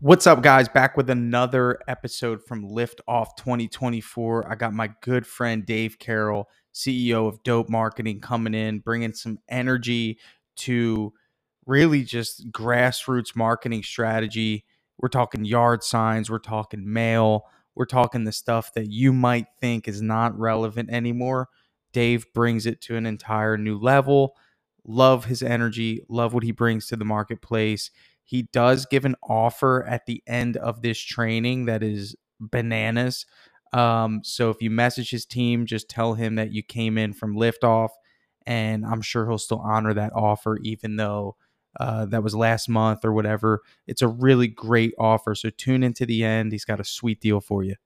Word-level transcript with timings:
What's 0.00 0.26
up, 0.26 0.42
guys? 0.42 0.68
Back 0.68 0.98
with 0.98 1.08
another 1.08 1.78
episode 1.88 2.44
from 2.44 2.68
Lift 2.68 3.00
Off 3.08 3.34
2024. 3.36 4.46
I 4.46 4.54
got 4.54 4.74
my 4.74 4.90
good 5.00 5.26
friend 5.26 5.64
Dave 5.64 5.98
Carroll, 5.98 6.50
CEO 6.74 7.26
of 7.26 7.42
Dope 7.44 7.70
Marketing, 7.70 8.20
coming 8.20 8.52
in, 8.52 8.80
bringing 8.80 9.14
some 9.14 9.38
energy 9.48 10.18
to 10.56 11.14
really 11.64 12.04
just 12.04 12.52
grassroots 12.52 13.34
marketing 13.34 13.82
strategy. 13.82 14.66
We're 14.98 15.08
talking 15.08 15.46
yard 15.46 15.82
signs, 15.82 16.28
we're 16.28 16.40
talking 16.40 16.92
mail, 16.92 17.46
we're 17.74 17.86
talking 17.86 18.24
the 18.24 18.32
stuff 18.32 18.74
that 18.74 18.90
you 18.90 19.14
might 19.14 19.46
think 19.62 19.88
is 19.88 20.02
not 20.02 20.38
relevant 20.38 20.90
anymore. 20.90 21.48
Dave 21.94 22.26
brings 22.34 22.66
it 22.66 22.82
to 22.82 22.96
an 22.96 23.06
entire 23.06 23.56
new 23.56 23.78
level. 23.78 24.34
Love 24.84 25.24
his 25.24 25.42
energy, 25.42 26.02
love 26.10 26.34
what 26.34 26.44
he 26.44 26.52
brings 26.52 26.86
to 26.88 26.96
the 26.96 27.04
marketplace 27.06 27.90
he 28.26 28.42
does 28.52 28.86
give 28.86 29.04
an 29.04 29.14
offer 29.22 29.86
at 29.86 30.04
the 30.06 30.22
end 30.26 30.56
of 30.56 30.82
this 30.82 30.98
training 30.98 31.66
that 31.66 31.82
is 31.82 32.16
bananas. 32.40 33.24
Um, 33.72 34.20
so 34.24 34.50
if 34.50 34.60
you 34.60 34.70
message 34.70 35.10
his 35.10 35.24
team, 35.24 35.64
just 35.64 35.88
tell 35.88 36.14
him 36.14 36.34
that 36.34 36.52
you 36.52 36.62
came 36.62 36.98
in 36.98 37.12
from 37.12 37.36
liftoff, 37.36 37.90
and 38.44 38.84
I'm 38.84 39.00
sure 39.00 39.26
he'll 39.26 39.38
still 39.38 39.60
honor 39.60 39.94
that 39.94 40.12
offer, 40.12 40.58
even 40.62 40.96
though 40.96 41.36
uh, 41.78 42.06
that 42.06 42.22
was 42.22 42.34
last 42.34 42.68
month 42.68 43.04
or 43.04 43.12
whatever. 43.12 43.62
It's 43.86 44.02
a 44.02 44.08
really 44.08 44.48
great 44.48 44.92
offer. 44.98 45.34
So 45.34 45.50
tune 45.50 45.82
into 45.82 46.04
the 46.04 46.24
end. 46.24 46.52
He's 46.52 46.64
got 46.64 46.80
a 46.80 46.84
sweet 46.84 47.20
deal 47.20 47.40
for 47.40 47.62
you. 47.62 47.76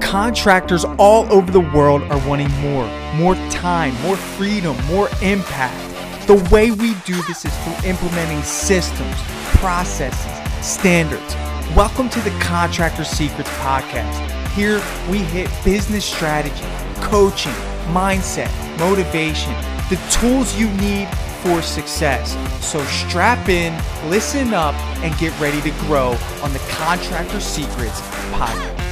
Contractors 0.00 0.84
all 0.98 1.30
over 1.32 1.50
the 1.50 1.60
world 1.60 2.02
are 2.02 2.28
wanting 2.28 2.50
more 2.60 2.86
more 3.14 3.34
time, 3.50 3.94
more 4.02 4.16
freedom, 4.16 4.76
more 4.86 5.08
impact. 5.20 5.91
The 6.26 6.48
way 6.52 6.70
we 6.70 6.94
do 7.04 7.20
this 7.22 7.44
is 7.44 7.52
through 7.58 7.90
implementing 7.90 8.44
systems, 8.44 9.16
processes, 9.56 10.64
standards. 10.64 11.34
Welcome 11.74 12.08
to 12.10 12.20
the 12.20 12.30
Contractor 12.38 13.02
Secrets 13.02 13.50
Podcast. 13.58 14.30
Here 14.52 14.80
we 15.10 15.18
hit 15.18 15.50
business 15.64 16.04
strategy, 16.04 16.64
coaching, 17.00 17.52
mindset, 17.88 18.48
motivation, 18.78 19.52
the 19.90 20.00
tools 20.12 20.56
you 20.56 20.70
need 20.74 21.08
for 21.42 21.60
success. 21.60 22.36
So 22.64 22.80
strap 22.84 23.48
in, 23.48 23.74
listen 24.08 24.54
up, 24.54 24.76
and 25.02 25.18
get 25.18 25.38
ready 25.40 25.60
to 25.62 25.76
grow 25.86 26.16
on 26.40 26.52
the 26.52 26.62
Contractor 26.70 27.40
Secrets 27.40 28.00
Podcast. 28.30 28.91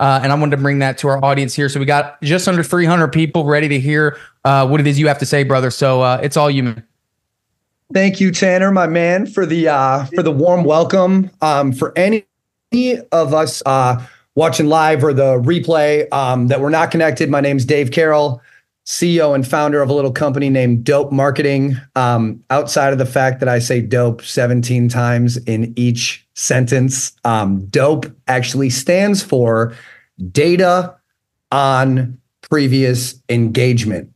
Uh, 0.00 0.20
and 0.22 0.32
I 0.32 0.34
wanted 0.36 0.56
to 0.56 0.62
bring 0.62 0.78
that 0.78 0.98
to 0.98 1.08
our 1.08 1.24
audience 1.24 1.54
here. 1.54 1.68
So 1.68 1.80
we 1.80 1.86
got 1.86 2.20
just 2.22 2.46
under 2.46 2.62
300 2.62 3.08
people 3.08 3.44
ready 3.44 3.68
to 3.68 3.80
hear 3.80 4.16
uh, 4.44 4.66
what 4.66 4.80
it 4.80 4.86
is 4.86 4.98
you 4.98 5.08
have 5.08 5.18
to 5.18 5.26
say, 5.26 5.42
brother. 5.42 5.70
So 5.70 6.02
uh, 6.02 6.20
it's 6.22 6.36
all 6.36 6.50
you. 6.50 6.76
Thank 7.92 8.20
you, 8.20 8.30
Tanner, 8.30 8.70
my 8.70 8.86
man, 8.86 9.26
for 9.26 9.46
the 9.46 9.68
uh, 9.68 10.04
for 10.14 10.22
the 10.22 10.30
warm 10.30 10.64
welcome. 10.64 11.30
Um, 11.40 11.72
for 11.72 11.96
any 11.96 12.26
of 13.12 13.32
us 13.32 13.62
uh, 13.64 14.04
watching 14.34 14.66
live 14.66 15.02
or 15.02 15.14
the 15.14 15.40
replay 15.40 16.12
um, 16.12 16.48
that 16.48 16.60
we're 16.60 16.68
not 16.68 16.90
connected, 16.90 17.30
my 17.30 17.40
name 17.40 17.56
is 17.56 17.64
Dave 17.64 17.90
Carroll, 17.90 18.42
CEO 18.88 19.34
and 19.34 19.46
founder 19.46 19.82
of 19.82 19.90
a 19.90 19.92
little 19.92 20.10
company 20.10 20.48
named 20.48 20.82
Dope 20.82 21.12
Marketing. 21.12 21.76
Um, 21.94 22.42
outside 22.48 22.94
of 22.94 22.98
the 22.98 23.04
fact 23.04 23.38
that 23.40 23.48
I 23.48 23.58
say 23.58 23.82
dope 23.82 24.22
17 24.22 24.88
times 24.88 25.36
in 25.36 25.74
each 25.76 26.26
sentence, 26.34 27.12
um, 27.22 27.66
dope 27.66 28.06
actually 28.28 28.70
stands 28.70 29.22
for 29.22 29.74
data 30.32 30.96
on 31.52 32.18
previous 32.48 33.22
engagement. 33.28 34.10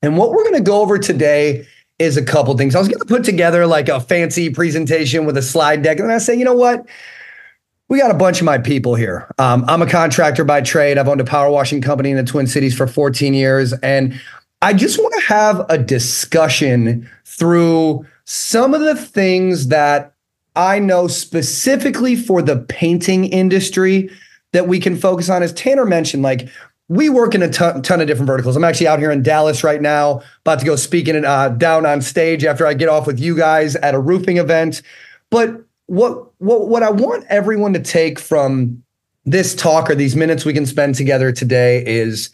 And 0.00 0.16
what 0.16 0.30
we're 0.30 0.44
going 0.44 0.54
to 0.54 0.70
go 0.70 0.80
over 0.80 0.96
today 0.96 1.66
is 1.98 2.16
a 2.16 2.24
couple 2.24 2.56
things. 2.56 2.76
I 2.76 2.78
was 2.78 2.86
going 2.86 3.00
to 3.00 3.06
put 3.06 3.24
together 3.24 3.66
like 3.66 3.88
a 3.88 3.98
fancy 3.98 4.48
presentation 4.48 5.24
with 5.24 5.36
a 5.36 5.42
slide 5.42 5.82
deck, 5.82 5.98
and 5.98 6.12
I 6.12 6.18
say, 6.18 6.36
you 6.36 6.44
know 6.44 6.54
what? 6.54 6.86
We 7.94 8.00
got 8.00 8.10
a 8.10 8.14
bunch 8.14 8.40
of 8.40 8.44
my 8.44 8.58
people 8.58 8.96
here. 8.96 9.32
Um, 9.38 9.64
I'm 9.68 9.80
a 9.80 9.86
contractor 9.86 10.42
by 10.42 10.62
trade. 10.62 10.98
I've 10.98 11.06
owned 11.06 11.20
a 11.20 11.24
power 11.24 11.48
washing 11.48 11.80
company 11.80 12.10
in 12.10 12.16
the 12.16 12.24
Twin 12.24 12.48
Cities 12.48 12.76
for 12.76 12.88
14 12.88 13.34
years, 13.34 13.72
and 13.84 14.20
I 14.62 14.72
just 14.72 14.98
want 14.98 15.14
to 15.14 15.20
have 15.28 15.64
a 15.68 15.78
discussion 15.78 17.08
through 17.24 18.04
some 18.24 18.74
of 18.74 18.80
the 18.80 18.96
things 18.96 19.68
that 19.68 20.12
I 20.56 20.80
know 20.80 21.06
specifically 21.06 22.16
for 22.16 22.42
the 22.42 22.56
painting 22.56 23.26
industry 23.26 24.10
that 24.50 24.66
we 24.66 24.80
can 24.80 24.96
focus 24.96 25.30
on. 25.30 25.44
As 25.44 25.52
Tanner 25.52 25.84
mentioned, 25.84 26.24
like 26.24 26.48
we 26.88 27.08
work 27.08 27.36
in 27.36 27.44
a 27.44 27.48
ton, 27.48 27.80
ton, 27.82 28.00
of 28.00 28.08
different 28.08 28.26
verticals. 28.26 28.56
I'm 28.56 28.64
actually 28.64 28.88
out 28.88 28.98
here 28.98 29.12
in 29.12 29.22
Dallas 29.22 29.62
right 29.62 29.80
now, 29.80 30.20
about 30.40 30.58
to 30.58 30.66
go 30.66 30.74
speaking 30.74 31.24
uh, 31.24 31.50
down 31.50 31.86
on 31.86 32.02
stage 32.02 32.44
after 32.44 32.66
I 32.66 32.74
get 32.74 32.88
off 32.88 33.06
with 33.06 33.20
you 33.20 33.36
guys 33.36 33.76
at 33.76 33.94
a 33.94 34.00
roofing 34.00 34.38
event. 34.38 34.82
But 35.30 35.64
what 35.86 36.32
what 36.38 36.68
what 36.68 36.82
I 36.82 36.90
want 36.90 37.24
everyone 37.28 37.72
to 37.74 37.80
take 37.80 38.18
from 38.18 38.82
this 39.24 39.54
talk 39.54 39.90
or 39.90 39.94
these 39.94 40.16
minutes 40.16 40.44
we 40.44 40.52
can 40.52 40.66
spend 40.66 40.94
together 40.94 41.32
today 41.32 41.84
is 41.86 42.30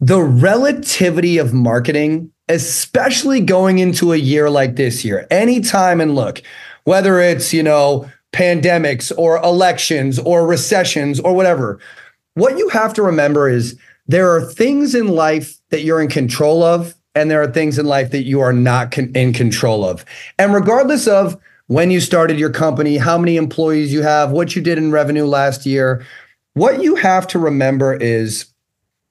the 0.00 0.20
relativity 0.20 1.38
of 1.38 1.54
marketing, 1.54 2.30
especially 2.48 3.40
going 3.40 3.78
into 3.78 4.12
a 4.12 4.16
year 4.16 4.50
like 4.50 4.76
this 4.76 5.04
year. 5.04 5.26
Anytime 5.30 6.00
and 6.00 6.14
look, 6.14 6.42
whether 6.84 7.20
it's 7.20 7.52
you 7.52 7.62
know 7.62 8.10
pandemics 8.34 9.12
or 9.16 9.38
elections 9.38 10.18
or 10.18 10.46
recessions 10.46 11.20
or 11.20 11.34
whatever. 11.34 11.78
What 12.34 12.58
you 12.58 12.68
have 12.70 12.92
to 12.94 13.02
remember 13.02 13.48
is 13.48 13.78
there 14.08 14.34
are 14.34 14.42
things 14.42 14.94
in 14.94 15.06
life 15.06 15.56
that 15.70 15.82
you're 15.82 16.02
in 16.02 16.08
control 16.08 16.64
of, 16.64 16.94
and 17.14 17.30
there 17.30 17.40
are 17.40 17.50
things 17.50 17.78
in 17.78 17.86
life 17.86 18.10
that 18.10 18.24
you 18.24 18.40
are 18.40 18.52
not 18.52 18.90
con- 18.90 19.12
in 19.14 19.32
control 19.32 19.84
of. 19.84 20.04
And 20.36 20.52
regardless 20.52 21.06
of 21.06 21.38
when 21.66 21.90
you 21.90 22.00
started 22.00 22.38
your 22.38 22.50
company, 22.50 22.96
how 22.96 23.16
many 23.16 23.36
employees 23.36 23.92
you 23.92 24.02
have, 24.02 24.30
what 24.30 24.54
you 24.54 24.62
did 24.62 24.78
in 24.78 24.90
revenue 24.90 25.24
last 25.24 25.64
year, 25.64 26.04
what 26.54 26.82
you 26.82 26.94
have 26.94 27.26
to 27.28 27.38
remember 27.38 27.94
is 27.94 28.46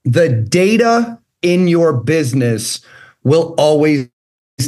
the 0.06 0.30
data 0.30 1.20
in 1.42 1.68
your 1.68 1.94
business 1.94 2.82
will 3.24 3.56
always 3.58 4.10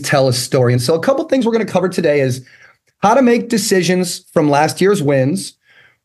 tell 0.01 0.27
a 0.27 0.33
story. 0.33 0.73
And 0.73 0.81
so, 0.81 0.95
a 0.95 0.99
couple 0.99 1.23
things 1.25 1.45
we're 1.45 1.53
going 1.53 1.65
to 1.65 1.71
cover 1.71 1.89
today 1.89 2.19
is 2.19 2.45
how 2.99 3.13
to 3.13 3.21
make 3.21 3.49
decisions 3.49 4.25
from 4.33 4.49
last 4.49 4.81
year's 4.81 5.01
wins. 5.01 5.53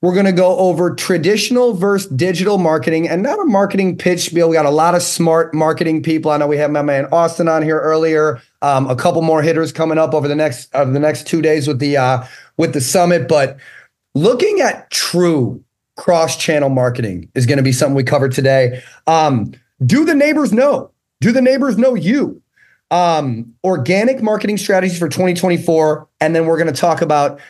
We're 0.03 0.15
going 0.15 0.27
to 0.27 0.33
go 0.33 0.57
over 0.57 0.95
traditional 0.95 1.75
versus 1.75 2.11
digital 2.11 2.57
marketing 2.57 3.09
and 3.09 3.23
not 3.23 3.39
a 3.39 3.45
marketing 3.45 3.99
pitch 3.99 4.21
spiel. 4.21 4.49
We 4.49 4.55
got 4.55 4.65
a 4.65 4.71
lot 4.71 4.95
of 4.95 5.03
smart 5.03 5.53
marketing 5.53 6.03
people. 6.03 6.31
I 6.31 6.39
know 6.39 6.47
we 6.47 6.57
have 6.57 6.71
my 6.71 6.81
man 6.81 7.07
Austin 7.13 7.49
on 7.49 7.63
here 7.63 7.79
earlier. 7.79 8.41
Um, 8.63 8.89
a 8.89 8.97
couple 8.97 9.21
more 9.21 9.43
hitters 9.43 9.73
coming 9.73 9.99
up 9.99 10.15
over 10.15 10.27
the 10.27 10.35
next 10.35 10.75
over 10.75 10.91
the 10.91 10.99
next 10.99 11.27
two 11.27 11.43
days 11.43 11.69
with 11.69 11.81
the 11.81 11.99
uh, 11.99 12.25
with 12.57 12.73
the 12.73 12.81
summit. 12.81 13.29
But 13.29 13.59
looking 14.15 14.61
at 14.61 14.91
true 14.91 15.63
cross 15.97 16.37
channel 16.37 16.71
marketing 16.71 17.31
is 17.35 17.45
going 17.45 17.59
to 17.59 17.63
be 17.63 17.73
something 17.73 17.95
we 17.95 18.05
cover 18.05 18.29
today. 18.29 18.83
Um, 19.07 19.53
do 19.85 20.07
the 20.07 20.15
neighbors 20.15 20.53
know? 20.53 20.91
Do 21.21 21.31
the 21.31 21.43
neighbors 21.43 21.77
know 21.77 21.95
you? 21.95 22.41
um, 22.91 23.55
organic 23.65 24.23
marketing 24.23 24.57
strategies 24.57 24.99
for 24.99 25.09
2024. 25.09 26.09
And 26.21 26.35
then 26.35 26.47
we're 26.47 26.59
going 26.59 26.73
to 26.73 26.79
talk 26.79 27.03
about, 27.03 27.41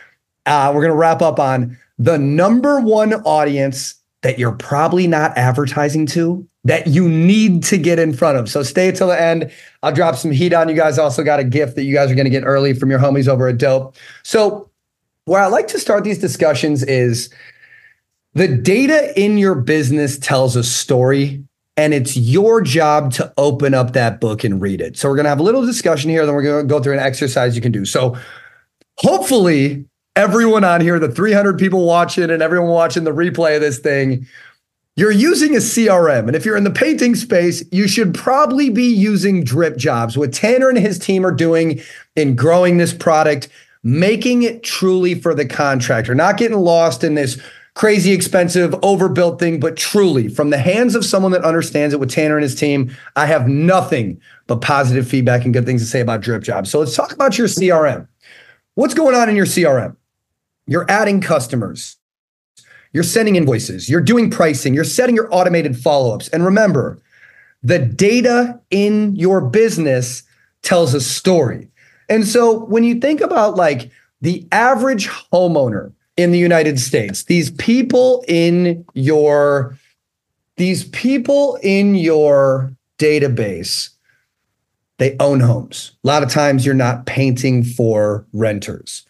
uh, 0.47 0.73
we're 0.75 0.83
going 0.83 0.93
to 0.93 0.99
wrap 0.99 1.23
up 1.23 1.39
on 1.39 1.79
the 2.01 2.17
number 2.19 2.81
one 2.81 3.13
audience 3.13 3.95
that 4.23 4.39
you're 4.39 4.53
probably 4.53 5.07
not 5.07 5.37
advertising 5.37 6.07
to 6.07 6.47
that 6.65 6.87
you 6.87 7.07
need 7.07 7.63
to 7.63 7.77
get 7.77 7.99
in 7.99 8.15
front 8.15 8.39
of. 8.39 8.49
So 8.49 8.63
stay 8.63 8.91
till 8.91 9.09
the 9.09 9.21
end. 9.21 9.53
I'll 9.83 9.93
drop 9.93 10.17
some 10.17 10.31
heat 10.31 10.55
on 10.55 10.71
you 10.71 10.75
guys. 10.75 10.99
Also 10.99 11.23
got 11.23 11.41
a 11.41 11.45
gift 11.45 11.77
that 11.77 11.85
you 11.85 11.95
guys 11.95 12.11
are 12.11 12.15
going 12.15 12.25
to 12.25 12.31
get 12.31 12.45
early 12.45 12.73
from 12.73 12.91
your 12.91 12.99
homies 12.99 13.29
over 13.29 13.49
at 13.49 13.59
Dope. 13.59 13.97
So 14.23 14.71
where 15.27 15.43
I 15.43 15.47
like 15.47 15.69
to 15.69 15.79
start 15.79 16.05
these 16.05 16.19
discussions 16.19 16.83
is 16.83 17.29
the 18.33 18.49
data 18.49 19.13
in 19.21 19.37
your 19.37 19.55
business 19.55 20.19
tells 20.19 20.57
a 20.57 20.65
story 20.65 21.45
and 21.77 21.93
it's 21.93 22.17
your 22.17 22.63
job 22.63 23.13
to 23.13 23.33
open 23.37 23.75
up 23.75 23.93
that 23.93 24.21
book 24.21 24.43
and 24.43 24.61
read 24.61 24.81
it. 24.81 24.97
So 24.97 25.09
we're 25.09 25.17
going 25.17 25.25
to 25.25 25.31
have 25.31 25.41
a 25.41 25.43
little 25.43 25.67
discussion 25.67 26.09
here, 26.09 26.25
then 26.25 26.35
we're 26.35 26.43
going 26.43 26.67
to 26.67 26.69
go 26.69 26.83
through 26.83 26.95
an 26.95 27.01
exercise 27.01 27.57
you 27.57 27.63
can 27.63 27.73
do. 27.73 27.85
So 27.85 28.17
hopefully 28.97 29.87
everyone 30.21 30.65
on 30.65 30.83
here, 30.83 30.99
the 30.99 31.09
300 31.09 31.59
people 31.59 31.87
watching 31.87 32.31
and 32.31 32.43
everyone 32.43 32.71
watching 32.71 33.05
the 33.05 33.11
replay 33.11 33.55
of 33.55 33.63
this 33.63 33.79
thing, 33.79 34.27
you're 34.95 35.11
using 35.11 35.55
a 35.55 35.61
CRM. 35.61 36.27
And 36.27 36.37
if 36.37 36.45
you're 36.45 36.59
in 36.59 36.65
the 36.65 36.71
painting 36.71 37.15
space, 37.15 37.65
you 37.73 37.89
should 37.89 38.13
probably 38.13 38.69
be 38.69 38.85
using 38.85 39.43
drip 39.43 39.79
jobs. 39.79 40.19
What 40.19 40.35
Tanner 40.35 40.69
and 40.69 40.77
his 40.77 40.99
team 40.99 41.25
are 41.25 41.33
doing 41.33 41.81
in 42.17 42.37
growing 42.37 42.77
this 42.77 42.93
product, 42.93 43.49
making 43.83 44.43
it 44.43 44.63
truly 44.63 45.15
for 45.15 45.35
the 45.35 45.47
contractor, 45.47 46.15
not 46.15 46.37
getting 46.37 46.59
lost 46.59 47.03
in 47.03 47.15
this 47.15 47.41
crazy 47.75 48.13
expensive, 48.13 48.75
overbuilt 48.83 49.39
thing, 49.39 49.59
but 49.59 49.75
truly 49.79 50.29
from 50.29 50.51
the 50.51 50.59
hands 50.59 50.95
of 50.95 51.03
someone 51.03 51.33
that 51.33 51.45
understands 51.45 51.95
it 51.95 52.01
with 52.01 52.11
Tanner 52.11 52.37
and 52.37 52.43
his 52.43 52.55
team, 52.55 52.95
I 53.17 53.25
have 53.25 53.49
nothing 53.49 54.21
but 54.49 54.61
positive 54.61 55.09
feedback 55.09 55.47
and 55.47 55.55
good 55.55 55.65
things 55.65 55.81
to 55.81 55.89
say 55.89 56.01
about 56.01 56.21
Drip 56.21 56.43
jobs. 56.43 56.71
So 56.71 56.79
let's 56.79 56.95
talk 56.95 57.13
about 57.13 57.39
your 57.39 57.47
CRM. 57.47 58.07
What's 58.75 58.93
going 58.93 59.15
on 59.15 59.31
in 59.31 59.37
your 59.37 59.47
CRM? 59.47 59.97
You're 60.67 60.91
adding 60.91 61.21
customers. 61.21 61.97
You're 62.93 63.05
sending 63.05 63.37
invoices. 63.37 63.89
You're 63.89 64.01
doing 64.01 64.31
pricing. 64.31 64.75
You're 64.75 64.85
setting 64.85 65.15
your 65.15 65.33
automated 65.33 65.77
follow 65.77 66.15
ups. 66.15 66.29
And 66.29 66.45
remember, 66.45 67.01
the 67.63 67.79
data 67.79 68.61
in 68.71 69.15
your 69.17 69.41
business 69.41 70.23
tells 70.63 70.95
a 70.95 71.01
story. 71.01 71.69
And 72.09 72.27
so 72.27 72.65
when 72.65 72.85
you 72.85 72.97
think 73.01 73.21
about 73.21 73.57
like 73.57 73.91
the 74.21 74.47
average 74.51 75.09
homeowner 75.09 75.93
in 76.17 76.33
the 76.33 76.39
United 76.39 76.81
States, 76.81 77.25
these 77.25 77.51
people 77.53 78.25
in 78.29 78.85
your 78.95 79.79
these 80.57 80.85
people 80.89 81.59
in 81.63 81.95
your 81.95 82.71
database 82.99 83.91
they 85.01 85.17
own 85.19 85.41
homes. 85.41 85.93
A 86.05 86.07
lot 86.07 86.23
of 86.23 86.29
times 86.29 86.67
you're 86.67 86.75
not 86.75 87.07
painting 87.07 87.65
for 87.65 88.27
renters. 88.35 89.07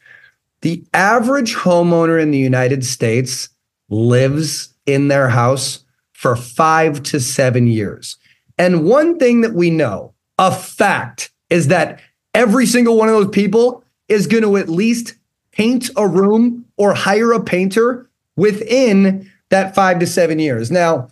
The 0.63 0.85
average 0.93 1.55
homeowner 1.55 2.21
in 2.21 2.31
the 2.31 2.39
United 2.39 2.85
States 2.85 3.49
lives 3.89 4.75
in 4.87 5.09
their 5.09 5.29
house 5.29 5.85
for 6.13 6.37
five 6.37 7.03
to 7.05 7.21
seven 7.21 7.67
years. 7.67 8.17
And 8.59 8.85
one 8.85 9.19
thing 9.19 9.41
that 9.41 9.55
we 9.55 9.71
know, 9.71 10.13
a 10.39 10.53
fact, 10.53 11.31
is 11.49 11.69
that 11.69 12.01
every 12.35 12.67
single 12.67 12.97
one 12.97 13.09
of 13.09 13.15
those 13.15 13.31
people 13.31 13.83
is 14.09 14.27
going 14.27 14.43
to 14.43 14.57
at 14.59 14.69
least 14.69 15.15
paint 15.53 15.91
a 15.97 16.07
room 16.07 16.67
or 16.77 16.95
hire 16.95 17.33
a 17.33 17.43
painter 17.43 18.09
within 18.37 19.31
that 19.49 19.75
five 19.75 19.99
to 19.99 20.07
seven 20.07 20.39
years. 20.39 20.71
Now, 20.71 21.09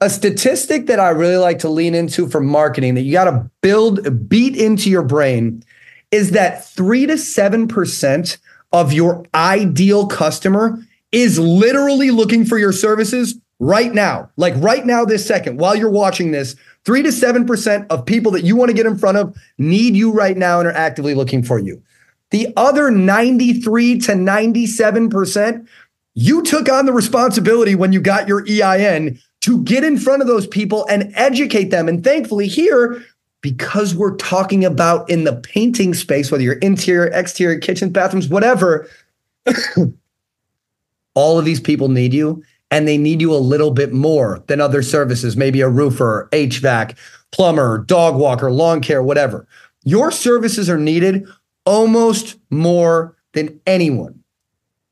a 0.00 0.10
statistic 0.10 0.86
that 0.86 0.98
I 0.98 1.10
really 1.10 1.36
like 1.36 1.60
to 1.60 1.68
lean 1.68 1.94
into 1.94 2.28
for 2.28 2.40
marketing 2.40 2.94
that 2.94 3.02
you 3.02 3.12
got 3.12 3.24
to 3.24 3.50
build, 3.60 4.28
beat 4.28 4.56
into 4.56 4.90
your 4.90 5.02
brain 5.02 5.62
is 6.10 6.32
that 6.32 6.64
three 6.66 7.06
to 7.06 7.14
7% 7.14 8.38
of 8.72 8.92
your 8.92 9.24
ideal 9.34 10.06
customer 10.06 10.78
is 11.10 11.38
literally 11.38 12.10
looking 12.10 12.44
for 12.44 12.58
your 12.58 12.72
services 12.72 13.36
right 13.58 13.92
now. 13.92 14.30
Like 14.36 14.54
right 14.56 14.84
now, 14.84 15.04
this 15.04 15.26
second, 15.26 15.58
while 15.58 15.76
you're 15.76 15.90
watching 15.90 16.32
this, 16.32 16.56
three 16.84 17.02
to 17.02 17.10
7% 17.10 17.86
of 17.90 18.06
people 18.06 18.32
that 18.32 18.44
you 18.44 18.56
want 18.56 18.70
to 18.70 18.74
get 18.74 18.86
in 18.86 18.98
front 18.98 19.18
of 19.18 19.36
need 19.58 19.94
you 19.94 20.10
right 20.10 20.36
now 20.36 20.58
and 20.58 20.68
are 20.68 20.72
actively 20.72 21.14
looking 21.14 21.42
for 21.42 21.58
you. 21.58 21.82
The 22.30 22.52
other 22.56 22.90
93 22.90 23.98
to 24.00 24.12
97%, 24.12 25.68
you 26.14 26.42
took 26.42 26.70
on 26.70 26.86
the 26.86 26.92
responsibility 26.92 27.74
when 27.74 27.92
you 27.92 28.00
got 28.00 28.26
your 28.26 28.44
EIN 28.48 29.18
to 29.42 29.62
get 29.64 29.84
in 29.84 29.98
front 29.98 30.22
of 30.22 30.28
those 30.28 30.46
people 30.46 30.86
and 30.88 31.12
educate 31.14 31.70
them. 31.70 31.88
And 31.88 32.02
thankfully, 32.02 32.48
here, 32.48 33.04
because 33.42 33.94
we're 33.94 34.16
talking 34.16 34.64
about 34.64 35.08
in 35.10 35.24
the 35.24 35.34
painting 35.34 35.92
space, 35.92 36.30
whether 36.30 36.44
you're 36.44 36.54
interior, 36.54 37.08
exterior, 37.08 37.58
kitchens, 37.58 37.92
bathrooms, 37.92 38.28
whatever, 38.28 38.88
all 41.14 41.38
of 41.38 41.44
these 41.44 41.60
people 41.60 41.88
need 41.88 42.14
you 42.14 42.42
and 42.70 42.88
they 42.88 42.96
need 42.96 43.20
you 43.20 43.34
a 43.34 43.36
little 43.36 43.72
bit 43.72 43.92
more 43.92 44.42
than 44.46 44.60
other 44.60 44.80
services, 44.80 45.36
maybe 45.36 45.60
a 45.60 45.68
roofer, 45.68 46.28
HVAC, 46.32 46.96
plumber, 47.32 47.78
dog 47.78 48.16
walker, 48.16 48.50
lawn 48.50 48.80
care, 48.80 49.02
whatever. 49.02 49.46
Your 49.84 50.10
services 50.10 50.70
are 50.70 50.78
needed 50.78 51.26
almost 51.66 52.36
more 52.50 53.16
than 53.32 53.60
anyone. 53.66 54.22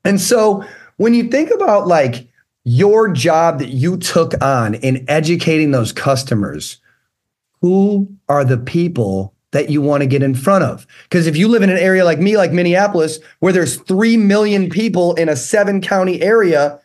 And 0.03 0.19
so 0.19 0.63
when 0.97 1.13
you 1.13 1.29
think 1.29 1.49
about 1.51 1.87
like 1.87 2.27
your 2.65 3.11
job 3.11 3.59
that 3.59 3.69
you 3.69 3.97
took 3.97 4.39
on 4.43 4.75
in 4.75 5.05
educating 5.07 5.71
those 5.71 5.91
customers, 5.91 6.77
who 7.61 8.09
are 8.27 8.43
the 8.43 8.57
people 8.57 9.33
that 9.51 9.69
you 9.69 9.81
want 9.81 10.01
to 10.01 10.07
get 10.07 10.23
in 10.23 10.35
front 10.35 10.63
of? 10.63 10.87
Because 11.03 11.27
if 11.27 11.37
you 11.37 11.47
live 11.47 11.61
in 11.61 11.69
an 11.69 11.77
area 11.77 12.03
like 12.03 12.19
me, 12.19 12.37
like 12.37 12.51
Minneapolis, 12.51 13.19
where 13.39 13.53
there's 13.53 13.77
3 13.77 14.17
million 14.17 14.69
people 14.69 15.13
in 15.15 15.29
a 15.29 15.35
seven 15.35 15.81
county 15.81 16.21
area, 16.21 16.79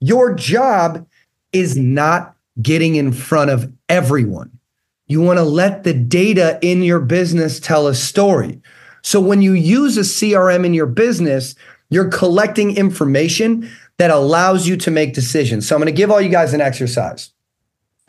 your 0.00 0.34
job 0.34 1.06
is 1.52 1.76
not 1.76 2.34
getting 2.60 2.96
in 2.96 3.12
front 3.12 3.50
of 3.50 3.72
everyone. 3.88 4.50
You 5.06 5.20
want 5.20 5.38
to 5.38 5.44
let 5.44 5.84
the 5.84 5.94
data 5.94 6.58
in 6.62 6.82
your 6.82 7.00
business 7.00 7.60
tell 7.60 7.86
a 7.86 7.94
story. 7.94 8.60
So 9.02 9.20
when 9.20 9.42
you 9.42 9.52
use 9.52 9.98
a 9.98 10.00
CRM 10.00 10.64
in 10.64 10.72
your 10.72 10.86
business, 10.86 11.54
you're 11.90 12.08
collecting 12.08 12.76
information 12.76 13.70
that 13.98 14.10
allows 14.10 14.66
you 14.66 14.76
to 14.78 14.90
make 14.90 15.14
decisions. 15.14 15.68
So 15.68 15.76
I'm 15.76 15.80
going 15.80 15.92
to 15.92 15.96
give 15.96 16.10
all 16.10 16.20
you 16.20 16.30
guys 16.30 16.54
an 16.54 16.60
exercise. 16.60 17.30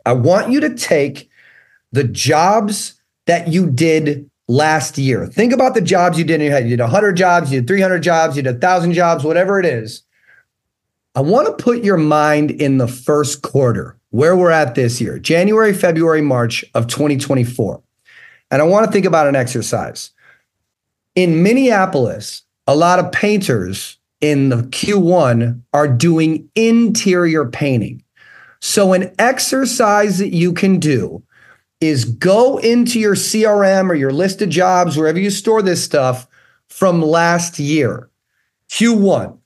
I 0.05 0.13
want 0.13 0.51
you 0.51 0.59
to 0.61 0.73
take 0.73 1.29
the 1.95 2.03
jobs 2.03 3.01
that 3.25 3.47
you 3.47 3.71
did 3.71 4.29
last 4.47 4.97
year. 4.97 5.25
Think 5.25 5.53
about 5.53 5.73
the 5.73 5.81
jobs 5.81 6.19
you 6.19 6.25
did 6.25 6.35
in 6.35 6.41
your 6.41 6.51
head. 6.51 6.65
You 6.65 6.71
did 6.71 6.81
100 6.81 7.13
jobs, 7.13 7.51
you 7.51 7.61
did 7.61 7.67
300 7.67 8.03
jobs, 8.03 8.35
you 8.35 8.43
did 8.43 8.55
1,000 8.55 8.93
jobs, 8.93 9.23
whatever 9.23 9.59
it 9.59 9.65
is. 9.65 10.03
I 11.15 11.21
want 11.21 11.47
to 11.47 11.63
put 11.63 11.83
your 11.83 11.97
mind 11.97 12.51
in 12.51 12.77
the 12.77 12.87
first 12.87 13.41
quarter, 13.41 13.97
where 14.09 14.35
we're 14.35 14.51
at 14.51 14.75
this 14.75 14.99
year, 14.99 15.17
January, 15.17 15.73
February, 15.73 16.21
March 16.21 16.65
of 16.75 16.87
2024. 16.87 17.81
And 18.51 18.61
I 18.61 18.65
want 18.65 18.85
to 18.85 18.91
think 18.91 19.05
about 19.05 19.27
an 19.27 19.35
exercise. 19.35 20.11
In 21.15 21.41
Minneapolis, 21.41 22.43
a 22.67 22.75
lot 22.75 22.99
of 22.99 23.11
painters 23.13 23.97
in 24.19 24.49
the 24.49 24.57
Q1 24.57 25.61
are 25.73 25.87
doing 25.87 26.49
interior 26.55 27.45
painting. 27.45 28.03
So, 28.59 28.91
an 28.93 29.13
exercise 29.17 30.17
that 30.17 30.33
you 30.33 30.51
can 30.51 30.79
do 30.79 31.23
is 31.81 32.05
go 32.05 32.57
into 32.57 32.99
your 32.99 33.15
CRM 33.15 33.89
or 33.89 33.95
your 33.95 34.11
list 34.11 34.41
of 34.41 34.49
jobs, 34.49 34.97
wherever 34.97 35.19
you 35.19 35.29
store 35.29 35.61
this 35.61 35.83
stuff 35.83 36.27
from 36.69 37.01
last 37.01 37.59
year, 37.59 38.09
Q1, 38.69 39.37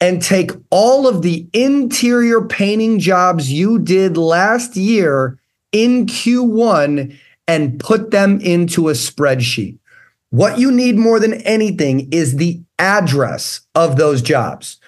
and 0.00 0.22
take 0.22 0.52
all 0.70 1.06
of 1.06 1.22
the 1.22 1.48
interior 1.52 2.42
painting 2.46 2.98
jobs 2.98 3.52
you 3.52 3.78
did 3.78 4.16
last 4.16 4.76
year 4.76 5.38
in 5.72 6.06
Q1 6.06 7.16
and 7.48 7.80
put 7.80 8.10
them 8.10 8.40
into 8.40 8.88
a 8.88 8.92
spreadsheet. 8.92 9.78
What 10.30 10.58
you 10.58 10.70
need 10.70 10.96
more 10.96 11.20
than 11.20 11.34
anything 11.42 12.08
is 12.10 12.36
the 12.36 12.62
address 12.78 13.60
of 13.74 13.96
those 13.96 14.22
jobs. 14.22 14.78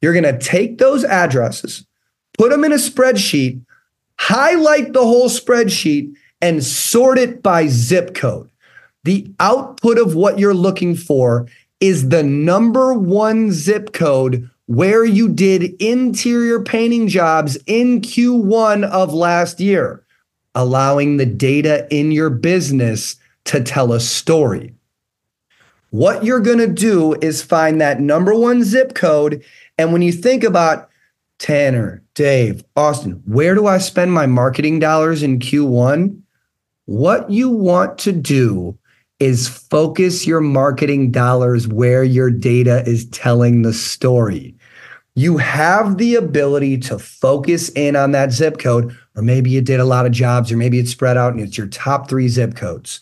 You're 0.00 0.12
going 0.12 0.24
to 0.24 0.38
take 0.38 0.78
those 0.78 1.04
addresses, 1.04 1.86
put 2.38 2.50
them 2.50 2.64
in 2.64 2.72
a 2.72 2.76
spreadsheet, 2.76 3.60
highlight 4.18 4.92
the 4.92 5.02
whole 5.02 5.28
spreadsheet, 5.28 6.14
and 6.44 6.62
sort 6.62 7.16
it 7.16 7.42
by 7.42 7.66
zip 7.68 8.14
code. 8.14 8.50
The 9.04 9.32
output 9.40 9.96
of 9.96 10.14
what 10.14 10.38
you're 10.38 10.52
looking 10.52 10.94
for 10.94 11.48
is 11.80 12.10
the 12.10 12.22
number 12.22 12.92
one 12.92 13.50
zip 13.50 13.94
code 13.94 14.50
where 14.66 15.06
you 15.06 15.30
did 15.30 15.74
interior 15.80 16.62
painting 16.62 17.08
jobs 17.08 17.56
in 17.66 18.02
Q1 18.02 18.84
of 18.84 19.14
last 19.14 19.58
year, 19.58 20.04
allowing 20.54 21.16
the 21.16 21.24
data 21.24 21.88
in 21.90 22.12
your 22.12 22.28
business 22.28 23.16
to 23.44 23.62
tell 23.62 23.94
a 23.94 24.00
story. 24.00 24.74
What 25.88 26.24
you're 26.24 26.40
going 26.40 26.58
to 26.58 26.66
do 26.66 27.14
is 27.22 27.42
find 27.42 27.80
that 27.80 28.00
number 28.00 28.34
one 28.34 28.64
zip 28.64 28.94
code. 28.94 29.42
And 29.78 29.94
when 29.94 30.02
you 30.02 30.12
think 30.12 30.44
about 30.44 30.90
Tanner, 31.38 32.02
Dave, 32.14 32.64
Austin, 32.76 33.22
where 33.24 33.54
do 33.54 33.66
I 33.66 33.78
spend 33.78 34.12
my 34.12 34.26
marketing 34.26 34.78
dollars 34.78 35.22
in 35.22 35.38
Q1? 35.38 36.20
What 36.86 37.30
you 37.30 37.48
want 37.48 37.98
to 37.98 38.12
do 38.12 38.78
is 39.18 39.48
focus 39.48 40.26
your 40.26 40.40
marketing 40.40 41.10
dollars 41.10 41.66
where 41.66 42.04
your 42.04 42.30
data 42.30 42.82
is 42.86 43.08
telling 43.10 43.62
the 43.62 43.72
story. 43.72 44.56
You 45.14 45.36
have 45.38 45.98
the 45.98 46.16
ability 46.16 46.78
to 46.78 46.98
focus 46.98 47.68
in 47.70 47.94
on 47.94 48.10
that 48.12 48.32
zip 48.32 48.58
code, 48.58 48.96
or 49.14 49.22
maybe 49.22 49.50
you 49.50 49.60
did 49.60 49.80
a 49.80 49.84
lot 49.84 50.06
of 50.06 50.12
jobs, 50.12 50.50
or 50.50 50.56
maybe 50.56 50.78
it's 50.78 50.90
spread 50.90 51.16
out 51.16 51.32
and 51.32 51.40
it's 51.40 51.56
your 51.56 51.68
top 51.68 52.08
three 52.08 52.28
zip 52.28 52.56
codes 52.56 53.00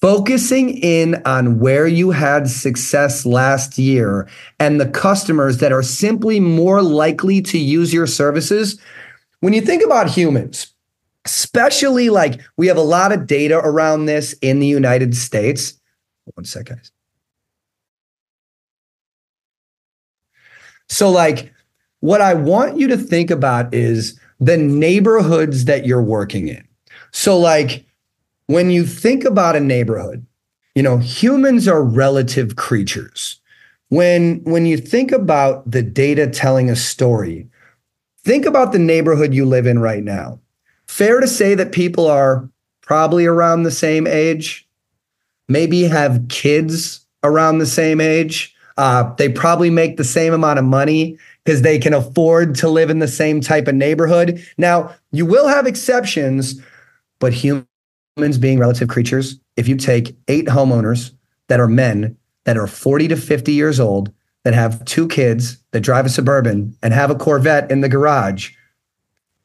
focusing 0.00 0.78
in 0.78 1.20
on 1.26 1.58
where 1.58 1.86
you 1.86 2.10
had 2.10 2.48
success 2.48 3.26
last 3.26 3.78
year 3.78 4.28
and 4.58 4.80
the 4.80 4.88
customers 4.88 5.58
that 5.58 5.72
are 5.72 5.82
simply 5.82 6.40
more 6.40 6.82
likely 6.82 7.42
to 7.42 7.58
use 7.58 7.92
your 7.92 8.06
services. 8.06 8.80
When 9.40 9.52
you 9.52 9.60
think 9.60 9.84
about 9.84 10.08
humans, 10.08 10.68
especially 11.24 12.10
like 12.10 12.40
we 12.56 12.66
have 12.66 12.76
a 12.76 12.82
lot 12.82 13.12
of 13.12 13.26
data 13.26 13.58
around 13.58 14.06
this 14.06 14.32
in 14.42 14.60
the 14.60 14.66
United 14.66 15.16
States. 15.16 15.78
One 16.34 16.44
sec, 16.44 16.66
guys. 16.66 16.90
So, 20.88 21.08
like, 21.10 21.52
what 22.00 22.20
I 22.20 22.34
want 22.34 22.78
you 22.78 22.88
to 22.88 22.96
think 22.96 23.30
about 23.30 23.72
is 23.72 24.18
the 24.40 24.56
neighborhoods 24.56 25.66
that 25.66 25.86
you're 25.86 26.02
working 26.02 26.48
in. 26.48 26.66
So, 27.12 27.38
like, 27.38 27.84
when 28.46 28.70
you 28.70 28.84
think 28.84 29.24
about 29.24 29.54
a 29.54 29.60
neighborhood, 29.60 30.26
you 30.74 30.82
know, 30.82 30.98
humans 30.98 31.68
are 31.68 31.82
relative 31.82 32.56
creatures. 32.56 33.40
When 33.88 34.42
when 34.44 34.66
you 34.66 34.76
think 34.76 35.12
about 35.12 35.68
the 35.70 35.82
data 35.82 36.28
telling 36.28 36.70
a 36.70 36.76
story, 36.76 37.48
think 38.24 38.46
about 38.46 38.72
the 38.72 38.78
neighborhood 38.78 39.34
you 39.34 39.44
live 39.44 39.66
in 39.66 39.78
right 39.78 40.02
now. 40.02 40.40
Fair 40.90 41.20
to 41.20 41.28
say 41.28 41.54
that 41.54 41.70
people 41.70 42.08
are 42.08 42.50
probably 42.82 43.24
around 43.24 43.62
the 43.62 43.70
same 43.70 44.08
age, 44.08 44.68
maybe 45.48 45.84
have 45.84 46.26
kids 46.28 47.06
around 47.22 47.58
the 47.58 47.64
same 47.64 48.00
age. 48.00 48.52
Uh, 48.76 49.14
they 49.14 49.28
probably 49.28 49.70
make 49.70 49.96
the 49.96 50.04
same 50.04 50.34
amount 50.34 50.58
of 50.58 50.64
money 50.64 51.16
because 51.44 51.62
they 51.62 51.78
can 51.78 51.94
afford 51.94 52.56
to 52.56 52.68
live 52.68 52.90
in 52.90 52.98
the 52.98 53.08
same 53.08 53.40
type 53.40 53.68
of 53.68 53.74
neighborhood. 53.76 54.44
Now, 54.58 54.92
you 55.12 55.24
will 55.24 55.46
have 55.46 55.64
exceptions 55.64 56.60
But 57.20 57.34
humans 57.34 58.38
being 58.40 58.58
relative 58.58 58.88
creatures, 58.88 59.38
if 59.56 59.68
you 59.68 59.76
take 59.76 60.16
eight 60.26 60.46
homeowners 60.46 61.12
that 61.46 61.60
are 61.60 61.68
men 61.68 62.16
that 62.44 62.58
are 62.58 62.66
40 62.66 63.08
to 63.08 63.16
50 63.16 63.52
years 63.52 63.78
old, 63.78 64.12
that 64.42 64.54
have 64.54 64.84
two 64.86 65.06
kids, 65.06 65.56
that 65.70 65.82
drive 65.82 66.06
a 66.06 66.08
Suburban 66.08 66.76
and 66.82 66.92
have 66.92 67.10
a 67.10 67.14
Corvette 67.14 67.70
in 67.70 67.80
the 67.80 67.88
garage, 67.88 68.50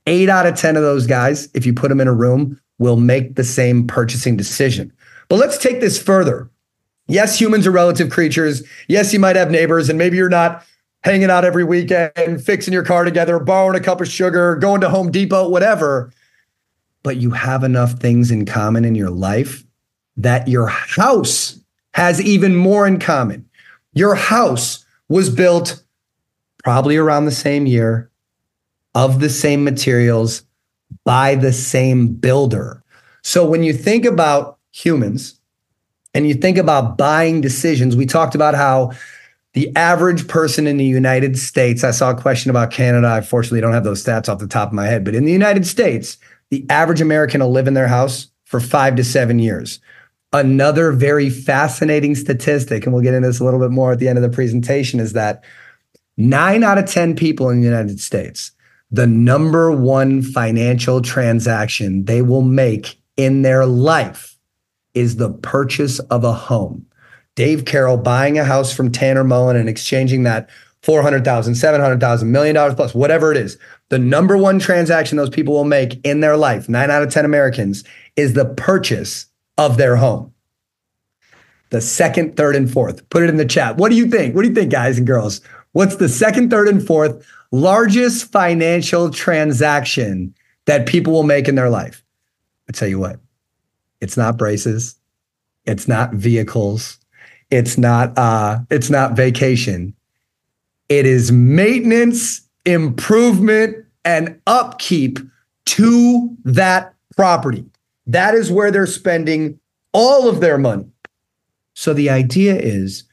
eight 0.06 0.30
out 0.30 0.46
of 0.46 0.56
10 0.56 0.76
of 0.76 0.84
those 0.84 1.08
guys, 1.08 1.50
if 1.54 1.66
you 1.66 1.74
put 1.74 1.90
them 1.90 2.02
in 2.02 2.08
a 2.08 2.14
room, 2.14 2.60
will 2.78 2.98
make 2.98 3.36
the 3.36 3.44
same 3.44 3.88
purchasing 3.88 4.36
decision. 4.38 4.92
But 5.30 5.38
let's 5.38 5.58
take 5.58 5.80
this 5.80 6.02
further. 6.02 6.50
Yes, 7.08 7.40
humans 7.40 7.68
are 7.68 7.72
relative 7.72 8.10
creatures. 8.10 8.64
Yes, 8.88 9.14
you 9.14 9.20
might 9.20 9.36
have 9.36 9.52
neighbors, 9.52 9.90
and 9.90 9.98
maybe 9.98 10.18
you're 10.18 10.30
not 10.30 10.66
hanging 11.04 11.30
out 11.30 11.46
every 11.46 11.64
weekend, 11.64 12.44
fixing 12.44 12.74
your 12.74 12.84
car 12.84 13.04
together, 13.04 13.40
borrowing 13.40 13.80
a 13.80 13.84
cup 13.84 14.02
of 14.02 14.08
sugar, 14.08 14.56
going 14.56 14.82
to 14.82 14.90
Home 14.90 15.12
Depot, 15.12 15.50
whatever. 15.50 16.12
But 17.04 17.18
you 17.18 17.30
have 17.32 17.64
enough 17.64 17.94
things 17.94 18.32
in 18.32 18.46
common 18.46 18.84
in 18.84 18.96
your 18.96 19.12
life 19.12 19.64
that 20.18 20.48
your 20.48 20.68
house 20.68 21.60
has 21.94 22.20
even 22.22 22.56
more 22.56 22.88
in 22.88 23.00
common. 23.00 23.48
Your 23.94 24.16
house 24.16 24.84
was 25.08 25.30
built 25.30 25.84
probably 26.64 26.98
around 26.98 27.26
the 27.26 27.32
same 27.32 27.68
year, 27.68 28.10
of 28.96 29.20
the 29.20 29.30
same 29.30 29.64
materials, 29.64 30.44
by 31.04 31.36
the 31.36 31.54
same 31.54 32.08
builder. 32.08 32.84
So 33.22 33.46
when 33.46 33.64
you 33.64 33.74
think 33.74 34.06
about 34.06 34.58
humans 34.72 35.40
and 36.14 36.28
you 36.28 36.34
think 36.34 36.58
about 36.58 36.98
buying 36.98 37.42
decisions, 37.42 37.96
we 37.96 38.06
talked 38.06 38.36
about 38.36 38.56
how 38.56 38.92
the 39.54 39.74
average 39.76 40.28
person 40.28 40.68
in 40.68 40.78
the 40.78 40.86
United 40.86 41.38
States, 41.38 41.84
I 41.84 41.92
saw 41.92 42.12
a 42.12 42.22
question 42.22 42.50
about 42.50 42.72
Canada. 42.72 43.08
I 43.08 43.22
fortunately 43.22 43.62
don't 43.62 43.74
have 43.74 43.84
those 43.84 44.04
stats 44.04 44.28
off 44.28 44.40
the 44.40 44.48
top 44.48 44.70
of 44.70 44.74
my 44.74 44.86
head, 44.86 45.04
but 45.04 45.16
in 45.16 45.26
the 45.26 45.32
United 45.32 45.66
States, 45.66 46.18
the 46.50 46.66
average 46.70 47.02
American 47.02 47.42
will 47.42 47.52
live 47.52 47.68
in 47.68 47.74
their 47.74 47.88
house 47.88 48.28
for 48.44 48.60
five 48.60 48.96
to 48.98 49.04
seven 49.04 49.40
years. 49.40 49.80
Another 50.34 50.92
very 50.92 51.30
fascinating 51.30 52.16
statistic, 52.16 52.86
and 52.86 52.94
we'll 52.94 53.04
get 53.04 53.14
into 53.14 53.28
this 53.28 53.40
a 53.40 53.46
little 53.46 53.60
bit 53.60 53.72
more 53.72 53.94
at 53.94 54.00
the 54.00 54.08
end 54.08 54.18
of 54.18 54.24
the 54.24 54.30
presentation, 54.30 55.00
is 55.00 55.14
that 55.14 55.44
nine 56.18 56.64
out 56.64 56.78
of 56.78 56.86
10 56.86 57.16
people 57.16 57.50
in 57.50 57.62
the 57.62 57.66
United 57.66 58.00
States, 58.02 58.52
the 58.92 59.08
number 59.08 59.72
one 59.72 60.22
financial 60.22 61.02
transaction 61.02 62.06
they 62.06 62.22
will 62.22 62.42
make 62.42 63.00
in 63.18 63.42
their 63.42 63.66
life 63.66 64.38
is 64.94 65.18
the 65.18 65.32
purchase 65.32 66.00
of 66.00 66.24
a 66.24 66.34
home. 66.34 66.86
Dave 67.36 67.66
Carroll 67.66 67.98
buying 67.98 68.40
a 68.40 68.46
house 68.46 68.74
from 68.74 68.92
Tanner 68.92 69.24
Mullen 69.24 69.58
and 69.58 69.68
exchanging 69.68 70.24
that 70.24 70.50
400,000, 70.84 71.56
700,000, 71.56 72.32
million 72.32 72.56
dollars 72.56 72.76
plus, 72.76 72.94
whatever 72.94 73.32
it 73.32 73.38
is. 73.38 73.58
The 73.90 74.00
number 74.00 74.38
one 74.38 74.60
transaction 74.60 75.18
those 75.18 75.30
people 75.30 75.54
will 75.54 75.66
make 75.66 76.00
in 76.06 76.20
their 76.20 76.38
life, 76.38 76.70
nine 76.70 76.92
out 76.92 77.04
of 77.04 77.12
10 77.12 77.26
Americans, 77.26 77.84
is 78.16 78.34
the 78.34 78.46
purchase 78.46 79.26
of 79.58 79.78
their 79.78 79.96
home. 79.96 80.32
The 81.72 81.82
second, 81.82 82.38
third, 82.38 82.56
and 82.56 82.72
fourth. 82.72 83.08
Put 83.10 83.24
it 83.24 83.30
in 83.30 83.38
the 83.38 83.46
chat. 83.46 83.78
What 83.78 83.90
do 83.90 83.96
you 83.96 84.08
think? 84.08 84.36
What 84.36 84.44
do 84.44 84.48
you 84.48 84.54
think, 84.54 84.72
guys 84.72 84.98
and 84.98 85.08
girls? 85.08 85.42
What's 85.76 85.98
the 85.98 86.08
second, 86.08 86.52
third, 86.52 86.70
and 86.70 86.88
fourth 86.88 87.28
largest 87.52 88.32
financial 88.32 89.10
transaction 89.10 90.34
that 90.68 90.86
people 90.86 91.12
will 91.12 91.24
make 91.24 91.50
in 91.50 91.56
their 91.56 91.70
life? 91.70 92.02
I 92.70 92.72
tell 92.72 92.88
you 92.88 92.98
what, 92.98 93.20
it's 94.00 94.16
not 94.16 94.38
braces, 94.38 94.96
it's 95.66 95.86
not 95.86 96.14
vehicles, 96.14 96.98
it's 97.52 97.78
not 97.78 98.18
uh, 98.18 98.60
it's 98.70 98.90
not 98.90 99.18
vacation. 99.18 99.94
It 100.88 101.06
is 101.06 101.34
maintenance, 101.34 102.48
improvement, 102.66 103.76
and 104.06 104.40
upkeep 104.48 105.20
to 105.66 106.38
that 106.46 106.94
property. 107.18 107.66
That 108.08 108.34
is 108.34 108.50
where 108.50 108.72
they're 108.72 108.88
spending 108.88 109.60
all 109.92 110.30
of 110.30 110.40
their 110.40 110.58
money. 110.58 110.86
So 111.74 111.94
the 111.94 112.10
idea 112.10 112.56
is 112.56 113.04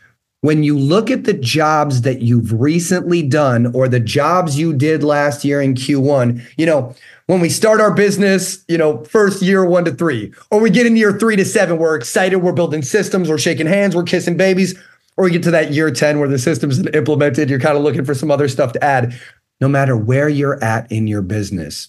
when 0.43 0.65
you 0.65 0.77
look 0.77 1.09
at 1.09 1.25
the 1.25 1.33
jobs 1.33 2.03
that 2.03 2.21
you've 2.21 2.61
recently 2.61 3.23
done 3.23 3.73
or 3.75 3.89
the 3.89 4.01
jobs 4.01 4.59
you 4.59 4.75
did 4.75 5.05
last 5.05 5.45
year 5.45 5.63
in 5.63 5.75
Q1, 5.75 6.45
you 6.59 6.67
know, 6.67 6.95
when 7.27 7.41
we 7.41 7.49
start 7.49 7.81
our 7.81 7.95
business, 7.95 8.65
you 8.67 8.77
know, 8.77 9.05
first 9.05 9.41
year 9.41 9.65
one 9.65 9.85
to 9.85 9.93
three, 9.93 10.33
or 10.51 10.61
we 10.61 10.69
get 10.69 10.85
in 10.85 10.97
year 10.97 11.17
three 11.17 11.37
to 11.37 11.45
seven, 11.45 11.79
we're 11.79 11.95
excited, 11.95 12.39
we're 12.39 12.53
building 12.53 12.83
systems, 12.83 13.31
we're 13.31 13.39
shaking 13.39 13.69
hands, 13.69 13.95
we're 13.95 14.03
kissing 14.03 14.37
babies, 14.37 14.77
or 15.17 15.25
we 15.25 15.31
get 15.31 15.45
to 15.45 15.53
that 15.53 15.71
year 15.71 15.93
10 15.93 16.19
where 16.19 16.29
the 16.29 16.41
system's 16.41 16.85
implemented, 16.89 17.49
you're 17.49 17.61
kind 17.61 17.77
of 17.77 17.85
looking 17.85 18.05
for 18.05 18.15
some 18.15 18.31
other 18.31 18.49
stuff 18.49 18.73
to 18.73 18.85
add. 18.85 19.15
No 19.61 19.69
matter 19.69 19.97
where 19.97 20.29
you're 20.29 20.63
at 20.63 20.91
in 20.91 21.07
your 21.07 21.23
business, 21.23 21.89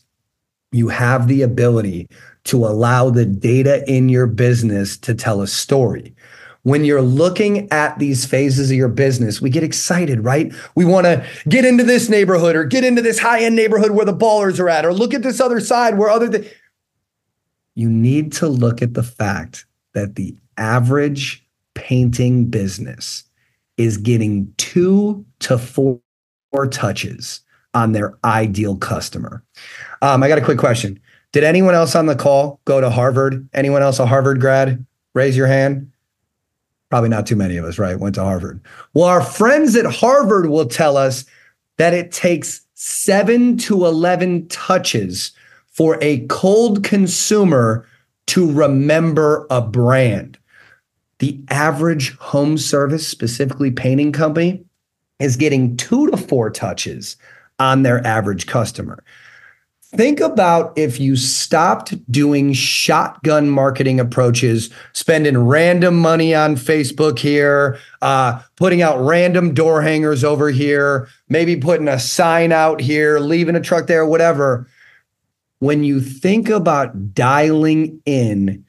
you 0.71 0.89
have 0.89 1.27
the 1.27 1.41
ability 1.41 2.07
to 2.43 2.67
allow 2.67 3.09
the 3.09 3.25
data 3.25 3.83
in 3.91 4.09
your 4.09 4.27
business 4.27 4.95
to 4.97 5.15
tell 5.15 5.41
a 5.41 5.47
story. 5.47 6.13
When 6.63 6.85
you're 6.85 7.01
looking 7.01 7.69
at 7.71 7.99
these 7.99 8.25
phases 8.25 8.71
of 8.71 8.77
your 8.77 8.87
business, 8.87 9.41
we 9.41 9.49
get 9.49 9.63
excited, 9.63 10.23
right? 10.23 10.51
We 10.75 10.85
want 10.85 11.05
to 11.05 11.25
get 11.47 11.65
into 11.65 11.83
this 11.83 12.09
neighborhood 12.09 12.55
or 12.55 12.63
get 12.63 12.85
into 12.85 13.01
this 13.01 13.19
high 13.19 13.43
end 13.43 13.55
neighborhood 13.55 13.91
where 13.91 14.05
the 14.05 14.15
ballers 14.15 14.59
are 14.59 14.69
at, 14.69 14.85
or 14.85 14.93
look 14.93 15.13
at 15.13 15.23
this 15.23 15.41
other 15.41 15.59
side 15.59 15.97
where 15.97 16.09
other. 16.09 16.29
Th- 16.29 16.53
you 17.75 17.89
need 17.89 18.31
to 18.33 18.47
look 18.47 18.81
at 18.81 18.93
the 18.93 19.03
fact 19.03 19.65
that 19.93 20.15
the 20.15 20.35
average 20.57 21.45
painting 21.73 22.45
business 22.45 23.23
is 23.77 23.97
getting 23.97 24.53
two 24.57 25.25
to 25.39 25.57
four 25.57 25.99
touches 26.69 27.41
on 27.73 27.91
their 27.91 28.17
ideal 28.23 28.77
customer. 28.77 29.43
Um, 30.01 30.21
I 30.21 30.27
got 30.27 30.37
a 30.37 30.43
quick 30.43 30.59
question. 30.59 30.99
Did 31.31 31.43
anyone 31.43 31.73
else 31.73 31.95
on 31.95 32.05
the 32.05 32.15
call 32.15 32.61
go 32.65 32.79
to 32.79 32.89
Harvard? 32.89 33.49
Anyone 33.53 33.81
else 33.81 33.97
a 33.97 34.05
Harvard 34.05 34.39
grad? 34.39 34.85
Raise 35.15 35.35
your 35.35 35.47
hand. 35.47 35.91
Probably 36.93 37.09
not 37.09 37.25
too 37.25 37.35
many 37.35 37.57
of 37.57 37.65
us, 37.65 37.79
right? 37.79 37.97
Went 37.99 38.13
to 38.13 38.23
Harvard. 38.23 38.61
Well, 38.93 39.05
our 39.05 39.23
friends 39.23 39.75
at 39.75 39.87
Harvard 39.87 40.45
will 40.45 40.67
tell 40.67 40.95
us 40.95 41.25
that 41.77 41.91
it 41.91 42.11
takes 42.11 42.61
seven 42.75 43.57
to 43.57 43.87
11 43.87 44.47
touches 44.49 45.31
for 45.65 45.97
a 46.03 46.19
cold 46.27 46.83
consumer 46.83 47.87
to 48.27 48.51
remember 48.51 49.47
a 49.49 49.59
brand. 49.59 50.37
The 51.17 51.43
average 51.49 52.15
home 52.17 52.59
service, 52.59 53.07
specifically 53.07 53.71
painting 53.71 54.11
company, 54.11 54.63
is 55.17 55.35
getting 55.35 55.75
two 55.77 56.11
to 56.11 56.17
four 56.17 56.51
touches 56.51 57.17
on 57.57 57.81
their 57.81 58.05
average 58.05 58.45
customer. 58.45 59.03
Think 59.95 60.21
about 60.21 60.75
if 60.75 60.99
you 60.99 61.15
stopped 61.15 62.11
doing 62.11 62.53
shotgun 62.53 63.47
marketing 63.47 63.99
approaches, 63.99 64.71
spending 64.93 65.37
random 65.37 65.99
money 65.99 66.33
on 66.33 66.55
Facebook 66.55 67.19
here, 67.19 67.77
uh, 68.01 68.41
putting 68.55 68.81
out 68.81 68.99
random 68.99 69.53
door 69.53 69.83
hangers 69.83 70.23
over 70.23 70.49
here, 70.49 71.07
maybe 71.29 71.55
putting 71.55 71.87
a 71.87 71.99
sign 71.99 72.51
out 72.51 72.81
here, 72.81 73.19
leaving 73.19 73.55
a 73.55 73.61
truck 73.61 73.85
there, 73.85 74.03
whatever. 74.03 74.67
When 75.59 75.83
you 75.83 76.01
think 76.01 76.49
about 76.49 77.13
dialing 77.13 78.01
in, 78.07 78.65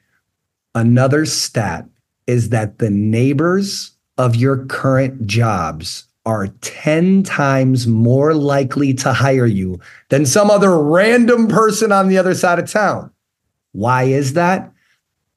another 0.75 1.25
stat 1.25 1.85
is 2.27 2.49
that 2.49 2.77
the 2.77 2.91
neighbors 2.91 3.97
of 4.19 4.35
your 4.35 4.63
current 4.67 5.25
jobs 5.25 6.05
are 6.25 6.47
10 6.61 7.23
times 7.23 7.85
more 7.85 8.33
likely 8.33 8.93
to 8.95 9.13
hire 9.13 9.45
you 9.45 9.79
than 10.09 10.25
some 10.25 10.49
other 10.49 10.81
random 10.81 11.47
person 11.47 11.91
on 11.91 12.07
the 12.07 12.17
other 12.17 12.33
side 12.33 12.59
of 12.59 12.69
town. 12.69 13.11
Why 13.73 14.03
is 14.03 14.33
that? 14.33 14.71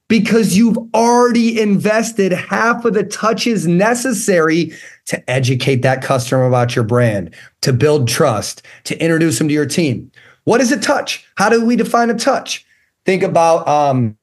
Because 0.08 0.56
you've 0.56 0.78
already 0.94 1.60
invested 1.60 2.32
half 2.32 2.84
of 2.86 2.94
the 2.94 3.04
touches 3.04 3.66
necessary 3.66 4.72
to 5.06 5.30
educate 5.30 5.82
that 5.82 6.02
customer 6.02 6.46
about 6.46 6.74
your 6.74 6.84
brand, 6.84 7.34
to 7.60 7.72
build 7.74 8.08
trust, 8.08 8.62
to 8.84 8.98
introduce 9.02 9.38
them 9.38 9.48
to 9.48 9.54
your 9.54 9.66
team. 9.66 10.10
What 10.44 10.62
is 10.62 10.72
a 10.72 10.80
touch? 10.80 11.26
How 11.34 11.50
do 11.50 11.62
we 11.62 11.76
define 11.76 12.08
a 12.08 12.14
touch? 12.14 12.64
Think 13.04 13.22
about 13.22 13.68
um, 13.68 14.16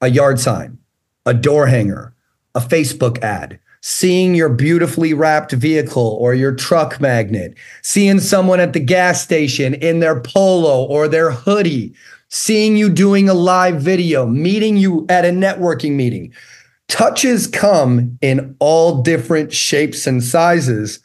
a 0.00 0.08
yard 0.08 0.40
sign, 0.40 0.78
a 1.26 1.34
door 1.34 1.66
hanger, 1.66 2.12
a 2.56 2.60
Facebook 2.60 3.22
ad, 3.22 3.60
seeing 3.82 4.34
your 4.34 4.48
beautifully 4.48 5.12
wrapped 5.12 5.52
vehicle 5.52 6.16
or 6.20 6.34
your 6.34 6.54
truck 6.54 7.00
magnet, 7.00 7.54
seeing 7.82 8.20
someone 8.20 8.60
at 8.60 8.72
the 8.72 8.80
gas 8.80 9.22
station 9.22 9.74
in 9.74 9.98
their 9.98 10.20
polo 10.20 10.84
or 10.84 11.08
their 11.08 11.32
hoodie, 11.32 11.92
seeing 12.28 12.76
you 12.76 12.88
doing 12.88 13.28
a 13.28 13.34
live 13.34 13.80
video, 13.82 14.24
meeting 14.24 14.76
you 14.76 15.04
at 15.08 15.24
a 15.24 15.30
networking 15.30 15.92
meeting. 15.92 16.32
Touches 16.88 17.48
come 17.48 18.16
in 18.22 18.54
all 18.60 19.02
different 19.02 19.52
shapes 19.52 20.06
and 20.06 20.22
sizes, 20.22 21.00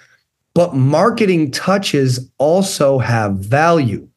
but 0.53 0.75
marketing 0.75 1.49
touches 1.49 2.29
also 2.37 2.99
have 2.99 3.37
value. 3.37 4.07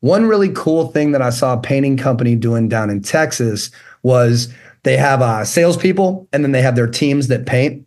One 0.00 0.26
really 0.26 0.50
cool 0.54 0.88
thing 0.88 1.12
that 1.12 1.22
I 1.22 1.30
saw 1.30 1.54
a 1.54 1.60
painting 1.60 1.96
company 1.96 2.36
doing 2.36 2.68
down 2.68 2.90
in 2.90 3.02
Texas 3.02 3.70
was 4.02 4.52
they 4.84 4.96
have 4.98 5.22
uh, 5.22 5.44
salespeople 5.44 6.28
and 6.32 6.44
then 6.44 6.52
they 6.52 6.62
have 6.62 6.76
their 6.76 6.86
teams 6.86 7.28
that 7.28 7.46
paint 7.46 7.83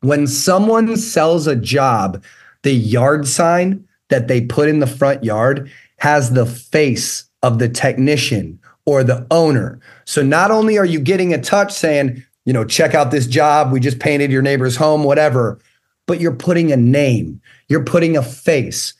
when 0.00 0.26
someone 0.26 0.96
sells 0.96 1.46
a 1.46 1.56
job, 1.56 2.22
the 2.62 2.72
yard 2.72 3.26
sign 3.26 3.86
that 4.08 4.28
they 4.28 4.40
put 4.40 4.68
in 4.68 4.80
the 4.80 4.86
front 4.86 5.24
yard 5.24 5.70
has 5.98 6.30
the 6.30 6.46
face 6.46 7.28
of 7.42 7.58
the 7.58 7.68
technician 7.68 8.58
or 8.86 9.04
the 9.04 9.26
owner. 9.30 9.80
So 10.04 10.22
not 10.22 10.50
only 10.50 10.78
are 10.78 10.84
you 10.84 11.00
getting 11.00 11.34
a 11.34 11.40
touch 11.40 11.72
saying, 11.72 12.24
you 12.44 12.52
know, 12.52 12.64
check 12.64 12.94
out 12.94 13.10
this 13.10 13.26
job, 13.26 13.70
we 13.70 13.80
just 13.80 13.98
painted 13.98 14.32
your 14.32 14.42
neighbor's 14.42 14.76
home, 14.76 15.04
whatever, 15.04 15.58
but 16.06 16.20
you're 16.20 16.34
putting 16.34 16.72
a 16.72 16.76
name, 16.76 17.40
you're 17.68 17.84
putting 17.84 18.16
a 18.16 18.22
face. 18.22 18.94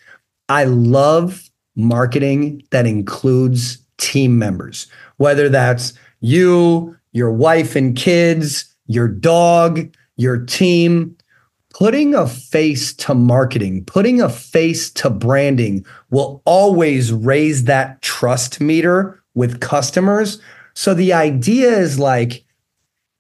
I 0.49 0.64
love 0.64 1.49
marketing 1.75 2.62
that 2.71 2.87
includes 2.87 3.78
team 3.97 4.38
members, 4.38 4.87
whether 5.17 5.49
that's 5.49 5.95
you, 6.21 6.97
your 7.12 7.33
wife 7.33 7.75
and 7.76 7.97
kids, 7.97 8.75
your 8.87 9.09
dog, 9.09 9.95
your 10.18 10.44
team. 10.44 11.16
Putting 11.75 12.14
a 12.14 12.26
face 12.26 12.92
to 12.94 13.14
marketing, 13.14 13.84
putting 13.84 14.20
a 14.20 14.28
face 14.28 14.90
to 14.92 15.10
branding 15.10 15.87
will 16.10 16.42
always 16.44 17.12
raise 17.12 17.64
that 17.64 18.02
trust 18.02 18.60
meter 18.60 19.22
with 19.34 19.60
customers. 19.60 20.40
So 20.75 20.92
the 20.92 21.12
idea 21.12 21.70
is 21.70 21.98
like, 21.98 22.44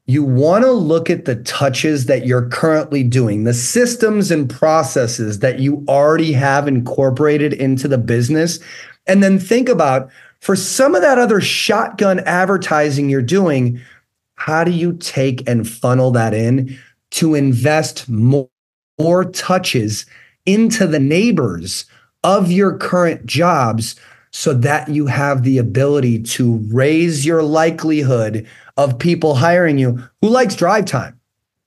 you 0.06 0.24
want 0.24 0.64
to 0.64 0.72
look 0.72 1.10
at 1.10 1.26
the 1.26 1.36
touches 1.36 2.06
that 2.06 2.26
you're 2.26 2.48
currently 2.48 3.04
doing, 3.04 3.44
the 3.44 3.52
systems 3.52 4.30
and 4.30 4.48
processes 4.48 5.40
that 5.40 5.58
you 5.60 5.84
already 5.86 6.32
have 6.32 6.66
incorporated 6.66 7.52
into 7.52 7.86
the 7.86 7.98
business. 7.98 8.58
And 9.06 9.22
then 9.22 9.38
think 9.38 9.68
about 9.68 10.10
for 10.40 10.56
some 10.56 10.94
of 10.94 11.02
that 11.02 11.18
other 11.18 11.42
shotgun 11.42 12.20
advertising 12.20 13.10
you're 13.10 13.20
doing, 13.20 13.80
how 14.36 14.64
do 14.64 14.70
you 14.70 14.94
take 14.94 15.46
and 15.46 15.68
funnel 15.68 16.10
that 16.12 16.32
in 16.32 16.78
to 17.12 17.34
invest 17.34 18.08
more, 18.08 18.48
more 18.98 19.24
touches 19.24 20.06
into 20.46 20.86
the 20.86 21.00
neighbors 21.00 21.84
of 22.24 22.50
your 22.50 22.76
current 22.76 23.26
jobs 23.26 23.96
so 24.30 24.52
that 24.52 24.88
you 24.88 25.06
have 25.06 25.42
the 25.42 25.58
ability 25.58 26.22
to 26.22 26.58
raise 26.68 27.24
your 27.24 27.42
likelihood 27.42 28.46
of 28.76 28.98
people 28.98 29.34
hiring 29.34 29.78
you 29.78 30.02
who 30.20 30.28
likes 30.28 30.54
drive 30.54 30.84
time, 30.84 31.18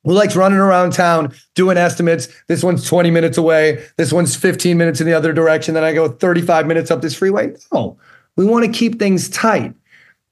who 0.03 0.13
likes 0.13 0.35
running 0.35 0.59
around 0.59 0.93
town 0.93 1.33
doing 1.55 1.77
estimates. 1.77 2.27
This 2.47 2.63
one's 2.63 2.87
20 2.87 3.11
minutes 3.11 3.37
away. 3.37 3.83
This 3.97 4.13
one's 4.13 4.35
15 4.35 4.77
minutes 4.77 5.01
in 5.01 5.07
the 5.07 5.13
other 5.13 5.33
direction. 5.33 5.73
Then 5.73 5.83
I 5.83 5.93
go 5.93 6.07
35 6.09 6.67
minutes 6.67 6.91
up 6.91 7.01
this 7.01 7.15
freeway. 7.15 7.53
No, 7.73 7.97
we 8.35 8.45
want 8.45 8.65
to 8.65 8.71
keep 8.71 8.99
things 8.99 9.29
tight. 9.29 9.73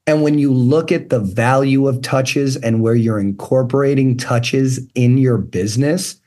And 0.06 0.22
when 0.22 0.38
you 0.38 0.52
look 0.52 0.90
at 0.90 1.10
the 1.10 1.20
value 1.20 1.86
of 1.86 2.02
touches 2.02 2.56
and 2.56 2.82
where 2.82 2.94
you're 2.94 3.20
incorporating 3.20 4.16
touches 4.16 4.80
in 4.94 5.18
your 5.18 5.38
business, 5.38 6.20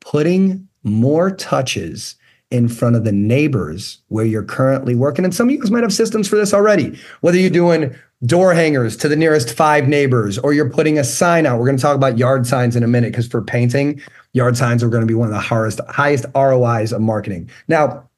putting 0.00 0.68
more 0.84 1.30
touches 1.30 2.16
in 2.50 2.68
front 2.68 2.94
of 2.96 3.04
the 3.04 3.12
neighbors 3.12 3.98
where 4.08 4.26
you're 4.26 4.44
currently 4.44 4.94
working. 4.94 5.24
And 5.24 5.34
some 5.34 5.48
of 5.48 5.52
you 5.52 5.60
guys 5.60 5.70
might 5.70 5.82
have 5.82 5.92
systems 5.92 6.28
for 6.28 6.36
this 6.36 6.52
already, 6.52 6.98
whether 7.22 7.38
you're 7.38 7.48
doing 7.48 7.94
door 8.26 8.52
hangers 8.52 8.96
to 8.98 9.08
the 9.08 9.16
nearest 9.16 9.54
five 9.54 9.88
neighbors, 9.88 10.38
or 10.38 10.52
you're 10.52 10.70
putting 10.70 10.98
a 10.98 11.04
sign 11.04 11.46
out. 11.46 11.58
We're 11.58 11.66
going 11.66 11.78
to 11.78 11.82
talk 11.82 11.96
about 11.96 12.18
yard 12.18 12.46
signs 12.46 12.76
in 12.76 12.82
a 12.82 12.86
minute 12.86 13.10
because 13.10 13.26
for 13.26 13.42
painting, 13.42 14.00
yard 14.32 14.56
signs 14.56 14.82
are 14.84 14.88
going 14.88 15.00
to 15.00 15.06
be 15.06 15.14
one 15.14 15.28
of 15.28 15.34
the 15.34 15.40
highest, 15.40 15.80
highest 15.88 16.26
ROIs 16.34 16.92
of 16.92 17.00
marketing. 17.00 17.50
Now, 17.68 18.08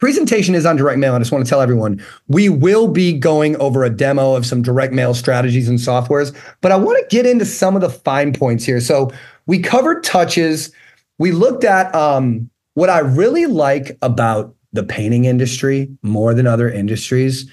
presentation 0.00 0.54
is 0.54 0.66
on 0.66 0.76
direct 0.76 0.98
mail. 0.98 1.14
I 1.14 1.18
just 1.18 1.30
want 1.30 1.44
to 1.44 1.48
tell 1.48 1.60
everyone 1.60 2.02
we 2.26 2.48
will 2.48 2.88
be 2.88 3.12
going 3.12 3.56
over 3.56 3.84
a 3.84 3.90
demo 3.90 4.34
of 4.34 4.46
some 4.46 4.62
direct 4.62 4.92
mail 4.92 5.14
strategies 5.14 5.68
and 5.68 5.78
softwares, 5.78 6.34
but 6.60 6.72
I 6.72 6.76
want 6.76 6.98
to 6.98 7.14
get 7.14 7.26
into 7.26 7.44
some 7.44 7.76
of 7.76 7.82
the 7.82 7.90
fine 7.90 8.32
points 8.32 8.64
here. 8.64 8.80
So 8.80 9.12
we 9.46 9.60
covered 9.60 10.02
touches. 10.02 10.72
We 11.18 11.32
looked 11.32 11.64
at 11.64 11.94
um, 11.94 12.50
what 12.74 12.90
I 12.90 13.00
really 13.00 13.46
like 13.46 13.96
about 14.02 14.54
the 14.72 14.82
painting 14.82 15.26
industry 15.26 15.90
more 16.02 16.32
than 16.32 16.46
other 16.46 16.70
industries 16.70 17.50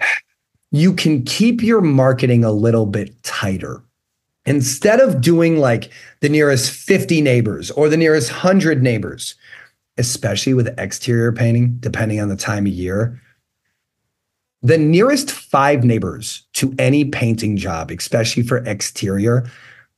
you 0.70 0.92
can 0.94 1.22
keep 1.24 1.62
your 1.62 1.80
marketing 1.80 2.44
a 2.44 2.52
little 2.52 2.86
bit 2.86 3.22
tighter. 3.22 3.82
Instead 4.46 5.00
of 5.00 5.20
doing 5.20 5.58
like 5.58 5.90
the 6.20 6.28
nearest 6.28 6.70
50 6.70 7.20
neighbors 7.20 7.70
or 7.72 7.90
the 7.90 7.98
nearest 7.98 8.30
100 8.30 8.82
neighbors, 8.82 9.34
especially 9.98 10.54
with 10.54 10.78
exterior 10.78 11.32
painting, 11.32 11.76
depending 11.80 12.20
on 12.20 12.28
the 12.28 12.36
time 12.36 12.66
of 12.66 12.72
year, 12.72 13.20
the 14.62 14.78
nearest 14.78 15.30
five 15.30 15.84
neighbors 15.84 16.46
to 16.54 16.74
any 16.78 17.04
painting 17.04 17.56
job, 17.56 17.90
especially 17.90 18.42
for 18.42 18.58
exterior, 18.58 19.48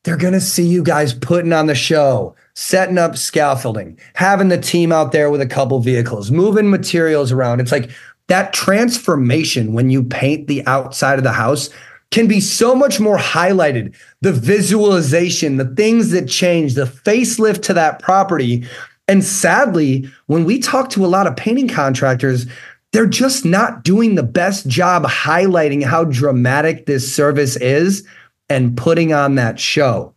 they're 0.05 0.17
going 0.17 0.33
to 0.33 0.41
see 0.41 0.67
you 0.67 0.83
guys 0.83 1.13
putting 1.13 1.53
on 1.53 1.67
the 1.67 1.75
show, 1.75 2.35
setting 2.55 2.99
up 2.99 3.17
scaffolding, 3.17 3.99
having 4.15 4.49
the 4.49 4.59
team 4.59 4.93
out 4.93 5.13
there 5.13 5.31
with 5.31 5.41
a 5.41 5.47
couple 5.47 5.79
vehicles, 5.81 6.31
moving 6.31 6.71
materials 6.71 7.33
around. 7.33 7.61
It's 7.61 7.73
like 7.73 7.91
that 8.29 8.53
transformation 8.53 9.73
when 9.73 9.91
you 9.91 10.03
paint 10.03 10.47
the 10.47 10.65
outside 10.67 11.19
of 11.19 11.25
the 11.25 11.33
house 11.33 11.71
can 12.11 12.27
be 12.27 12.41
so 12.41 12.75
much 12.75 12.99
more 12.99 13.19
highlighted. 13.19 13.95
The 14.21 14.33
visualization, 14.33 15.57
the 15.57 15.75
things 15.75 16.11
that 16.11 16.29
change, 16.29 16.75
the 16.75 16.85
facelift 16.85 17.63
to 17.63 17.75
that 17.75 18.01
property. 18.01 18.67
And 19.11 19.25
sadly, 19.25 20.09
when 20.27 20.45
we 20.45 20.61
talk 20.61 20.89
to 20.91 21.05
a 21.05 21.09
lot 21.09 21.27
of 21.27 21.35
painting 21.35 21.67
contractors, 21.67 22.47
they're 22.93 23.07
just 23.07 23.45
not 23.45 23.83
doing 23.83 24.15
the 24.15 24.23
best 24.23 24.69
job 24.69 25.03
highlighting 25.03 25.83
how 25.83 26.05
dramatic 26.05 26.87
this 26.87 27.13
service 27.13 27.57
is 27.57 28.07
and 28.49 28.77
putting 28.77 29.13
on 29.13 29.35
that 29.35 29.59
show. 29.59 30.15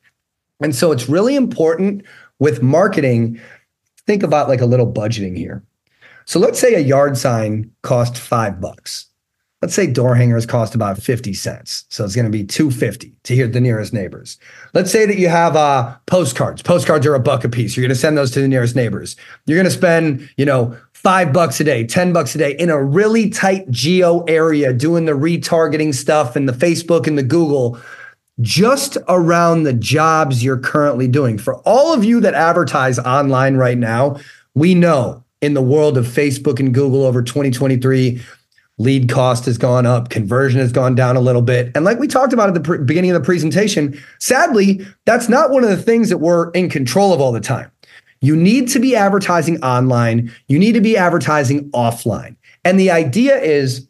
And 0.62 0.76
so 0.76 0.92
it's 0.92 1.10
really 1.10 1.36
important 1.36 2.04
with 2.38 2.62
marketing. 2.62 3.42
Think 4.06 4.22
about 4.22 4.48
like 4.48 4.62
a 4.62 4.68
little 4.68 4.94
budgeting 4.94 5.36
here. 5.36 5.64
So 6.26 6.38
let's 6.38 6.60
say 6.60 6.76
a 6.76 6.80
yard 6.80 7.18
sign 7.18 7.72
cost 7.82 8.16
five 8.16 8.62
bucks. 8.62 9.08
Let's 9.64 9.76
say 9.76 9.88
door 9.88 10.14
hangers 10.14 10.46
cost 10.46 10.76
about 10.76 11.02
50 11.02 11.34
cents. 11.34 11.86
So 11.88 12.04
it's 12.04 12.18
going 12.18 12.26
to 12.26 12.30
be 12.30 12.44
250 12.44 13.16
to 13.24 13.34
hear 13.34 13.48
the 13.48 13.62
nearest 13.62 13.94
neighbors. 13.94 14.38
Let's 14.74 14.92
say 14.92 15.06
that 15.06 15.18
you 15.18 15.30
have 15.30 15.56
uh, 15.56 15.96
postcards. 16.06 16.62
Postcards 16.62 17.06
are 17.06 17.16
a 17.16 17.20
buck 17.22 17.46
a 17.46 17.50
piece. 17.50 17.78
You're 17.78 17.84
going 17.84 17.96
to 17.96 17.96
send 17.96 18.18
those 18.18 18.32
to 18.32 18.42
the 18.42 18.50
nearest 18.50 18.76
neighbors. 18.76 19.16
You're 19.46 19.56
going 19.56 19.64
to 19.64 19.72
spend, 19.72 20.30
you 20.36 20.44
know, 20.44 20.78
five 20.92 21.32
bucks 21.32 21.62
a 21.62 21.64
day, 21.64 21.88
10 21.88 22.12
bucks 22.12 22.36
a 22.36 22.40
day 22.40 22.58
in 22.60 22.70
a 22.70 22.84
really 22.84 23.30
tight 23.30 23.72
geo 23.72 24.26
area 24.26 24.74
doing 24.74 25.06
the 25.06 25.14
retargeting 25.14 25.96
stuff 25.96 26.36
and 26.36 26.50
the 26.50 26.52
Facebook 26.52 27.08
and 27.08 27.18
the 27.18 27.24
Google 27.24 27.80
just 28.42 28.98
around 29.08 29.64
the 29.64 29.72
jobs 29.72 30.44
you're 30.44 30.60
currently 30.60 31.08
doing. 31.08 31.38
For 31.38 31.56
all 31.60 31.94
of 31.94 32.04
you 32.04 32.20
that 32.20 32.34
advertise 32.34 33.00
online 33.00 33.56
right 33.56 33.78
now, 33.78 34.18
we 34.56 34.76
know 34.76 35.24
in 35.42 35.54
the 35.54 35.62
world 35.62 35.98
of 35.98 36.06
Facebook 36.06 36.60
and 36.60 36.74
Google 36.74 37.06
over 37.06 37.22
2023, 37.22 38.22
lead 38.84 39.10
cost 39.10 39.46
has 39.46 39.58
gone 39.58 39.86
up, 39.86 40.10
conversion 40.10 40.60
has 40.60 40.72
gone 40.72 40.94
down 40.94 41.16
a 41.16 41.22
little 41.22 41.42
bit. 41.42 41.72
And 41.76 41.86
like 41.86 42.00
we 42.00 42.08
talked 42.08 42.34
about 42.34 42.50
at 42.50 42.54
the 42.54 42.62
pre- 42.62 42.78
beginning 42.80 43.12
of 43.12 43.16
the 43.16 43.26
presentation, 43.26 44.00
sadly, 44.20 44.86
that's 45.06 45.30
not 45.30 45.50
one 45.50 45.64
of 45.64 45.70
the 45.70 45.82
things 45.82 46.10
that 46.10 46.20
we're 46.20 46.52
in 46.52 46.70
control 46.70 47.14
of 47.14 47.22
all 47.22 47.32
the 47.32 47.40
time. 47.40 47.72
You 48.22 48.36
need 48.36 48.68
to 48.70 48.80
be 48.80 48.96
advertising 48.96 49.62
online, 49.64 50.32
you 50.48 50.60
need 50.60 50.74
to 50.74 50.82
be 50.82 50.96
advertising 50.96 51.70
offline. 51.72 52.36
And 52.64 52.80
the 52.80 52.92
idea 52.92 53.42
is 53.42 53.88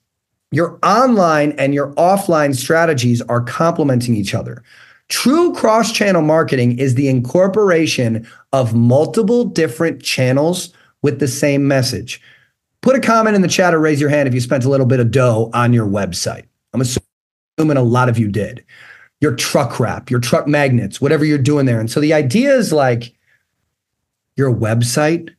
your 0.51 0.79
online 0.83 1.53
and 1.53 1.73
your 1.73 1.93
offline 1.93 2.55
strategies 2.55 3.21
are 3.23 3.41
complementing 3.41 4.15
each 4.15 4.33
other. 4.33 4.63
True 5.09 5.53
cross 5.53 5.91
channel 5.91 6.21
marketing 6.21 6.79
is 6.79 6.95
the 6.95 7.09
incorporation 7.09 8.27
of 8.51 8.73
multiple 8.73 9.43
different 9.43 10.01
channels 10.01 10.73
with 11.01 11.19
the 11.19 11.27
same 11.27 11.67
message. 11.67 12.21
Put 12.83 12.97
a 12.97 12.99
comment 12.99 13.33
in 13.33 13.41
the 13.41 13.47
chat 13.47 13.73
or 13.73 13.79
raise 13.79 14.01
your 14.01 14.09
hand 14.09 14.27
if 14.27 14.33
you 14.33 14.41
spent 14.41 14.65
a 14.65 14.69
little 14.69 14.85
bit 14.85 14.99
of 14.99 15.09
dough 15.09 15.49
on 15.53 15.71
your 15.71 15.87
website. 15.87 16.43
I'm 16.73 16.81
assuming 16.81 17.77
a 17.77 17.81
lot 17.81 18.09
of 18.09 18.17
you 18.17 18.27
did. 18.27 18.63
Your 19.21 19.33
truck 19.35 19.79
wrap, 19.79 20.11
your 20.11 20.19
truck 20.19 20.47
magnets, 20.47 20.99
whatever 20.99 21.23
you're 21.23 21.37
doing 21.37 21.65
there. 21.65 21.79
And 21.79 21.89
so 21.89 22.01
the 22.01 22.13
idea 22.13 22.53
is 22.53 22.73
like 22.73 23.15
your 24.35 24.53
website 24.53 25.29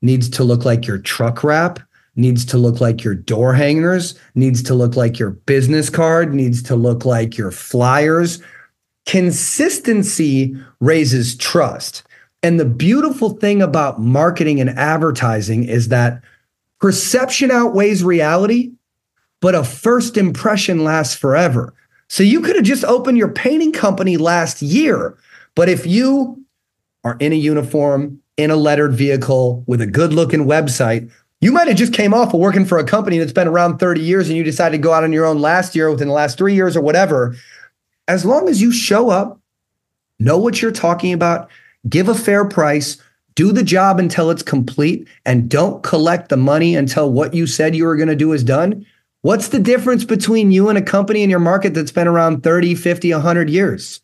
needs 0.00 0.30
to 0.30 0.42
look 0.42 0.64
like 0.64 0.86
your 0.86 0.96
truck 0.96 1.44
wrap, 1.44 1.80
needs 2.14 2.46
to 2.46 2.56
look 2.56 2.80
like 2.80 3.04
your 3.04 3.14
door 3.14 3.52
hangers, 3.52 4.18
needs 4.34 4.62
to 4.62 4.72
look 4.72 4.96
like 4.96 5.18
your 5.18 5.30
business 5.30 5.90
card, 5.90 6.32
needs 6.32 6.62
to 6.62 6.76
look 6.76 7.04
like 7.04 7.36
your 7.36 7.50
flyers. 7.50 8.42
Consistency 9.04 10.56
raises 10.80 11.36
trust. 11.36 12.04
And 12.42 12.58
the 12.58 12.64
beautiful 12.64 13.30
thing 13.30 13.60
about 13.60 14.00
marketing 14.00 14.62
and 14.62 14.70
advertising 14.70 15.64
is 15.64 15.88
that 15.88 16.22
perception 16.80 17.50
outweighs 17.50 18.04
reality, 18.04 18.72
but 19.40 19.54
a 19.54 19.64
first 19.64 20.16
impression 20.16 20.84
lasts 20.84 21.14
forever. 21.14 21.74
So 22.08 22.22
you 22.22 22.40
could 22.40 22.56
have 22.56 22.64
just 22.64 22.84
opened 22.84 23.18
your 23.18 23.32
painting 23.32 23.72
company 23.72 24.16
last 24.16 24.62
year, 24.62 25.16
but 25.54 25.68
if 25.68 25.86
you 25.86 26.42
are 27.04 27.16
in 27.18 27.32
a 27.32 27.36
uniform, 27.36 28.20
in 28.36 28.50
a 28.50 28.56
lettered 28.56 28.94
vehicle 28.94 29.64
with 29.66 29.80
a 29.80 29.86
good 29.86 30.12
looking 30.12 30.44
website, 30.44 31.10
you 31.40 31.52
might 31.52 31.68
have 31.68 31.76
just 31.76 31.92
came 31.92 32.14
off 32.14 32.32
of 32.32 32.40
working 32.40 32.64
for 32.64 32.78
a 32.78 32.84
company 32.84 33.18
that's 33.18 33.32
been 33.32 33.48
around 33.48 33.78
30 33.78 34.00
years 34.00 34.28
and 34.28 34.36
you 34.36 34.44
decided 34.44 34.76
to 34.76 34.82
go 34.82 34.92
out 34.92 35.04
on 35.04 35.12
your 35.12 35.26
own 35.26 35.40
last 35.40 35.74
year 35.74 35.90
within 35.90 36.08
the 36.08 36.14
last 36.14 36.38
3 36.38 36.54
years 36.54 36.76
or 36.76 36.80
whatever. 36.80 37.36
As 38.08 38.24
long 38.24 38.48
as 38.48 38.62
you 38.62 38.72
show 38.72 39.10
up, 39.10 39.40
know 40.18 40.38
what 40.38 40.62
you're 40.62 40.70
talking 40.70 41.12
about, 41.12 41.50
give 41.88 42.08
a 42.08 42.14
fair 42.14 42.44
price, 42.44 42.98
do 43.36 43.52
the 43.52 43.62
job 43.62 44.00
until 44.00 44.30
it's 44.30 44.42
complete, 44.42 45.06
and 45.24 45.48
don't 45.48 45.84
collect 45.84 46.28
the 46.28 46.36
money 46.36 46.74
until 46.74 47.12
what 47.12 47.32
you 47.32 47.46
said 47.46 47.76
you 47.76 47.84
were 47.84 47.96
going 47.96 48.08
to 48.08 48.16
do 48.16 48.32
is 48.32 48.42
done, 48.42 48.84
What's 49.26 49.48
the 49.48 49.58
difference 49.58 50.04
between 50.04 50.52
you 50.52 50.68
and 50.68 50.78
a 50.78 50.82
company 50.82 51.24
in 51.24 51.30
your 51.30 51.40
market 51.40 51.74
that's 51.74 51.90
been 51.90 52.06
around 52.06 52.44
30, 52.44 52.76
50, 52.76 53.12
100 53.12 53.50
years? 53.50 54.00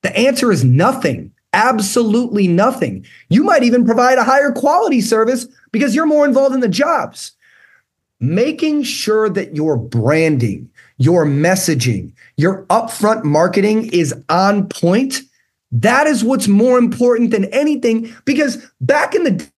The 0.00 0.16
answer 0.16 0.50
is 0.50 0.64
nothing. 0.64 1.30
Absolutely 1.52 2.48
nothing. 2.48 3.04
You 3.28 3.44
might 3.44 3.64
even 3.64 3.84
provide 3.84 4.16
a 4.16 4.24
higher 4.24 4.52
quality 4.52 5.02
service 5.02 5.46
because 5.72 5.94
you're 5.94 6.06
more 6.06 6.24
involved 6.24 6.54
in 6.54 6.60
the 6.60 6.68
jobs. 6.68 7.32
Making 8.18 8.82
sure 8.82 9.28
that 9.28 9.54
your 9.54 9.76
branding, 9.76 10.70
your 10.96 11.26
messaging, 11.26 12.14
your 12.38 12.64
upfront 12.68 13.24
marketing 13.24 13.90
is 13.92 14.14
on 14.30 14.70
point. 14.70 15.20
That 15.72 16.06
is 16.06 16.22
what's 16.22 16.48
more 16.48 16.78
important 16.78 17.30
than 17.30 17.46
anything 17.46 18.14
because 18.24 18.70
back 18.80 19.14
in 19.14 19.24
the 19.24 19.50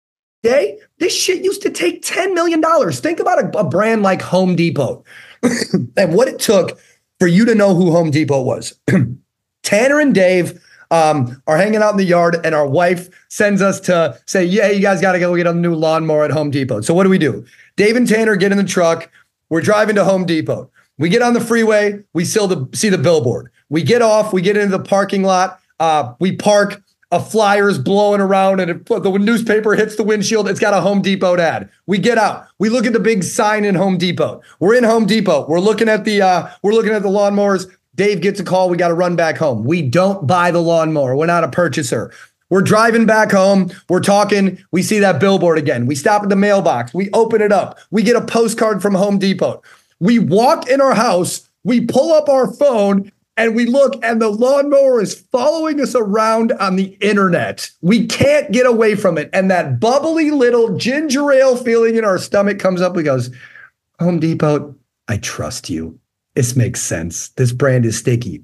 day, 0.42 0.78
this 0.98 1.14
shit 1.14 1.44
used 1.44 1.62
to 1.62 1.70
take 1.70 2.02
$10 2.02 2.34
million. 2.34 2.62
Think 2.92 3.20
about 3.20 3.54
a, 3.54 3.58
a 3.58 3.64
brand 3.64 4.02
like 4.02 4.22
Home 4.22 4.56
Depot 4.56 5.04
and 5.96 6.14
what 6.14 6.28
it 6.28 6.38
took 6.38 6.78
for 7.18 7.26
you 7.26 7.44
to 7.44 7.54
know 7.54 7.74
who 7.74 7.90
Home 7.90 8.10
Depot 8.10 8.42
was. 8.42 8.78
Tanner 9.62 10.00
and 10.00 10.14
Dave 10.14 10.64
um, 10.90 11.42
are 11.46 11.58
hanging 11.58 11.82
out 11.82 11.90
in 11.90 11.96
the 11.98 12.04
yard, 12.04 12.40
and 12.44 12.54
our 12.54 12.66
wife 12.66 13.08
sends 13.28 13.60
us 13.60 13.80
to 13.80 14.18
say, 14.26 14.44
Yeah, 14.44 14.68
you 14.68 14.80
guys 14.80 15.00
got 15.00 15.12
to 15.12 15.18
go 15.18 15.36
get 15.36 15.46
a 15.46 15.52
new 15.52 15.74
lawnmower 15.74 16.24
at 16.24 16.30
Home 16.30 16.50
Depot. 16.50 16.80
So, 16.80 16.94
what 16.94 17.04
do 17.04 17.10
we 17.10 17.18
do? 17.18 17.44
Dave 17.76 17.96
and 17.96 18.08
Tanner 18.08 18.36
get 18.36 18.52
in 18.52 18.58
the 18.58 18.64
truck. 18.64 19.10
We're 19.50 19.60
driving 19.60 19.96
to 19.96 20.04
Home 20.04 20.24
Depot. 20.24 20.70
We 20.98 21.08
get 21.08 21.22
on 21.22 21.32
the 21.32 21.40
freeway. 21.40 22.02
We 22.12 22.24
the, 22.24 22.68
see 22.74 22.88
the 22.88 22.98
billboard. 22.98 23.50
We 23.68 23.82
get 23.82 24.02
off. 24.02 24.32
We 24.32 24.42
get 24.42 24.56
into 24.56 24.76
the 24.76 24.82
parking 24.82 25.22
lot. 25.22 25.57
Uh, 25.80 26.14
we 26.18 26.36
park 26.36 26.82
a 27.10 27.20
flyer's 27.20 27.78
blowing 27.78 28.20
around 28.20 28.60
and 28.60 28.70
it, 28.70 28.86
the 28.86 29.18
newspaper 29.18 29.74
hits 29.74 29.96
the 29.96 30.02
windshield. 30.02 30.48
It's 30.48 30.60
got 30.60 30.74
a 30.74 30.80
Home 30.80 31.00
Depot 31.00 31.38
ad. 31.38 31.70
We 31.86 31.98
get 31.98 32.18
out. 32.18 32.46
We 32.58 32.68
look 32.68 32.84
at 32.84 32.92
the 32.92 33.00
big 33.00 33.24
sign 33.24 33.64
in 33.64 33.74
Home 33.74 33.96
Depot. 33.96 34.42
We're 34.60 34.74
in 34.74 34.84
Home 34.84 35.06
Depot. 35.06 35.46
We're 35.48 35.60
looking 35.60 35.88
at 35.88 36.04
the 36.04 36.20
uh, 36.20 36.50
we're 36.62 36.72
looking 36.72 36.92
at 36.92 37.02
the 37.02 37.08
lawnmowers. 37.08 37.70
Dave 37.94 38.20
gets 38.20 38.38
a 38.38 38.44
call. 38.44 38.68
We 38.68 38.76
got 38.76 38.88
to 38.88 38.94
run 38.94 39.16
back 39.16 39.38
home. 39.38 39.64
We 39.64 39.82
don't 39.82 40.26
buy 40.26 40.50
the 40.50 40.60
lawnmower. 40.60 41.16
We're 41.16 41.26
not 41.26 41.44
a 41.44 41.48
purchaser. 41.48 42.12
We're 42.50 42.62
driving 42.62 43.06
back 43.06 43.32
home. 43.32 43.72
We're 43.88 44.00
talking. 44.00 44.62
We 44.70 44.82
see 44.82 44.98
that 45.00 45.18
billboard 45.18 45.58
again. 45.58 45.86
We 45.86 45.94
stop 45.94 46.22
at 46.22 46.28
the 46.28 46.36
mailbox. 46.36 46.94
We 46.94 47.10
open 47.12 47.40
it 47.40 47.52
up. 47.52 47.78
We 47.90 48.02
get 48.02 48.16
a 48.16 48.24
postcard 48.24 48.82
from 48.82 48.94
Home 48.94 49.18
Depot. 49.18 49.62
We 49.98 50.18
walk 50.18 50.68
in 50.68 50.80
our 50.80 50.94
house. 50.94 51.48
We 51.64 51.86
pull 51.86 52.12
up 52.12 52.28
our 52.28 52.52
phone 52.52 53.10
and 53.38 53.54
we 53.54 53.66
look 53.66 53.94
and 54.04 54.20
the 54.20 54.28
lawnmower 54.28 55.00
is 55.00 55.14
following 55.14 55.80
us 55.80 55.94
around 55.94 56.50
on 56.52 56.74
the 56.74 56.98
internet. 57.00 57.70
We 57.80 58.06
can't 58.06 58.50
get 58.50 58.66
away 58.66 58.96
from 58.96 59.16
it. 59.16 59.30
And 59.32 59.48
that 59.50 59.78
bubbly 59.78 60.32
little 60.32 60.76
ginger 60.76 61.32
ale 61.32 61.56
feeling 61.56 61.94
in 61.94 62.04
our 62.04 62.18
stomach 62.18 62.58
comes 62.58 62.82
up. 62.82 62.96
We 62.96 63.04
goes, 63.04 63.30
Home 64.00 64.18
Depot, 64.18 64.74
I 65.06 65.18
trust 65.18 65.70
you. 65.70 66.00
This 66.34 66.56
makes 66.56 66.82
sense. 66.82 67.28
This 67.30 67.52
brand 67.52 67.86
is 67.86 67.96
sticky. 67.96 68.42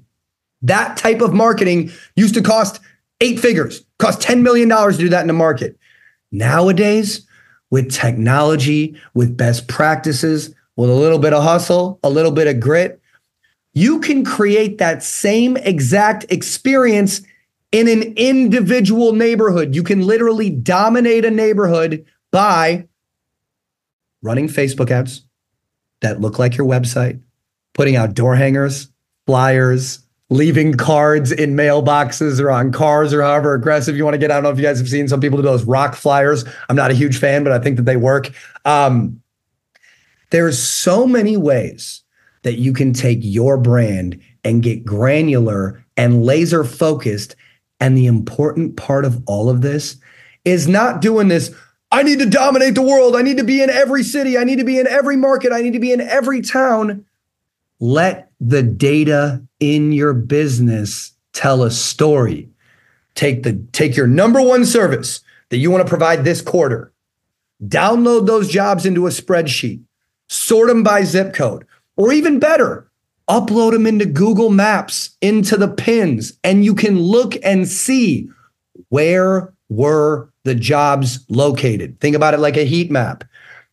That 0.61 0.95
type 0.95 1.21
of 1.21 1.33
marketing 1.33 1.91
used 2.15 2.33
to 2.35 2.41
cost 2.41 2.79
eight 3.19 3.39
figures, 3.39 3.85
cost 3.99 4.21
$10 4.21 4.41
million 4.41 4.69
to 4.69 4.97
do 4.97 5.09
that 5.09 5.21
in 5.21 5.27
the 5.27 5.33
market. 5.33 5.77
Nowadays, 6.31 7.27
with 7.69 7.91
technology, 7.91 8.99
with 9.13 9.35
best 9.35 9.67
practices, 9.67 10.55
with 10.77 10.89
a 10.89 10.93
little 10.93 11.19
bit 11.19 11.33
of 11.33 11.43
hustle, 11.43 11.99
a 12.01 12.09
little 12.09 12.31
bit 12.31 12.47
of 12.47 12.61
grit, 12.61 13.01
you 13.75 13.99
can 13.99 14.23
create 14.23 14.77
that 14.79 15.03
same 15.03 15.57
exact 15.57 16.25
experience 16.29 17.21
in 17.73 17.89
an 17.89 18.13
individual 18.15 19.11
neighborhood. 19.11 19.75
You 19.75 19.83
can 19.83 20.01
literally 20.07 20.49
dominate 20.49 21.25
a 21.25 21.29
neighborhood 21.29 22.05
by 22.31 22.87
running 24.21 24.47
Facebook 24.47 24.89
ads 24.89 25.25
that 25.99 26.21
look 26.21 26.39
like 26.39 26.55
your 26.55 26.65
website, 26.65 27.19
putting 27.73 27.97
out 27.97 28.13
door 28.13 28.35
hangers, 28.35 28.87
flyers, 29.27 29.99
leaving 30.29 30.73
cards 30.75 31.33
in 31.33 31.53
mailboxes 31.53 32.39
or 32.39 32.49
on 32.49 32.71
cars 32.71 33.13
or 33.13 33.21
however 33.21 33.53
aggressive 33.55 33.97
you 33.97 34.05
want 34.05 34.13
to 34.13 34.17
get. 34.17 34.31
I 34.31 34.35
don't 34.35 34.43
know 34.43 34.51
if 34.51 34.57
you 34.57 34.63
guys 34.63 34.79
have 34.79 34.87
seen 34.87 35.09
some 35.09 35.19
people 35.19 35.37
do 35.37 35.43
those 35.43 35.65
rock 35.65 35.95
flyers. 35.95 36.45
I'm 36.69 36.77
not 36.77 36.91
a 36.91 36.95
huge 36.95 37.17
fan, 37.17 37.43
but 37.43 37.51
I 37.51 37.59
think 37.59 37.75
that 37.75 37.83
they 37.83 37.97
work. 37.97 38.31
Um, 38.63 39.21
there's 40.29 40.57
so 40.57 41.05
many 41.05 41.35
ways 41.35 42.03
that 42.45 42.59
you 42.59 42.71
can 42.71 42.93
take 42.93 43.17
your 43.21 43.57
brand 43.57 44.21
and 44.43 44.61
get 44.61 44.85
granular 44.85 45.83
and 45.97 46.23
laser 46.23 46.63
focused. 46.63 47.35
And 47.79 47.97
the 47.97 48.05
important 48.05 48.77
part 48.77 49.03
of 49.03 49.21
all 49.25 49.49
of 49.49 49.61
this 49.61 49.97
is 50.45 50.67
not 50.67 51.01
doing 51.01 51.27
this. 51.27 51.53
I 51.91 52.03
need 52.03 52.19
to 52.19 52.29
dominate 52.29 52.75
the 52.75 52.83
world. 52.83 53.15
I 53.15 53.23
need 53.23 53.37
to 53.37 53.43
be 53.43 53.63
in 53.63 53.71
every 53.71 54.03
city. 54.03 54.37
I 54.37 54.43
need 54.43 54.59
to 54.59 54.63
be 54.63 54.77
in 54.77 54.85
every 54.85 55.17
market. 55.17 55.53
I 55.53 55.61
need 55.61 55.73
to 55.73 55.79
be 55.79 55.91
in 55.91 56.01
every 56.01 56.41
town. 56.41 57.03
Let 57.79 58.31
the 58.39 58.61
data 58.61 59.41
in 59.59 59.91
your 59.91 60.13
business 60.13 61.13
tell 61.33 61.63
a 61.63 61.71
story. 61.71 62.47
Take 63.15 63.41
the 63.41 63.53
take 63.71 63.97
your 63.97 64.07
number 64.07 64.39
one 64.39 64.65
service 64.65 65.21
that 65.49 65.57
you 65.57 65.71
want 65.71 65.83
to 65.83 65.89
provide 65.89 66.23
this 66.23 66.43
quarter. 66.43 66.93
Download 67.65 68.27
those 68.27 68.49
jobs 68.49 68.85
into 68.85 69.07
a 69.07 69.09
spreadsheet. 69.09 69.81
Sort 70.27 70.67
them 70.67 70.83
by 70.83 71.03
zip 71.05 71.33
code. 71.33 71.65
Or 71.97 72.11
even 72.11 72.39
better, 72.39 72.89
upload 73.29 73.71
them 73.71 73.87
into 73.87 74.05
Google 74.05 74.49
Maps, 74.49 75.15
into 75.21 75.57
the 75.57 75.67
pins, 75.67 76.37
and 76.43 76.65
you 76.65 76.75
can 76.75 76.99
look 76.99 77.35
and 77.43 77.67
see 77.67 78.29
where 78.89 79.53
were 79.69 80.29
the 80.43 80.55
jobs 80.55 81.25
located. 81.29 81.99
Think 81.99 82.15
about 82.15 82.33
it 82.33 82.39
like 82.39 82.57
a 82.57 82.65
heat 82.65 82.91
map. 82.91 83.23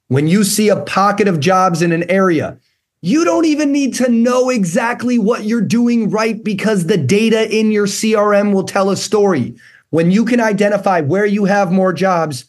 When 0.09 0.27
you 0.27 0.45
see 0.45 0.69
a 0.69 0.81
pocket 0.81 1.29
of 1.29 1.41
jobs 1.41 1.83
in 1.83 1.93
an 1.93 2.09
area, 2.11 2.59
you 3.03 3.25
don't 3.25 3.47
even 3.47 3.73
need 3.73 3.95
to 3.95 4.09
know 4.09 4.49
exactly 4.49 5.19
what 5.19 5.45
you're 5.45 5.61
doing 5.61 6.09
right 6.09 6.43
because 6.43 6.87
the 6.87 6.97
data 6.97 7.51
in 7.55 7.73
your 7.73 7.87
CRM 7.87 8.53
will 8.53 8.63
tell 8.63 8.91
a 8.91 8.97
story. 8.97 9.57
When 9.91 10.11
you 10.11 10.25
can 10.25 10.41
identify 10.41 11.01
where 11.01 11.27
you 11.27 11.45
have 11.45 11.73
more 11.73 11.93
jobs, 11.93 12.45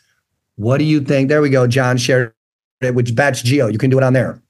what 0.56 0.78
do 0.78 0.84
you 0.84 1.02
think? 1.02 1.28
There 1.28 1.42
we 1.42 1.50
go. 1.50 1.66
John 1.66 1.98
shared 1.98 2.34
it, 2.82 2.94
which 2.94 3.16
batch 3.16 3.44
geo. 3.44 3.68
You 3.68 3.80
can 3.80 3.90
do 3.90 3.98
it 3.98 4.04
on 4.04 4.14
there. 4.14 4.43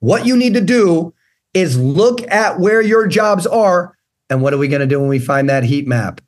What 0.00 0.26
you 0.26 0.36
need 0.36 0.54
to 0.54 0.60
do 0.60 1.14
is 1.54 1.78
look 1.78 2.22
at 2.30 2.58
where 2.58 2.82
your 2.82 3.06
jobs 3.06 3.46
are. 3.46 3.96
And 4.28 4.42
what 4.42 4.52
are 4.52 4.58
we 4.58 4.68
going 4.68 4.80
to 4.80 4.86
do 4.86 5.00
when 5.00 5.08
we 5.08 5.18
find 5.18 5.48
that 5.48 5.64
heat 5.64 5.86
map? 5.86 6.20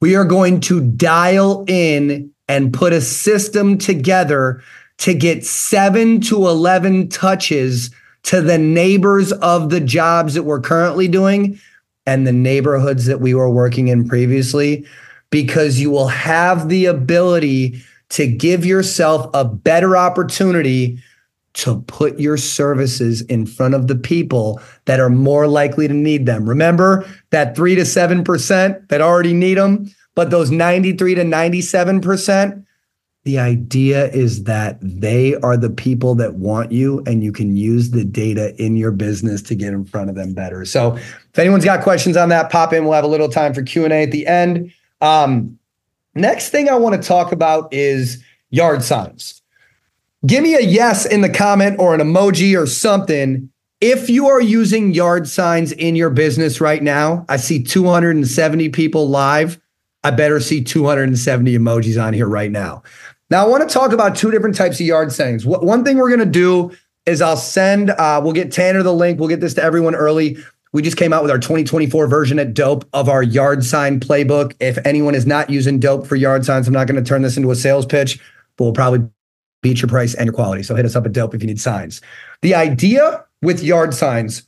We 0.00 0.16
are 0.16 0.24
going 0.24 0.60
to 0.62 0.80
dial 0.80 1.64
in 1.68 2.30
and 2.48 2.72
put 2.72 2.92
a 2.92 3.00
system 3.00 3.78
together 3.78 4.62
to 4.98 5.14
get 5.14 5.44
seven 5.44 6.20
to 6.22 6.48
11 6.48 7.08
touches 7.08 7.90
to 8.24 8.40
the 8.40 8.58
neighbors 8.58 9.32
of 9.32 9.70
the 9.70 9.80
jobs 9.80 10.34
that 10.34 10.44
we're 10.44 10.60
currently 10.60 11.08
doing 11.08 11.58
and 12.06 12.26
the 12.26 12.32
neighborhoods 12.32 13.06
that 13.06 13.20
we 13.20 13.34
were 13.34 13.50
working 13.50 13.88
in 13.88 14.08
previously, 14.08 14.86
because 15.30 15.80
you 15.80 15.90
will 15.90 16.08
have 16.08 16.68
the 16.68 16.86
ability 16.86 17.80
to 18.10 18.26
give 18.26 18.64
yourself 18.66 19.30
a 19.34 19.44
better 19.44 19.96
opportunity 19.96 21.00
to 21.54 21.80
put 21.82 22.18
your 22.18 22.36
services 22.36 23.22
in 23.22 23.46
front 23.46 23.74
of 23.74 23.86
the 23.86 23.94
people 23.94 24.60
that 24.86 25.00
are 25.00 25.10
more 25.10 25.46
likely 25.46 25.86
to 25.86 25.94
need 25.94 26.26
them. 26.26 26.48
Remember 26.48 27.06
that 27.30 27.54
3 27.54 27.74
to 27.74 27.82
7% 27.82 28.88
that 28.88 29.00
already 29.00 29.34
need 29.34 29.58
them, 29.58 29.90
but 30.14 30.30
those 30.30 30.50
93 30.50 31.14
to 31.16 31.24
97%, 31.24 32.64
the 33.24 33.38
idea 33.38 34.08
is 34.08 34.44
that 34.44 34.78
they 34.80 35.36
are 35.36 35.56
the 35.56 35.70
people 35.70 36.14
that 36.16 36.34
want 36.34 36.72
you 36.72 37.02
and 37.06 37.22
you 37.22 37.30
can 37.32 37.56
use 37.56 37.90
the 37.90 38.04
data 38.04 38.54
in 38.60 38.76
your 38.76 38.90
business 38.90 39.42
to 39.42 39.54
get 39.54 39.72
in 39.72 39.84
front 39.84 40.10
of 40.10 40.16
them 40.16 40.34
better. 40.34 40.64
So 40.64 40.96
if 40.96 41.38
anyone's 41.38 41.64
got 41.64 41.82
questions 41.82 42.16
on 42.16 42.30
that, 42.30 42.50
pop 42.50 42.72
in. 42.72 42.84
We'll 42.84 42.94
have 42.94 43.04
a 43.04 43.08
little 43.08 43.28
time 43.28 43.54
for 43.54 43.62
Q&A 43.62 44.02
at 44.02 44.10
the 44.10 44.26
end. 44.26 44.72
Um, 45.00 45.58
next 46.14 46.48
thing 46.48 46.68
I 46.68 46.74
want 46.74 47.00
to 47.00 47.06
talk 47.06 47.30
about 47.30 47.72
is 47.72 48.22
yard 48.50 48.82
signs. 48.82 49.41
Give 50.24 50.42
me 50.42 50.54
a 50.54 50.60
yes 50.60 51.04
in 51.04 51.20
the 51.20 51.28
comment 51.28 51.80
or 51.80 51.94
an 51.94 52.00
emoji 52.00 52.56
or 52.56 52.66
something. 52.66 53.50
If 53.80 54.08
you 54.08 54.28
are 54.28 54.40
using 54.40 54.94
yard 54.94 55.26
signs 55.26 55.72
in 55.72 55.96
your 55.96 56.10
business 56.10 56.60
right 56.60 56.80
now, 56.80 57.24
I 57.28 57.36
see 57.36 57.60
270 57.60 58.68
people 58.68 59.08
live. 59.08 59.60
I 60.04 60.12
better 60.12 60.38
see 60.38 60.62
270 60.62 61.58
emojis 61.58 62.00
on 62.00 62.12
here 62.12 62.28
right 62.28 62.52
now. 62.52 62.84
Now, 63.30 63.44
I 63.44 63.48
want 63.48 63.68
to 63.68 63.72
talk 63.72 63.92
about 63.92 64.14
two 64.14 64.30
different 64.30 64.54
types 64.54 64.78
of 64.78 64.86
yard 64.86 65.10
signs. 65.10 65.44
One 65.44 65.84
thing 65.84 65.96
we're 65.96 66.08
going 66.08 66.20
to 66.20 66.26
do 66.26 66.70
is 67.04 67.20
I'll 67.20 67.36
send, 67.36 67.90
uh, 67.90 68.20
we'll 68.22 68.32
get 68.32 68.52
Tanner 68.52 68.84
the 68.84 68.94
link. 68.94 69.18
We'll 69.18 69.28
get 69.28 69.40
this 69.40 69.54
to 69.54 69.62
everyone 69.62 69.96
early. 69.96 70.36
We 70.72 70.82
just 70.82 70.96
came 70.96 71.12
out 71.12 71.22
with 71.22 71.32
our 71.32 71.38
2024 71.38 72.06
version 72.06 72.38
at 72.38 72.54
Dope 72.54 72.84
of 72.92 73.08
our 73.08 73.24
yard 73.24 73.64
sign 73.64 73.98
playbook. 73.98 74.54
If 74.60 74.78
anyone 74.84 75.16
is 75.16 75.26
not 75.26 75.50
using 75.50 75.80
Dope 75.80 76.06
for 76.06 76.14
yard 76.14 76.44
signs, 76.44 76.68
I'm 76.68 76.74
not 76.74 76.86
going 76.86 77.02
to 77.02 77.08
turn 77.08 77.22
this 77.22 77.36
into 77.36 77.50
a 77.50 77.56
sales 77.56 77.86
pitch, 77.86 78.20
but 78.56 78.64
we'll 78.64 78.72
probably 78.72 79.08
beat 79.62 79.80
your 79.80 79.88
price 79.88 80.14
and 80.14 80.26
your 80.26 80.34
quality. 80.34 80.62
So 80.62 80.74
hit 80.74 80.84
us 80.84 80.96
up 80.96 81.06
at 81.06 81.12
Dope 81.12 81.34
if 81.34 81.42
you 81.42 81.46
need 81.46 81.60
signs. 81.60 82.00
The 82.42 82.54
idea 82.54 83.24
with 83.40 83.62
yard 83.62 83.94
signs 83.94 84.42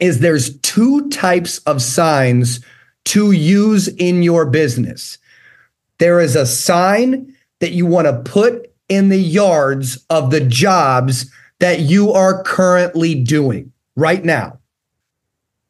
is 0.00 0.20
there's 0.20 0.58
two 0.60 1.08
types 1.08 1.58
of 1.60 1.80
signs 1.80 2.64
to 3.06 3.32
use 3.32 3.88
in 3.88 4.22
your 4.22 4.44
business. 4.44 5.18
There 5.98 6.20
is 6.20 6.36
a 6.36 6.46
sign 6.46 7.34
that 7.60 7.72
you 7.72 7.86
want 7.86 8.06
to 8.06 8.30
put 8.30 8.72
in 8.88 9.08
the 9.08 9.18
yards 9.18 10.04
of 10.10 10.30
the 10.30 10.40
jobs 10.40 11.30
that 11.60 11.80
you 11.80 12.12
are 12.12 12.42
currently 12.42 13.14
doing 13.14 13.72
right 13.96 14.24
now. 14.24 14.58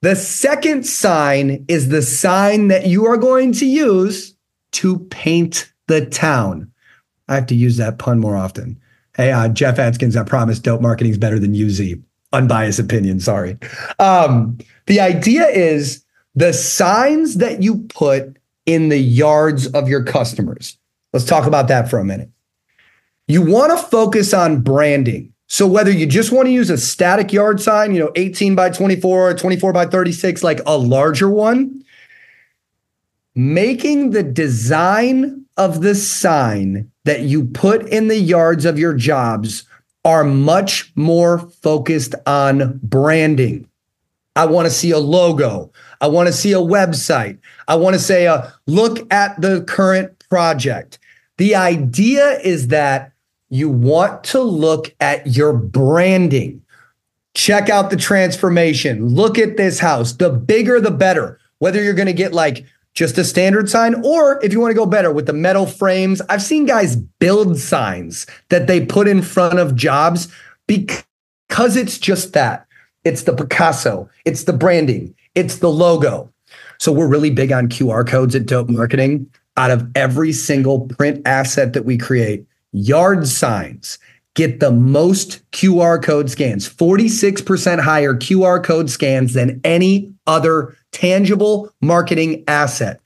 The 0.02 0.14
second 0.14 0.86
sign 0.86 1.64
is 1.66 1.88
the 1.88 2.02
sign 2.02 2.68
that 2.68 2.86
you 2.86 3.06
are 3.06 3.16
going 3.16 3.52
to 3.54 3.66
use 3.66 4.34
to 4.72 4.98
paint 5.10 5.72
the 5.88 6.06
town. 6.06 6.70
I 7.28 7.34
have 7.34 7.46
to 7.46 7.54
use 7.54 7.76
that 7.76 7.98
pun 7.98 8.18
more 8.18 8.36
often. 8.36 8.80
Hey, 9.16 9.32
uh, 9.32 9.48
Jeff 9.48 9.78
Atkins, 9.78 10.16
I 10.16 10.22
promise 10.22 10.58
dope 10.58 10.80
marketing 10.80 11.12
is 11.12 11.18
better 11.18 11.38
than 11.38 11.54
UZ. 11.54 11.94
Unbiased 12.32 12.78
opinion, 12.78 13.20
sorry. 13.20 13.58
Um, 13.98 14.58
the 14.86 15.00
idea 15.00 15.46
is 15.46 16.04
the 16.34 16.52
signs 16.52 17.36
that 17.36 17.62
you 17.62 17.86
put 17.88 18.36
in 18.66 18.90
the 18.90 18.98
yards 18.98 19.66
of 19.68 19.88
your 19.88 20.04
customers. 20.04 20.76
Let's 21.12 21.24
talk 21.24 21.46
about 21.46 21.68
that 21.68 21.88
for 21.88 21.98
a 21.98 22.04
minute. 22.04 22.30
You 23.26 23.42
want 23.42 23.76
to 23.76 23.84
focus 23.86 24.32
on 24.32 24.60
branding. 24.60 25.32
So 25.48 25.66
whether 25.66 25.90
you 25.90 26.06
just 26.06 26.30
want 26.30 26.46
to 26.46 26.52
use 26.52 26.68
a 26.68 26.76
static 26.76 27.32
yard 27.32 27.60
sign, 27.60 27.94
you 27.94 28.00
know, 28.00 28.12
18 28.14 28.54
by 28.54 28.70
24, 28.70 29.34
24 29.34 29.72
by 29.72 29.86
36, 29.86 30.44
like 30.44 30.60
a 30.66 30.76
larger 30.76 31.30
one, 31.30 31.82
making 33.34 34.10
the 34.10 34.22
design 34.22 35.44
of 35.56 35.80
the 35.80 35.94
sign 35.94 36.90
that 37.08 37.22
you 37.22 37.44
put 37.44 37.86
in 37.88 38.08
the 38.08 38.18
yards 38.18 38.64
of 38.64 38.78
your 38.78 38.94
jobs 38.94 39.64
are 40.04 40.24
much 40.24 40.92
more 40.94 41.38
focused 41.38 42.14
on 42.26 42.78
branding. 42.82 43.68
I 44.36 44.46
want 44.46 44.66
to 44.66 44.70
see 44.70 44.90
a 44.90 44.98
logo. 44.98 45.72
I 46.00 46.06
want 46.06 46.28
to 46.28 46.32
see 46.32 46.52
a 46.52 46.58
website. 46.58 47.38
I 47.66 47.76
want 47.76 47.94
to 47.94 48.00
say, 48.00 48.26
uh, 48.26 48.48
look 48.66 49.12
at 49.12 49.40
the 49.40 49.62
current 49.62 50.28
project. 50.28 50.98
The 51.38 51.56
idea 51.56 52.38
is 52.40 52.68
that 52.68 53.12
you 53.48 53.68
want 53.68 54.22
to 54.24 54.40
look 54.40 54.94
at 55.00 55.26
your 55.26 55.52
branding. 55.52 56.62
Check 57.34 57.68
out 57.68 57.90
the 57.90 57.96
transformation. 57.96 59.08
Look 59.08 59.38
at 59.38 59.56
this 59.56 59.78
house. 59.78 60.12
The 60.12 60.30
bigger, 60.30 60.80
the 60.80 60.90
better. 60.90 61.38
Whether 61.58 61.82
you're 61.82 61.94
going 61.94 62.06
to 62.06 62.12
get 62.12 62.32
like 62.32 62.64
just 62.98 63.16
a 63.16 63.22
standard 63.22 63.70
sign, 63.70 63.94
or 64.04 64.44
if 64.44 64.52
you 64.52 64.58
want 64.58 64.72
to 64.72 64.76
go 64.76 64.84
better 64.84 65.12
with 65.12 65.26
the 65.26 65.32
metal 65.32 65.66
frames, 65.66 66.20
I've 66.28 66.42
seen 66.42 66.66
guys 66.66 66.96
build 66.96 67.56
signs 67.56 68.26
that 68.48 68.66
they 68.66 68.84
put 68.84 69.06
in 69.06 69.22
front 69.22 69.60
of 69.60 69.76
jobs 69.76 70.26
because 70.66 71.76
it's 71.76 71.96
just 71.96 72.32
that. 72.32 72.66
It's 73.04 73.22
the 73.22 73.32
Picasso, 73.32 74.10
it's 74.24 74.44
the 74.44 74.52
branding, 74.52 75.14
it's 75.36 75.58
the 75.58 75.70
logo. 75.70 76.32
So 76.78 76.90
we're 76.90 77.06
really 77.06 77.30
big 77.30 77.52
on 77.52 77.68
QR 77.68 78.04
codes 78.04 78.34
at 78.34 78.46
Dope 78.46 78.68
Marketing. 78.68 79.30
Out 79.56 79.70
of 79.70 79.88
every 79.94 80.32
single 80.32 80.80
print 80.88 81.22
asset 81.24 81.74
that 81.74 81.84
we 81.84 81.98
create, 81.98 82.46
yard 82.72 83.28
signs 83.28 83.98
get 84.38 84.60
the 84.60 84.70
most 84.70 85.42
QR 85.50 86.00
code 86.00 86.30
scans, 86.30 86.68
46% 86.68 87.80
higher 87.80 88.14
QR 88.14 88.62
code 88.62 88.88
scans 88.88 89.34
than 89.34 89.60
any 89.64 90.14
other 90.28 90.76
tangible 90.92 91.74
marketing 91.80 92.44
asset. 92.46 93.00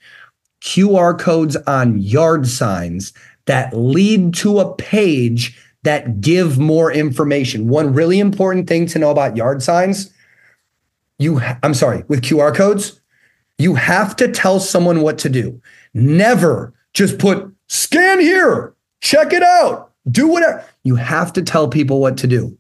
QR 0.61 1.19
codes 1.19 1.57
on 1.67 1.99
yard 1.99 2.47
signs 2.47 3.15
that 3.47 3.75
lead 3.75 4.35
to 4.35 4.59
a 4.61 4.75
page 4.75 5.59
that 5.85 6.21
give 6.21 6.59
more 6.59 6.93
information. 6.93 7.67
One 7.67 7.95
really 7.95 8.21
important 8.21 8.69
thing 8.69 8.85
to 8.89 8.99
know 8.99 9.11
about 9.11 9.35
yard 9.35 9.63
signs, 9.63 10.13
you 11.19 11.41
I'm 11.63 11.73
sorry, 11.73 12.05
with 12.09 12.21
QR 12.21 12.55
codes, 12.55 13.01
you 13.57 13.75
have 13.75 14.17
to 14.17 14.31
tell 14.31 14.61
someone 14.61 15.01
what 15.01 15.17
to 15.21 15.31
do. 15.31 15.63
Never 15.95 16.75
just 16.93 17.19
put 17.19 17.51
scan 17.69 18.21
here, 18.21 18.75
check 19.01 19.33
it 19.33 19.43
out, 19.43 19.92
do 20.11 20.29
whatever. 20.29 20.65
You 20.85 20.97
have 20.97 21.33
to 21.35 21.43
tell 21.43 21.69
people 21.69 22.01
what 22.01 22.17
to 22.19 22.27
do. 22.27 22.57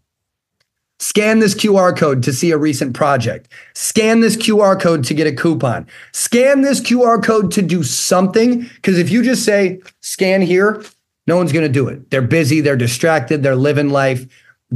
Scan 0.98 1.40
this 1.40 1.54
QR 1.54 1.96
code 1.96 2.22
to 2.22 2.32
see 2.32 2.52
a 2.52 2.56
recent 2.56 2.94
project. 2.94 3.48
Scan 3.74 4.20
this 4.20 4.36
QR 4.36 4.80
code 4.80 5.02
to 5.04 5.14
get 5.14 5.26
a 5.26 5.34
coupon. 5.34 5.84
Scan 6.12 6.60
this 6.60 6.80
QR 6.80 7.20
code 7.20 7.50
to 7.52 7.62
do 7.62 7.82
something. 7.82 8.60
Because 8.60 8.98
if 8.98 9.10
you 9.10 9.24
just 9.24 9.44
say, 9.44 9.80
scan 10.00 10.42
here, 10.42 10.84
no 11.26 11.36
one's 11.36 11.52
going 11.52 11.66
to 11.66 11.72
do 11.72 11.88
it. 11.88 12.10
They're 12.10 12.22
busy, 12.22 12.60
they're 12.60 12.76
distracted, 12.76 13.42
they're 13.42 13.56
living 13.56 13.90
life. 13.90 14.26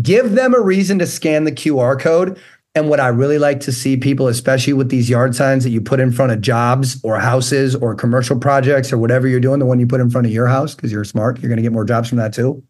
Give 0.02 0.32
them 0.32 0.52
a 0.52 0.60
reason 0.60 0.98
to 0.98 1.06
scan 1.06 1.44
the 1.44 1.52
QR 1.52 1.98
code. 1.98 2.40
And 2.76 2.90
what 2.90 3.00
I 3.00 3.08
really 3.08 3.38
like 3.38 3.60
to 3.60 3.72
see 3.72 3.96
people, 3.96 4.28
especially 4.28 4.74
with 4.74 4.90
these 4.90 5.08
yard 5.08 5.34
signs 5.34 5.64
that 5.64 5.70
you 5.70 5.80
put 5.80 5.98
in 5.98 6.12
front 6.12 6.32
of 6.32 6.42
jobs 6.42 7.02
or 7.02 7.18
houses 7.18 7.74
or 7.74 7.94
commercial 7.94 8.38
projects 8.38 8.92
or 8.92 8.98
whatever 8.98 9.26
you're 9.26 9.40
doing, 9.40 9.60
the 9.60 9.64
one 9.64 9.80
you 9.80 9.86
put 9.86 10.02
in 10.02 10.10
front 10.10 10.26
of 10.26 10.32
your 10.32 10.46
house, 10.46 10.74
because 10.74 10.92
you're 10.92 11.02
smart, 11.02 11.40
you're 11.40 11.48
going 11.48 11.56
to 11.56 11.62
get 11.62 11.72
more 11.72 11.86
jobs 11.86 12.10
from 12.10 12.18
that 12.18 12.34
too. 12.34 12.62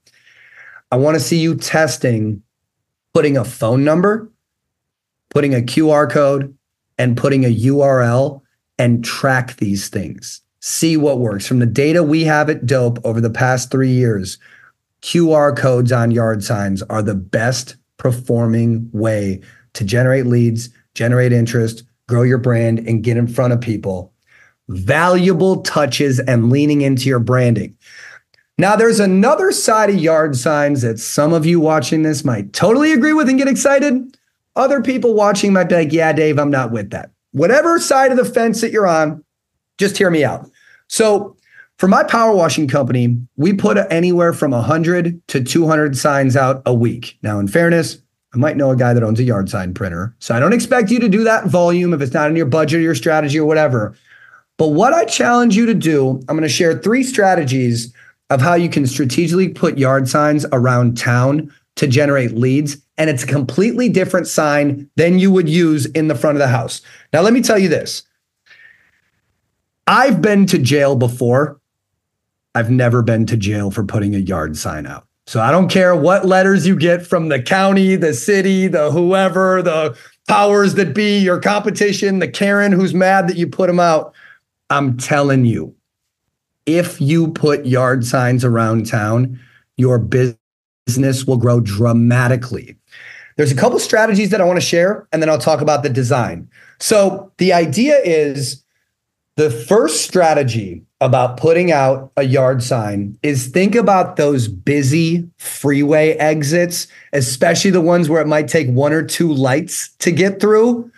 I 0.93 0.97
want 0.97 1.17
to 1.17 1.21
see 1.21 1.39
you 1.41 1.57
testing 1.57 2.41
putting 3.15 3.37
a 3.37 3.45
phone 3.45 3.83
number, 3.83 4.31
putting 5.31 5.53
a 5.57 5.61
QR 5.61 6.09
code, 6.09 6.57
and 6.99 7.17
putting 7.17 7.45
a 7.45 7.53
URL 7.53 8.43
and 8.79 9.05
track 9.05 9.57
these 9.57 9.89
things. 9.89 10.41
See 10.61 10.97
what 10.97 11.19
works. 11.19 11.49
From 11.49 11.59
the 11.59 11.67
data 11.67 12.05
we 12.05 12.23
have 12.23 12.49
at 12.49 12.65
Dope 12.65 13.05
over 13.05 13.21
the 13.21 13.29
past 13.29 13.73
three 13.73 13.91
years, 13.91 14.39
QR 15.03 15.57
codes 15.57 15.91
on 15.91 16.13
yard 16.13 16.45
signs 16.45 16.83
are 16.85 17.03
the 17.03 17.17
best 17.17 17.75
performing 17.97 18.89
way 18.93 19.41
to 19.77 19.85
generate 19.85 20.27
leads, 20.27 20.71
generate 20.95 21.33
interest, 21.33 21.85
grow 22.09 22.23
your 22.23 22.39
brand, 22.39 22.81
and 22.81 23.05
get 23.05 23.17
in 23.17 23.27
front 23.29 23.53
of 23.53 23.61
people. 23.61 24.13
Valuable 24.69 25.63
touches 25.63 26.19
and 26.21 26.51
leaning 26.51 26.83
into 26.83 27.09
your 27.09 27.21
branding. 27.21 27.77
Now, 28.59 28.75
there's 28.75 29.01
another 29.01 29.53
side 29.53 29.91
of 29.91 29.97
yard 29.97 30.35
signs 30.35 30.83
that 30.83 30.99
some 30.99 31.33
of 31.33 31.45
you 31.45 31.61
watching 31.61 32.03
this 32.03 32.25
might 32.25 32.53
totally 32.53 32.93
agree 32.93 33.13
with 33.13 33.29
and 33.29 33.39
get 33.39 33.49
excited. 33.49 34.17
Other 34.57 34.81
people 34.81 35.15
watching 35.15 35.53
might 35.53 35.69
be 35.69 35.75
like, 35.75 35.93
yeah, 35.93 36.13
Dave, 36.13 36.39
I'm 36.39 36.51
not 36.51 36.73
with 36.73 36.91
that. 36.91 37.11
Whatever 37.33 37.79
side 37.79 38.11
of 38.11 38.17
the 38.17 38.25
fence 38.25 38.63
that 38.63 38.73
you're 38.73 38.87
on, 38.87 39.23
just 39.77 39.99
hear 39.99 40.11
me 40.11 40.25
out. 40.25 40.51
So, 40.89 41.37
for 41.79 41.89
my 41.89 42.03
power 42.05 42.35
washing 42.35 42.69
company, 42.69 43.21
we 43.37 43.53
put 43.53 43.77
anywhere 43.91 44.33
from 44.33 44.53
100 44.53 45.21
to 45.29 45.45
200 45.45 45.95
signs 45.95 46.35
out 46.35 46.63
a 46.65 46.73
week. 46.73 47.19
Now, 47.23 47.39
in 47.39 47.49
fairness, 47.49 47.99
I 48.37 48.39
might 48.39 48.59
know 48.59 48.71
a 48.71 48.77
guy 48.77 48.93
that 48.93 49.03
owns 49.03 49.19
a 49.19 49.25
yard 49.25 49.49
sign 49.49 49.73
printer. 49.73 50.15
So 50.19 50.35
I 50.35 50.41
don't 50.41 50.53
expect 50.53 50.91
you 50.91 51.01
to 51.01 51.09
do 51.09 51.25
that 51.25 51.47
volume 51.47 51.95
if 51.95 52.03
it's 52.03 52.13
not 52.13 52.29
in 52.29 52.37
your 52.37 52.47
budget 52.47 52.81
or 52.81 52.83
your 52.83 52.95
strategy 52.95 53.39
or 53.39 53.47
whatever. 53.47 53.97
But 54.59 54.69
what 54.69 54.93
I 54.93 55.07
challenge 55.07 55.57
you 55.57 55.65
to 55.67 55.75
do, 55.75 56.21
I'm 56.29 56.37
going 56.37 56.43
to 56.43 56.49
share 56.49 56.79
three 56.79 57.03
strategies 57.03 57.93
of 58.29 58.43
how 58.43 58.55
you 58.55 58.69
can 58.69 58.87
strategically 58.87 59.49
put 59.49 59.79
yard 59.79 60.09
signs 60.09 60.45
around 60.53 60.99
town 60.99 61.53
to 61.77 61.87
generate 61.87 62.33
leads. 62.33 62.77
And 62.99 63.09
it's 63.09 63.23
a 63.23 63.27
completely 63.27 63.89
different 63.89 64.27
sign 64.27 64.91
than 64.97 65.19
you 65.19 65.31
would 65.31 65.49
use 65.49 65.87
in 65.87 66.09
the 66.09 66.15
front 66.15 66.37
of 66.37 66.41
the 66.41 66.49
house. 66.49 66.83
Now, 67.13 67.23
let 67.23 67.33
me 67.33 67.41
tell 67.41 67.59
you 67.59 67.69
this 67.69 68.03
I've 69.87 70.21
been 70.21 70.45
to 70.47 70.59
jail 70.59 70.95
before. 70.95 71.59
I've 72.55 72.71
never 72.71 73.03
been 73.03 73.25
to 73.27 73.37
jail 73.37 73.71
for 73.71 73.85
putting 73.85 74.15
a 74.15 74.19
yard 74.19 74.57
sign 74.57 74.87
out. 74.87 75.07
So 75.27 75.41
I 75.41 75.51
don't 75.51 75.69
care 75.69 75.97
what 75.97 76.25
letters 76.25 76.67
you 76.67 76.77
get 76.77 77.05
from 77.05 77.29
the 77.29 77.43
county, 77.43 77.97
the 77.97 78.15
city, 78.15 78.69
the 78.69 78.93
whoever, 78.93 79.61
the 79.61 79.99
powers 80.29 80.75
that 80.75 80.95
be, 80.95 81.19
your 81.19 81.41
competition, 81.41 82.21
the 82.21 82.29
Karen 82.29 82.71
who's 82.71 82.95
mad 82.95 83.29
that 83.29 83.37
you 83.37 83.49
put 83.49 83.67
them 83.67 83.81
out. 83.81 84.15
I'm 84.71 84.97
telling 84.97 85.45
you, 85.45 85.75
if 86.65 87.01
you 87.01 87.33
put 87.33 87.67
yard 87.67 88.05
signs 88.05 88.45
around 88.45 88.87
town, 88.87 89.41
your 89.77 89.99
business 89.99 91.25
will 91.27 91.37
grow 91.37 91.61
dramatically. 91.61 92.77
There's 93.37 93.53
a 93.53 93.57
couple 93.57 93.79
strategies 93.79 94.31
that 94.31 94.41
I 94.41 94.45
want 94.45 94.59
to 94.59 94.67
share, 94.67 95.07
and 95.13 95.21
then 95.21 95.29
I'll 95.29 95.39
talk 95.39 95.61
about 95.61 95.83
the 95.83 95.91
design. 95.91 96.49
So 96.79 97.33
the 97.39 97.53
idea 97.53 97.99
is 98.05 98.65
the 99.37 99.51
first 99.51 100.03
strategy 100.03 100.86
about 101.01 101.37
putting 101.37 101.71
out 101.71 102.11
a 102.17 102.23
yard 102.23 102.63
sign 102.63 103.19
is 103.23 103.49
think 103.49 103.75
about 103.75 104.17
those 104.17 104.49
busy 104.49 105.29
freeway 105.37 106.13
exits, 106.13 106.89
especially 107.13 107.71
the 107.71 107.81
ones 107.81 108.09
where 108.09 108.23
it 108.23 108.27
might 108.27 108.49
take 108.49 108.69
one 108.69 108.93
or 108.93 109.03
two 109.03 109.33
lights 109.33 109.91
to 109.99 110.11
get 110.11 110.41
through. 110.41 110.91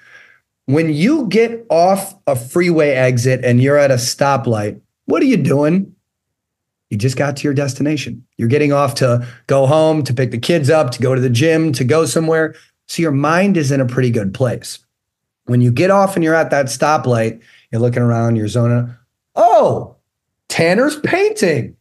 When 0.67 0.93
you 0.93 1.27
get 1.29 1.67
off 1.71 2.15
a 2.27 2.37
freeway 2.37 2.91
exit 2.91 3.45
and 3.45 3.61
you're 3.61 3.79
at 3.79 3.91
a 3.91 3.95
stoplight, 3.95 4.81
what 5.07 5.23
are 5.23 5.27
you 5.27 5.39
doing? 5.39 5.95
You 6.91 6.97
just 6.97 7.17
got 7.17 7.37
to 7.39 7.45
your 7.45 7.55
destination. 7.55 8.25
You're 8.37 8.49
getting 8.49 8.73
off 8.73 8.95
to 8.97 9.27
go 9.47 9.67
home, 9.67 10.03
to 10.05 10.15
pick 10.15 10.31
the 10.31 10.39
kids 10.39 10.71
up, 10.71 10.91
to 10.93 11.03
go 11.03 11.15
to 11.15 11.21
the 11.21 11.31
gym, 11.31 11.73
to 11.73 11.85
go 11.85 12.07
somewhere. 12.07 12.55
So 12.87 13.03
your 13.03 13.13
mind 13.13 13.57
is 13.57 13.73
in 13.73 13.81
a 13.81 13.87
pretty 13.87 14.11
good 14.11 14.33
place. 14.33 14.79
When 15.45 15.61
you 15.61 15.73
get 15.73 15.91
off 15.91 16.15
and 16.15 16.23
you're 16.23 16.35
at 16.35 16.51
that 16.51 16.67
stoplight, 16.67 17.41
you're 17.73 17.81
looking 17.81 18.03
around, 18.03 18.37
you're 18.37 18.49
zoning. 18.49 18.95
Oh, 19.39 19.97
Tanner's 20.49 20.97
painting. 21.01 21.77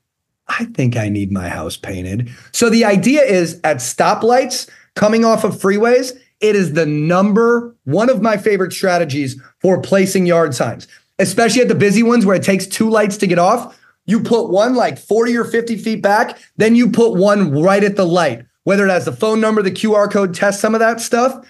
I 0.48 0.66
think 0.66 0.96
I 0.96 1.10
need 1.10 1.32
my 1.32 1.50
house 1.50 1.76
painted. 1.76 2.30
So 2.54 2.70
the 2.70 2.86
idea 2.86 3.24
is 3.24 3.60
at 3.64 3.78
stoplights 3.78 4.70
coming 4.96 5.26
off 5.26 5.44
of 5.44 5.56
freeways, 5.56 6.18
it 6.40 6.56
is 6.56 6.74
the 6.74 6.86
number 6.86 7.76
one 7.86 8.10
of 8.10 8.22
my 8.22 8.38
favorite 8.38 8.72
strategies 8.72 9.42
for 9.60 9.82
placing 9.82 10.28
yard 10.28 10.54
signs, 10.54 10.88
especially 11.18 11.64
at 11.64 11.68
the 11.68 11.76
busy 11.76 12.04
ones 12.04 12.26
where 12.26 12.36
it 12.36 12.44
takes 12.44 12.68
two 12.68 12.90
lights 12.90 13.18
to 13.18 13.28
get 13.28 13.40
off. 13.40 13.78
You 14.06 14.22
put 14.22 14.50
one 14.50 14.76
like 14.76 15.00
40 15.00 15.36
or 15.36 15.44
50 15.44 15.78
feet 15.78 16.02
back, 16.02 16.38
then 16.58 16.76
you 16.76 16.92
put 16.92 17.16
one 17.16 17.52
right 17.52 17.84
at 17.84 17.96
the 17.96 18.06
light, 18.06 18.46
whether 18.64 18.86
it 18.86 18.92
has 18.92 19.06
the 19.06 19.12
phone 19.12 19.42
number, 19.42 19.64
the 19.64 19.72
QR 19.72 20.10
code, 20.10 20.36
test 20.36 20.62
some 20.62 20.76
of 20.76 20.80
that 20.80 21.02
stuff. 21.02 21.46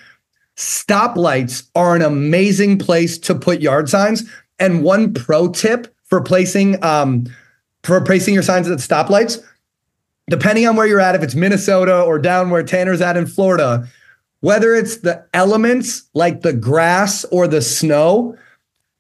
Stoplights 0.56 1.70
are 1.76 1.96
an 1.96 2.02
amazing 2.02 2.80
place 2.80 3.18
to 3.20 3.36
put 3.36 3.62
yard 3.62 3.90
signs. 3.90 4.24
And 4.60 4.84
one 4.84 5.14
pro 5.14 5.50
tip 5.50 5.94
for 6.08 6.22
placing 6.22 6.84
um, 6.84 7.26
for 7.84 8.02
placing 8.02 8.34
your 8.34 8.44
signs 8.44 8.70
at 8.70 8.80
stoplights, 8.80 9.42
depending 10.30 10.68
on 10.68 10.76
where 10.76 10.88
you're 10.88 11.00
at, 11.00 11.16
if 11.16 11.24
it's 11.24 11.36
Minnesota 11.36 12.02
or 12.02 12.20
down 12.20 12.50
where 12.50 12.64
Tanner's 12.64 13.02
at 13.02 13.16
in 13.16 13.26
Florida, 13.26 13.88
whether 14.42 14.76
it's 14.76 14.98
the 14.98 15.26
elements 15.34 16.10
like 16.14 16.42
the 16.42 16.54
grass 16.54 17.24
or 17.26 17.48
the 17.48 17.62
snow, 17.62 18.38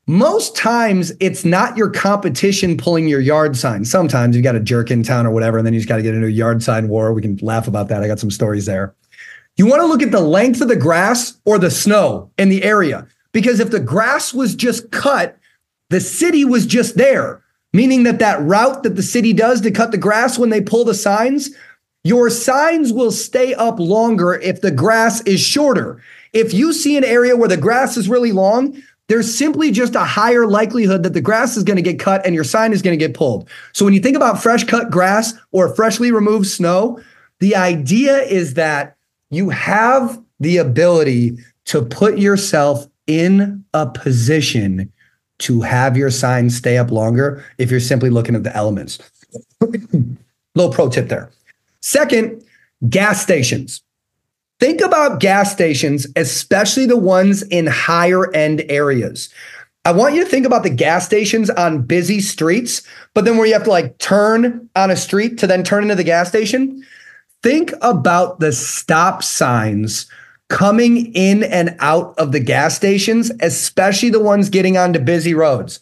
most 0.07 0.55
times 0.55 1.11
it's 1.19 1.43
not 1.43 1.75
your 1.75 1.89
competition 1.89 2.77
pulling 2.77 3.09
your 3.09 3.19
yard 3.19 3.57
sign. 3.57 3.83
Sometimes 3.83 4.35
you've 4.35 4.43
got 4.43 4.55
a 4.55 4.59
jerk 4.59 4.89
in 4.89 5.03
town 5.03 5.25
or 5.25 5.31
whatever, 5.31 5.57
and 5.57 5.65
then 5.67 5.73
you 5.73 5.79
just 5.79 5.89
got 5.89 5.97
to 5.97 6.03
get 6.03 6.15
into 6.15 6.27
a 6.27 6.31
yard 6.31 6.63
sign 6.63 6.87
war. 6.87 7.11
We 7.11 7.21
can 7.21 7.37
laugh 7.41 7.67
about 7.67 7.89
that. 7.89 8.01
I 8.01 8.07
got 8.07 8.19
some 8.19 8.31
stories 8.31 8.65
there. 8.65 8.95
You 9.57 9.65
want 9.65 9.81
to 9.81 9.87
look 9.87 10.01
at 10.01 10.11
the 10.11 10.21
length 10.21 10.61
of 10.61 10.69
the 10.69 10.75
grass 10.75 11.37
or 11.43 11.57
the 11.57 11.71
snow 11.71 12.31
in 12.37 12.49
the 12.49 12.63
area. 12.63 13.07
Because 13.33 13.59
if 13.59 13.69
the 13.69 13.79
grass 13.79 14.33
was 14.33 14.55
just 14.55 14.91
cut, 14.91 15.37
the 15.89 16.01
city 16.01 16.45
was 16.45 16.65
just 16.65 16.97
there, 16.97 17.43
meaning 17.73 18.03
that 18.03 18.19
that 18.19 18.41
route 18.41 18.83
that 18.83 18.95
the 18.95 19.03
city 19.03 19.33
does 19.33 19.61
to 19.61 19.71
cut 19.71 19.91
the 19.91 19.97
grass 19.97 20.37
when 20.37 20.49
they 20.49 20.61
pull 20.61 20.83
the 20.83 20.93
signs, 20.93 21.49
your 22.03 22.29
signs 22.29 22.93
will 22.93 23.11
stay 23.11 23.53
up 23.53 23.79
longer 23.79 24.35
if 24.35 24.61
the 24.61 24.71
grass 24.71 25.21
is 25.21 25.41
shorter. 25.41 26.01
If 26.33 26.53
you 26.53 26.73
see 26.73 26.97
an 26.97 27.03
area 27.03 27.35
where 27.35 27.49
the 27.49 27.57
grass 27.57 27.97
is 27.97 28.09
really 28.09 28.31
long, 28.31 28.81
there's 29.07 29.33
simply 29.33 29.71
just 29.71 29.95
a 29.95 30.03
higher 30.03 30.47
likelihood 30.47 31.03
that 31.03 31.13
the 31.13 31.21
grass 31.21 31.55
is 31.55 31.63
going 31.63 31.77
to 31.77 31.81
get 31.81 31.99
cut 31.99 32.25
and 32.25 32.35
your 32.35 32.43
sign 32.43 32.73
is 32.73 32.81
going 32.81 32.97
to 32.97 33.05
get 33.05 33.15
pulled. 33.15 33.49
So 33.73 33.85
when 33.85 33.93
you 33.93 34.01
think 34.01 34.17
about 34.17 34.41
fresh 34.41 34.65
cut 34.65 34.89
grass 34.89 35.33
or 35.51 35.73
freshly 35.73 36.11
removed 36.11 36.47
snow, 36.47 36.99
the 37.39 37.55
idea 37.55 38.21
is 38.23 38.55
that 38.55 38.97
you 39.29 39.49
have 39.49 40.21
the 40.39 40.57
ability 40.57 41.37
to 41.65 41.81
put 41.81 42.17
yourself 42.17 42.87
in 43.07 43.63
a 43.73 43.87
position 43.87 44.91
to 45.39 45.61
have 45.61 45.95
your 45.95 46.09
sign 46.09 46.49
stay 46.49 46.77
up 46.77 46.91
longer 46.91 47.43
if 47.57 47.69
you're 47.69 47.79
simply 47.79 48.09
looking 48.09 48.35
at 48.35 48.43
the 48.43 48.55
elements. 48.55 48.99
Little 50.55 50.71
pro 50.71 50.89
tip 50.89 51.09
there. 51.09 51.29
Second, 51.81 52.43
gas 52.89 53.21
stations. 53.21 53.81
Think 54.59 54.81
about 54.81 55.19
gas 55.19 55.51
stations, 55.51 56.07
especially 56.15 56.87
the 56.87 56.97
ones 56.97 57.43
in 57.43 57.67
higher 57.67 58.33
end 58.33 58.63
areas. 58.69 59.29
I 59.85 59.91
want 59.91 60.15
you 60.15 60.23
to 60.23 60.29
think 60.29 60.45
about 60.45 60.63
the 60.63 60.69
gas 60.69 61.05
stations 61.05 61.49
on 61.51 61.83
busy 61.83 62.19
streets, 62.19 62.81
but 63.13 63.23
then 63.23 63.37
where 63.37 63.45
you 63.45 63.53
have 63.53 63.63
to 63.63 63.69
like 63.69 63.97
turn 63.99 64.67
on 64.75 64.91
a 64.91 64.97
street 64.97 65.37
to 65.37 65.47
then 65.47 65.63
turn 65.63 65.83
into 65.83 65.95
the 65.95 66.03
gas 66.03 66.27
station. 66.27 66.83
Think 67.43 67.71
about 67.81 68.39
the 68.39 68.51
stop 68.51 69.23
signs 69.23 70.07
coming 70.49 71.13
in 71.13 71.43
and 71.43 71.75
out 71.79 72.17
of 72.17 72.31
the 72.31 72.39
gas 72.39 72.75
stations, 72.75 73.31
especially 73.41 74.09
the 74.09 74.19
ones 74.19 74.49
getting 74.49 74.77
onto 74.77 74.99
busy 74.99 75.33
roads. 75.33 75.79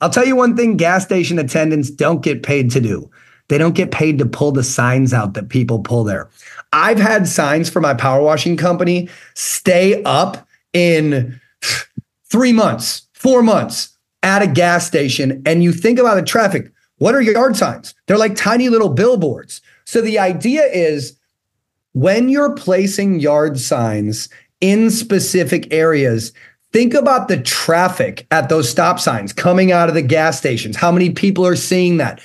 I'll 0.00 0.10
tell 0.10 0.26
you 0.26 0.36
one 0.36 0.56
thing 0.56 0.76
gas 0.76 1.04
station 1.04 1.38
attendants 1.38 1.90
don't 1.90 2.22
get 2.22 2.42
paid 2.42 2.70
to 2.72 2.80
do. 2.80 3.10
They 3.48 3.58
don't 3.58 3.74
get 3.74 3.90
paid 3.90 4.18
to 4.18 4.26
pull 4.26 4.52
the 4.52 4.62
signs 4.62 5.12
out 5.12 5.34
that 5.34 5.48
people 5.48 5.80
pull 5.80 6.04
there. 6.04 6.28
I've 6.72 6.98
had 6.98 7.26
signs 7.26 7.70
for 7.70 7.80
my 7.80 7.94
power 7.94 8.22
washing 8.22 8.56
company 8.56 9.08
stay 9.34 10.02
up 10.04 10.46
in 10.72 11.40
three 12.24 12.52
months, 12.52 13.08
four 13.14 13.42
months 13.42 13.96
at 14.22 14.42
a 14.42 14.46
gas 14.46 14.86
station. 14.86 15.42
And 15.46 15.62
you 15.62 15.72
think 15.72 15.98
about 15.98 16.16
the 16.16 16.22
traffic. 16.22 16.70
What 16.98 17.14
are 17.14 17.22
yard 17.22 17.56
signs? 17.56 17.94
They're 18.06 18.18
like 18.18 18.36
tiny 18.36 18.68
little 18.68 18.90
billboards. 18.90 19.62
So 19.86 20.02
the 20.02 20.18
idea 20.18 20.64
is 20.64 21.17
when 21.98 22.28
you're 22.28 22.54
placing 22.54 23.18
yard 23.18 23.58
signs 23.58 24.28
in 24.60 24.88
specific 24.88 25.66
areas, 25.72 26.32
think 26.72 26.94
about 26.94 27.26
the 27.26 27.42
traffic 27.42 28.24
at 28.30 28.48
those 28.48 28.70
stop 28.70 29.00
signs 29.00 29.32
coming 29.32 29.72
out 29.72 29.88
of 29.88 29.96
the 29.96 30.02
gas 30.02 30.38
stations. 30.38 30.76
How 30.76 30.92
many 30.92 31.10
people 31.10 31.44
are 31.44 31.56
seeing 31.56 31.96
that? 31.96 32.20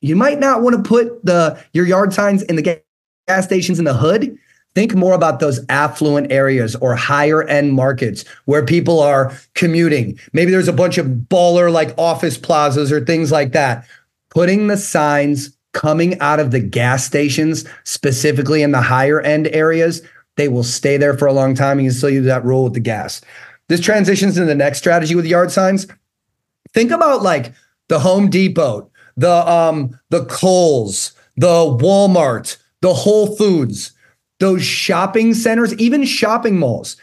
You 0.00 0.16
might 0.16 0.40
not 0.40 0.62
want 0.62 0.76
to 0.76 0.82
put 0.82 1.22
the 1.26 1.62
your 1.74 1.86
yard 1.86 2.14
signs 2.14 2.42
in 2.44 2.56
the 2.56 2.80
gas 3.26 3.44
stations 3.44 3.78
in 3.78 3.84
the 3.84 3.92
hood, 3.92 4.34
think 4.74 4.94
more 4.94 5.12
about 5.12 5.40
those 5.40 5.60
affluent 5.68 6.32
areas 6.32 6.74
or 6.76 6.96
higher 6.96 7.42
end 7.48 7.74
markets 7.74 8.24
where 8.46 8.64
people 8.64 8.98
are 8.98 9.36
commuting. 9.54 10.18
Maybe 10.32 10.50
there's 10.50 10.68
a 10.68 10.72
bunch 10.72 10.96
of 10.96 11.06
baller 11.06 11.70
like 11.70 11.92
office 11.98 12.38
plazas 12.38 12.90
or 12.90 13.04
things 13.04 13.30
like 13.30 13.52
that. 13.52 13.86
Putting 14.30 14.68
the 14.68 14.78
signs 14.78 15.57
coming 15.72 16.18
out 16.20 16.40
of 16.40 16.50
the 16.50 16.60
gas 16.60 17.04
stations, 17.04 17.64
specifically 17.84 18.62
in 18.62 18.72
the 18.72 18.80
higher 18.80 19.20
end 19.20 19.48
areas, 19.48 20.02
they 20.36 20.48
will 20.48 20.64
stay 20.64 20.96
there 20.96 21.16
for 21.16 21.26
a 21.26 21.32
long 21.32 21.54
time. 21.54 21.80
You 21.80 21.90
can 21.90 21.96
still 21.96 22.10
use 22.10 22.26
that 22.26 22.44
rule 22.44 22.64
with 22.64 22.74
the 22.74 22.80
gas. 22.80 23.20
This 23.68 23.80
transitions 23.80 24.36
into 24.38 24.46
the 24.46 24.54
next 24.54 24.78
strategy 24.78 25.14
with 25.14 25.26
yard 25.26 25.50
signs. 25.50 25.86
Think 26.72 26.90
about 26.90 27.22
like 27.22 27.52
the 27.88 27.98
Home 27.98 28.30
Depot, 28.30 28.90
the 29.16 29.30
um, 29.30 29.98
the 30.10 30.24
Kohl's, 30.26 31.12
the 31.36 31.46
Walmart, 31.46 32.56
the 32.80 32.94
Whole 32.94 33.36
Foods, 33.36 33.92
those 34.38 34.62
shopping 34.62 35.34
centers, 35.34 35.74
even 35.74 36.04
shopping 36.04 36.58
malls, 36.58 36.96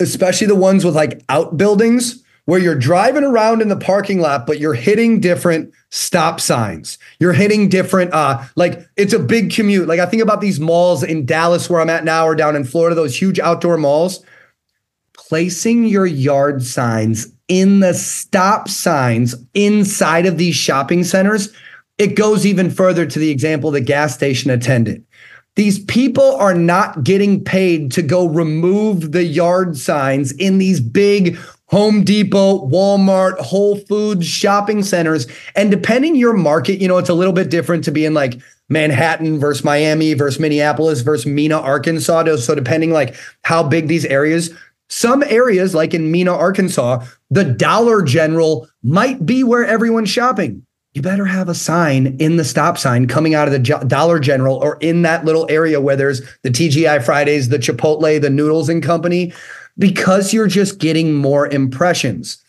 especially 0.00 0.46
the 0.46 0.54
ones 0.54 0.84
with 0.84 0.96
like 0.96 1.22
outbuildings 1.28 2.23
where 2.46 2.60
you're 2.60 2.74
driving 2.74 3.24
around 3.24 3.62
in 3.62 3.68
the 3.68 3.76
parking 3.76 4.20
lot, 4.20 4.46
but 4.46 4.58
you're 4.60 4.74
hitting 4.74 5.20
different 5.20 5.72
stop 5.90 6.40
signs. 6.40 6.98
You're 7.18 7.32
hitting 7.32 7.68
different, 7.68 8.12
uh, 8.12 8.44
like 8.56 8.86
it's 8.96 9.14
a 9.14 9.18
big 9.18 9.52
commute. 9.52 9.88
Like 9.88 10.00
I 10.00 10.06
think 10.06 10.22
about 10.22 10.40
these 10.40 10.60
malls 10.60 11.02
in 11.02 11.24
Dallas 11.24 11.70
where 11.70 11.80
I'm 11.80 11.90
at 11.90 12.04
now 12.04 12.26
or 12.26 12.34
down 12.34 12.56
in 12.56 12.64
Florida, 12.64 12.94
those 12.94 13.20
huge 13.20 13.38
outdoor 13.38 13.78
malls. 13.78 14.24
Placing 15.16 15.86
your 15.86 16.06
yard 16.06 16.62
signs 16.62 17.32
in 17.48 17.80
the 17.80 17.94
stop 17.94 18.68
signs 18.68 19.34
inside 19.54 20.26
of 20.26 20.38
these 20.38 20.54
shopping 20.54 21.02
centers 21.02 21.52
it 21.98 22.16
goes 22.16 22.44
even 22.44 22.70
further 22.70 23.06
to 23.06 23.18
the 23.18 23.30
example 23.30 23.68
of 23.68 23.74
the 23.74 23.80
gas 23.80 24.14
station 24.14 24.50
attendant. 24.50 25.04
These 25.56 25.84
people 25.84 26.34
are 26.36 26.54
not 26.54 27.04
getting 27.04 27.44
paid 27.44 27.92
to 27.92 28.02
go 28.02 28.26
remove 28.26 29.12
the 29.12 29.22
yard 29.22 29.76
signs 29.76 30.32
in 30.32 30.58
these 30.58 30.80
big 30.80 31.38
Home 31.68 32.04
Depot, 32.04 32.68
Walmart, 32.68 33.38
Whole 33.38 33.76
Foods 33.76 34.26
shopping 34.26 34.82
centers. 34.82 35.26
And 35.56 35.70
depending 35.70 36.16
your 36.16 36.34
market, 36.34 36.80
you 36.80 36.88
know, 36.88 36.98
it's 36.98 37.08
a 37.08 37.14
little 37.14 37.32
bit 37.32 37.50
different 37.50 37.84
to 37.84 37.90
be 37.90 38.04
in 38.04 38.14
like 38.14 38.38
Manhattan 38.68 39.38
versus 39.38 39.64
Miami 39.64 40.14
versus 40.14 40.40
Minneapolis 40.40 41.00
versus 41.00 41.26
Mena, 41.26 41.58
Arkansas. 41.58 42.36
So 42.36 42.54
depending 42.54 42.90
like 42.90 43.14
how 43.42 43.62
big 43.62 43.88
these 43.88 44.04
areas, 44.04 44.50
some 44.88 45.22
areas 45.22 45.74
like 45.74 45.94
in 45.94 46.10
Mena, 46.10 46.34
Arkansas, 46.34 47.04
the 47.30 47.44
Dollar 47.44 48.02
General 48.02 48.68
might 48.82 49.24
be 49.24 49.42
where 49.42 49.64
everyone's 49.64 50.10
shopping 50.10 50.64
you 50.94 51.02
better 51.02 51.24
have 51.24 51.48
a 51.48 51.54
sign 51.54 52.16
in 52.20 52.36
the 52.36 52.44
stop 52.44 52.78
sign 52.78 53.08
coming 53.08 53.34
out 53.34 53.48
of 53.48 53.52
the 53.52 53.84
Dollar 53.86 54.20
General 54.20 54.56
or 54.56 54.78
in 54.80 55.02
that 55.02 55.24
little 55.24 55.46
area 55.50 55.80
where 55.80 55.96
there's 55.96 56.22
the 56.42 56.50
TGI 56.50 57.04
Fridays, 57.04 57.48
the 57.48 57.58
Chipotle, 57.58 58.20
the 58.20 58.30
Noodles 58.30 58.68
and 58.68 58.80
Company, 58.80 59.32
because 59.78 60.32
you're 60.32 60.46
just 60.46 60.78
getting 60.78 61.14
more 61.14 61.46
impressions. 61.46 62.42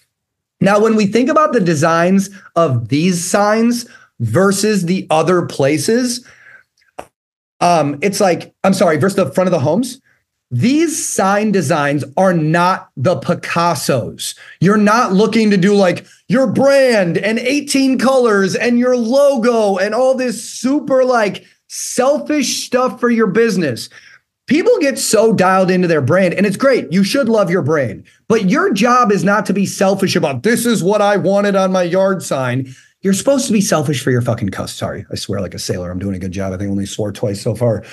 Now, 0.62 0.80
when 0.80 0.96
we 0.96 1.06
think 1.06 1.30
about 1.30 1.54
the 1.54 1.60
designs 1.60 2.30
of 2.56 2.90
these 2.90 3.24
signs 3.24 3.88
versus 4.20 4.86
the 4.86 5.06
other 5.10 5.46
places, 5.46 6.26
um, 7.60 7.98
it's 8.02 8.20
like, 8.20 8.54
I'm 8.64 8.74
sorry, 8.74 8.98
versus 8.98 9.16
the 9.16 9.32
front 9.32 9.48
of 9.48 9.52
the 9.52 9.60
homes, 9.60 10.02
these 10.52 11.06
sign 11.06 11.52
designs 11.52 12.04
are 12.18 12.34
not 12.34 12.90
the 12.96 13.18
Picassos. 13.18 14.38
You're 14.60 14.78
not 14.78 15.12
looking 15.12 15.50
to 15.50 15.58
do 15.58 15.74
like 15.74 16.06
your 16.28 16.48
brand 16.48 17.18
and 17.18 17.40
18 17.40 17.98
colors 17.98 18.56
and 18.56 18.80
your 18.80 18.96
logo 18.96 19.78
and 19.78 19.94
all 19.94 20.16
this 20.16 20.48
super 20.48 21.04
like 21.04 21.46
selfish 21.68 22.66
stuff 22.66 23.00
for 23.00 23.10
your 23.10 23.28
business. 23.28 23.90
People 24.48 24.78
get 24.80 25.00
so 25.00 25.34
dialed 25.34 25.72
into 25.72 25.88
their 25.88 26.02
brand, 26.02 26.36
and 26.36 26.46
it's 26.46 26.58
great. 26.58 26.92
You 26.92 27.04
should 27.04 27.28
love 27.28 27.50
your 27.50 27.64
brand, 27.64 28.04
but 28.28 28.50
your 28.50 28.72
job 28.72 29.12
is 29.12 29.24
not 29.24 29.46
to 29.48 29.54
be 29.54 29.66
selfish 29.66 30.16
about 30.16 30.44
this 30.44 30.66
is 30.68 30.84
what 30.84 31.02
I 31.02 31.18
wanted 31.18 31.56
on 31.56 31.72
my 31.72 31.84
yard 31.84 32.22
sign. 32.22 32.74
You're 33.02 33.14
supposed 33.14 33.48
to 33.48 33.54
be 33.54 33.62
selfish 33.62 34.04
for 34.04 34.12
your 34.12 34.22
fucking 34.22 34.50
cuss. 34.50 34.74
Sorry, 34.74 35.06
I 35.12 35.16
swear 35.16 35.42
like 35.42 35.54
a 35.56 35.60
sailor. 35.60 35.90
I'm 35.90 36.00
doing 36.00 36.16
a 36.16 36.20
good 36.20 36.32
job. 36.32 36.54
I 36.54 36.58
think 36.58 36.70
I 36.70 36.72
only 36.72 36.86
swore 36.86 37.12
twice 37.12 37.42
so 37.42 37.56
far. 37.56 37.84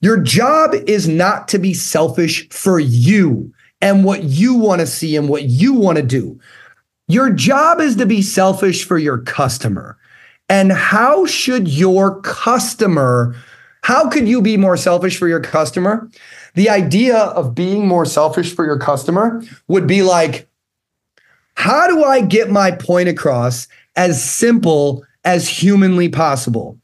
Your 0.00 0.20
job 0.20 0.74
is 0.86 1.08
not 1.08 1.48
to 1.48 1.58
be 1.58 1.74
selfish 1.74 2.48
for 2.50 2.78
you 2.78 3.52
and 3.80 4.04
what 4.04 4.24
you 4.24 4.54
want 4.54 4.80
to 4.80 4.86
see 4.86 5.16
and 5.16 5.28
what 5.28 5.44
you 5.44 5.72
want 5.72 5.96
to 5.96 6.02
do. 6.02 6.38
Your 7.08 7.30
job 7.30 7.80
is 7.80 7.96
to 7.96 8.06
be 8.06 8.22
selfish 8.22 8.84
for 8.84 8.98
your 8.98 9.18
customer. 9.18 9.98
And 10.48 10.72
how 10.72 11.26
should 11.26 11.68
your 11.68 12.20
customer, 12.20 13.34
how 13.82 14.08
could 14.08 14.28
you 14.28 14.42
be 14.42 14.56
more 14.56 14.76
selfish 14.76 15.18
for 15.18 15.28
your 15.28 15.40
customer? 15.40 16.08
The 16.54 16.68
idea 16.68 17.16
of 17.16 17.54
being 17.54 17.86
more 17.86 18.04
selfish 18.04 18.54
for 18.54 18.64
your 18.64 18.78
customer 18.78 19.42
would 19.68 19.86
be 19.86 20.02
like, 20.02 20.48
how 21.54 21.86
do 21.88 22.04
I 22.04 22.20
get 22.20 22.50
my 22.50 22.70
point 22.70 23.08
across 23.08 23.66
as 23.96 24.22
simple 24.22 25.04
as 25.24 25.48
humanly 25.48 26.08
possible? 26.08 26.78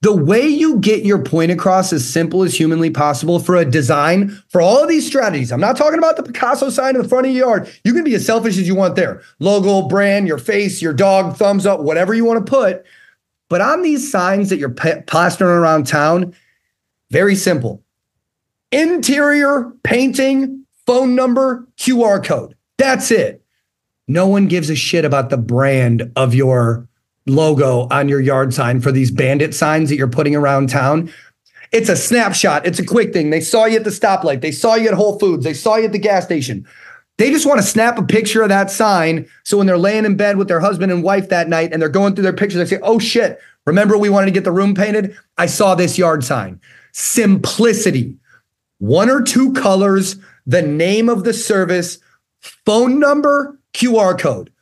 The 0.00 0.14
way 0.14 0.46
you 0.46 0.78
get 0.78 1.04
your 1.04 1.20
point 1.20 1.50
across 1.50 1.92
as 1.92 2.08
simple 2.08 2.44
as 2.44 2.56
humanly 2.56 2.90
possible 2.90 3.40
for 3.40 3.56
a 3.56 3.64
design 3.64 4.30
for 4.48 4.60
all 4.60 4.80
of 4.80 4.88
these 4.88 5.06
strategies. 5.06 5.50
I'm 5.50 5.60
not 5.60 5.76
talking 5.76 5.98
about 5.98 6.16
the 6.16 6.22
Picasso 6.22 6.70
sign 6.70 6.94
in 6.94 7.02
the 7.02 7.08
front 7.08 7.26
of 7.26 7.32
your 7.32 7.48
yard. 7.48 7.72
You 7.84 7.92
can 7.92 8.04
be 8.04 8.14
as 8.14 8.24
selfish 8.24 8.58
as 8.58 8.68
you 8.68 8.76
want 8.76 8.94
there. 8.94 9.22
Logo, 9.40 9.88
brand, 9.88 10.28
your 10.28 10.38
face, 10.38 10.80
your 10.80 10.92
dog, 10.92 11.36
thumbs 11.36 11.66
up, 11.66 11.80
whatever 11.80 12.14
you 12.14 12.24
want 12.24 12.44
to 12.44 12.48
put. 12.48 12.84
But 13.48 13.60
on 13.60 13.82
these 13.82 14.10
signs 14.10 14.50
that 14.50 14.58
you're 14.58 14.70
plastering 14.70 15.50
around 15.50 15.86
town, 15.86 16.34
very 17.10 17.34
simple. 17.34 17.82
Interior 18.70 19.72
painting, 19.82 20.66
phone 20.86 21.14
number, 21.14 21.66
QR 21.78 22.22
code. 22.22 22.54
That's 22.76 23.10
it. 23.10 23.42
No 24.06 24.26
one 24.26 24.48
gives 24.48 24.70
a 24.70 24.76
shit 24.76 25.04
about 25.04 25.30
the 25.30 25.36
brand 25.36 26.12
of 26.16 26.34
your 26.34 26.88
logo 27.26 27.88
on 27.90 28.08
your 28.08 28.20
yard 28.20 28.54
sign 28.54 28.80
for 28.80 28.90
these 28.92 29.10
bandit 29.10 29.54
signs 29.54 29.90
that 29.90 29.96
you're 29.96 30.08
putting 30.08 30.34
around 30.34 30.68
town. 30.68 31.12
It's 31.72 31.90
a 31.90 31.96
snapshot. 31.96 32.66
It's 32.66 32.78
a 32.78 32.84
quick 32.84 33.12
thing. 33.12 33.30
They 33.30 33.40
saw 33.42 33.66
you 33.66 33.76
at 33.76 33.84
the 33.84 33.90
stoplight. 33.90 34.40
They 34.40 34.52
saw 34.52 34.74
you 34.74 34.88
at 34.88 34.94
Whole 34.94 35.18
Foods. 35.18 35.44
They 35.44 35.52
saw 35.52 35.76
you 35.76 35.84
at 35.84 35.92
the 35.92 35.98
gas 35.98 36.24
station. 36.24 36.66
They 37.18 37.30
just 37.32 37.46
want 37.46 37.60
to 37.60 37.66
snap 37.66 37.98
a 37.98 38.04
picture 38.04 38.42
of 38.42 38.48
that 38.48 38.70
sign. 38.70 39.28
So 39.44 39.58
when 39.58 39.66
they're 39.66 39.76
laying 39.76 40.04
in 40.04 40.16
bed 40.16 40.36
with 40.36 40.46
their 40.46 40.60
husband 40.60 40.92
and 40.92 41.02
wife 41.02 41.28
that 41.28 41.48
night 41.48 41.72
and 41.72 41.82
they're 41.82 41.88
going 41.88 42.14
through 42.14 42.22
their 42.22 42.32
pictures, 42.32 42.58
they 42.58 42.76
say, 42.76 42.80
oh 42.82 43.00
shit, 43.00 43.40
remember 43.66 43.98
we 43.98 44.08
wanted 44.08 44.26
to 44.26 44.32
get 44.32 44.44
the 44.44 44.52
room 44.52 44.74
painted? 44.74 45.16
I 45.36 45.46
saw 45.46 45.74
this 45.74 45.98
yard 45.98 46.24
sign. 46.24 46.60
Simplicity. 46.92 48.16
One 48.78 49.10
or 49.10 49.20
two 49.20 49.52
colors, 49.52 50.16
the 50.46 50.62
name 50.62 51.08
of 51.08 51.24
the 51.24 51.32
service, 51.32 51.98
phone 52.40 53.00
number, 53.00 53.58
QR 53.74 54.18
code. 54.18 54.52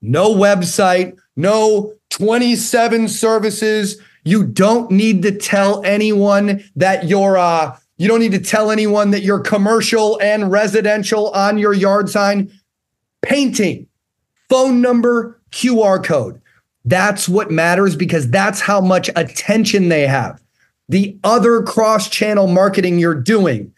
No 0.00 0.34
website, 0.34 1.16
no 1.36 1.92
27 2.10 3.08
services. 3.08 4.00
You 4.24 4.44
don't 4.44 4.90
need 4.90 5.22
to 5.22 5.36
tell 5.36 5.84
anyone 5.84 6.64
that 6.76 7.06
you're 7.06 7.36
uh 7.36 7.76
you 7.96 8.08
don't 8.08 8.20
need 8.20 8.32
to 8.32 8.40
tell 8.40 8.70
anyone 8.70 9.10
that 9.10 9.22
you're 9.22 9.40
commercial 9.40 10.20
and 10.20 10.50
residential 10.50 11.30
on 11.30 11.58
your 11.58 11.72
yard 11.72 12.10
sign. 12.10 12.50
Painting, 13.22 13.86
phone 14.48 14.80
number, 14.80 15.40
QR 15.50 16.02
code. 16.02 16.40
That's 16.84 17.28
what 17.28 17.50
matters 17.50 17.96
because 17.96 18.30
that's 18.30 18.60
how 18.60 18.80
much 18.80 19.10
attention 19.16 19.88
they 19.88 20.06
have. 20.06 20.40
The 20.88 21.18
other 21.24 21.62
cross 21.62 22.08
channel 22.08 22.46
marketing 22.46 22.98
you're 22.98 23.20
doing, 23.20 23.72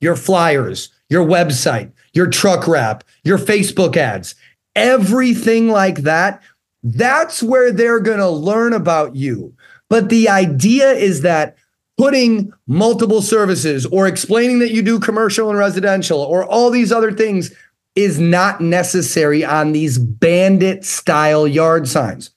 your 0.00 0.16
flyers, 0.16 0.90
your 1.08 1.24
website, 1.24 1.90
your 2.12 2.26
truck 2.26 2.66
wrap, 2.66 3.04
your 3.24 3.38
Facebook 3.38 3.96
ads, 3.96 4.34
everything 4.76 5.68
like 5.68 5.98
that 5.98 6.42
that's 6.82 7.42
where 7.42 7.72
they're 7.72 8.00
going 8.00 8.18
to 8.18 8.28
learn 8.28 8.72
about 8.72 9.16
you. 9.16 9.54
But 9.88 10.08
the 10.08 10.28
idea 10.28 10.92
is 10.92 11.22
that 11.22 11.56
putting 12.00 12.50
multiple 12.66 13.20
services 13.20 13.84
or 13.84 14.06
explaining 14.06 14.58
that 14.58 14.72
you 14.72 14.80
do 14.80 14.98
commercial 14.98 15.50
and 15.50 15.58
residential 15.58 16.18
or 16.18 16.46
all 16.46 16.70
these 16.70 16.90
other 16.90 17.12
things 17.12 17.54
is 17.94 18.18
not 18.18 18.58
necessary 18.58 19.44
on 19.44 19.72
these 19.72 19.98
bandit 19.98 20.82
style 20.82 21.46
yard 21.46 21.86
signs. 21.86 22.30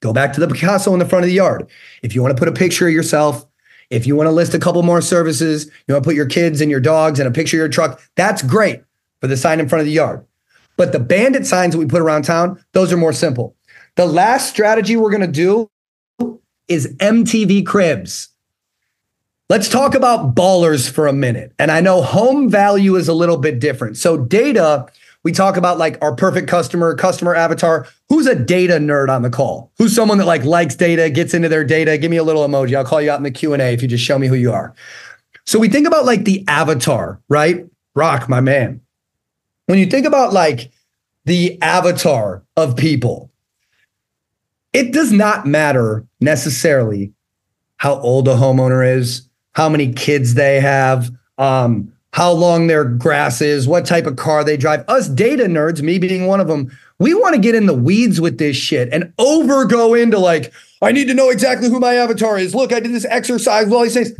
Go 0.00 0.12
back 0.12 0.34
to 0.34 0.40
the 0.40 0.46
Picasso 0.46 0.92
in 0.92 0.98
the 0.98 1.08
front 1.08 1.24
of 1.24 1.28
the 1.28 1.34
yard. 1.34 1.66
If 2.02 2.14
you 2.14 2.20
want 2.20 2.36
to 2.36 2.38
put 2.38 2.48
a 2.48 2.52
picture 2.52 2.86
of 2.86 2.92
yourself, 2.92 3.46
if 3.88 4.06
you 4.06 4.14
want 4.14 4.26
to 4.26 4.30
list 4.30 4.52
a 4.52 4.58
couple 4.58 4.82
more 4.82 5.00
services, 5.00 5.70
you 5.86 5.94
want 5.94 6.04
to 6.04 6.08
put 6.08 6.14
your 6.14 6.26
kids 6.26 6.60
and 6.60 6.70
your 6.70 6.78
dogs 6.78 7.18
and 7.18 7.26
a 7.26 7.32
picture 7.32 7.56
of 7.56 7.60
your 7.60 7.68
truck, 7.70 8.02
that's 8.14 8.42
great 8.42 8.82
for 9.22 9.26
the 9.26 9.38
sign 9.38 9.58
in 9.58 9.70
front 9.70 9.80
of 9.80 9.86
the 9.86 9.92
yard. 9.92 10.22
But 10.76 10.92
the 10.92 11.00
bandit 11.00 11.46
signs 11.46 11.72
that 11.72 11.78
we 11.78 11.86
put 11.86 12.02
around 12.02 12.24
town, 12.24 12.62
those 12.72 12.92
are 12.92 12.98
more 12.98 13.14
simple. 13.14 13.56
The 13.96 14.04
last 14.04 14.50
strategy 14.50 14.96
we're 14.96 15.08
going 15.08 15.22
to 15.22 15.26
do 15.26 15.70
is 16.68 16.94
MTV 16.98 17.64
Cribs. 17.64 18.28
Let's 19.48 19.70
talk 19.70 19.94
about 19.94 20.34
ballers 20.34 20.90
for 20.90 21.06
a 21.06 21.12
minute. 21.12 21.54
And 21.58 21.70
I 21.70 21.80
know 21.80 22.02
home 22.02 22.50
value 22.50 22.96
is 22.96 23.08
a 23.08 23.14
little 23.14 23.38
bit 23.38 23.60
different. 23.60 23.96
So, 23.96 24.18
data, 24.18 24.86
we 25.24 25.32
talk 25.32 25.56
about 25.56 25.78
like 25.78 25.96
our 26.02 26.14
perfect 26.14 26.48
customer, 26.48 26.94
customer 26.94 27.34
avatar. 27.34 27.86
Who's 28.10 28.26
a 28.26 28.34
data 28.34 28.74
nerd 28.74 29.08
on 29.08 29.22
the 29.22 29.30
call? 29.30 29.72
Who's 29.78 29.94
someone 29.94 30.18
that 30.18 30.26
like 30.26 30.44
likes 30.44 30.74
data, 30.74 31.08
gets 31.08 31.32
into 31.32 31.48
their 31.48 31.64
data? 31.64 31.96
Give 31.96 32.10
me 32.10 32.18
a 32.18 32.24
little 32.24 32.46
emoji. 32.46 32.76
I'll 32.76 32.84
call 32.84 33.00
you 33.00 33.10
out 33.10 33.16
in 33.16 33.22
the 33.22 33.30
Q&A 33.30 33.72
if 33.72 33.80
you 33.80 33.88
just 33.88 34.04
show 34.04 34.18
me 34.18 34.26
who 34.26 34.34
you 34.34 34.52
are. 34.52 34.74
So, 35.46 35.58
we 35.58 35.70
think 35.70 35.86
about 35.86 36.04
like 36.04 36.24
the 36.24 36.44
avatar, 36.46 37.22
right? 37.30 37.64
Rock, 37.94 38.28
my 38.28 38.40
man. 38.40 38.82
When 39.64 39.78
you 39.78 39.86
think 39.86 40.04
about 40.04 40.34
like 40.34 40.70
the 41.24 41.60
avatar 41.62 42.42
of 42.54 42.76
people, 42.76 43.30
it 44.74 44.92
does 44.92 45.10
not 45.10 45.46
matter 45.46 46.06
necessarily 46.20 47.14
how 47.78 47.98
old 48.00 48.28
a 48.28 48.34
homeowner 48.34 48.96
is, 48.96 49.27
how 49.58 49.68
many 49.68 49.92
kids 49.92 50.34
they 50.34 50.60
have, 50.60 51.10
um, 51.36 51.92
how 52.12 52.30
long 52.30 52.68
their 52.68 52.84
grass 52.84 53.40
is, 53.40 53.66
what 53.66 53.84
type 53.84 54.06
of 54.06 54.14
car 54.14 54.44
they 54.44 54.56
drive. 54.56 54.84
Us 54.86 55.08
data 55.08 55.46
nerds, 55.46 55.82
me 55.82 55.98
being 55.98 56.28
one 56.28 56.38
of 56.38 56.46
them, 56.46 56.70
we 57.00 57.12
want 57.12 57.34
to 57.34 57.40
get 57.40 57.56
in 57.56 57.66
the 57.66 57.74
weeds 57.74 58.20
with 58.20 58.38
this 58.38 58.56
shit 58.56 58.88
and 58.92 59.12
over 59.18 59.64
go 59.64 59.94
into 59.94 60.16
like, 60.16 60.52
I 60.80 60.92
need 60.92 61.08
to 61.08 61.14
know 61.14 61.28
exactly 61.28 61.68
who 61.68 61.80
my 61.80 61.94
avatar 61.94 62.38
is. 62.38 62.54
Look, 62.54 62.72
I 62.72 62.78
did 62.78 62.92
this 62.92 63.04
exercise 63.06 63.70
all 63.72 63.82
these 63.82 63.94
things. 63.94 64.12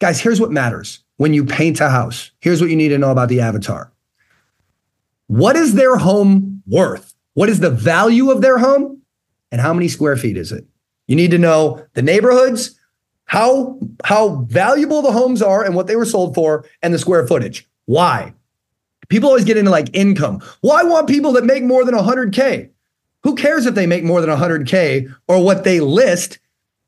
Guys, 0.00 0.20
here's 0.20 0.40
what 0.40 0.50
matters 0.50 0.98
when 1.16 1.32
you 1.32 1.44
paint 1.44 1.80
a 1.80 1.88
house. 1.88 2.32
Here's 2.40 2.60
what 2.60 2.68
you 2.68 2.76
need 2.76 2.88
to 2.88 2.98
know 2.98 3.12
about 3.12 3.28
the 3.28 3.40
avatar. 3.40 3.92
What 5.28 5.54
is 5.54 5.74
their 5.74 5.96
home 5.96 6.60
worth? 6.66 7.14
What 7.34 7.48
is 7.48 7.60
the 7.60 7.70
value 7.70 8.32
of 8.32 8.42
their 8.42 8.58
home? 8.58 9.02
and 9.52 9.60
how 9.60 9.72
many 9.72 9.86
square 9.86 10.16
feet 10.16 10.36
is 10.36 10.50
it? 10.50 10.64
You 11.06 11.14
need 11.14 11.30
to 11.30 11.38
know 11.38 11.84
the 11.92 12.02
neighborhoods, 12.02 12.80
how 13.32 13.78
how 14.04 14.44
valuable 14.50 15.00
the 15.00 15.10
homes 15.10 15.40
are 15.40 15.64
and 15.64 15.74
what 15.74 15.86
they 15.86 15.96
were 15.96 16.04
sold 16.04 16.34
for, 16.34 16.66
and 16.82 16.92
the 16.92 16.98
square 16.98 17.26
footage. 17.26 17.66
Why? 17.86 18.34
People 19.08 19.30
always 19.30 19.46
get 19.46 19.56
into 19.56 19.70
like 19.70 19.88
income. 19.94 20.42
Well, 20.60 20.76
I 20.76 20.82
want 20.82 21.08
people 21.08 21.32
that 21.32 21.46
make 21.46 21.64
more 21.64 21.82
than 21.82 21.94
100K. 21.94 22.68
Who 23.22 23.34
cares 23.34 23.64
if 23.64 23.74
they 23.74 23.86
make 23.86 24.04
more 24.04 24.20
than 24.20 24.28
100K 24.28 25.14
or 25.28 25.42
what 25.42 25.64
they 25.64 25.80
list? 25.80 26.40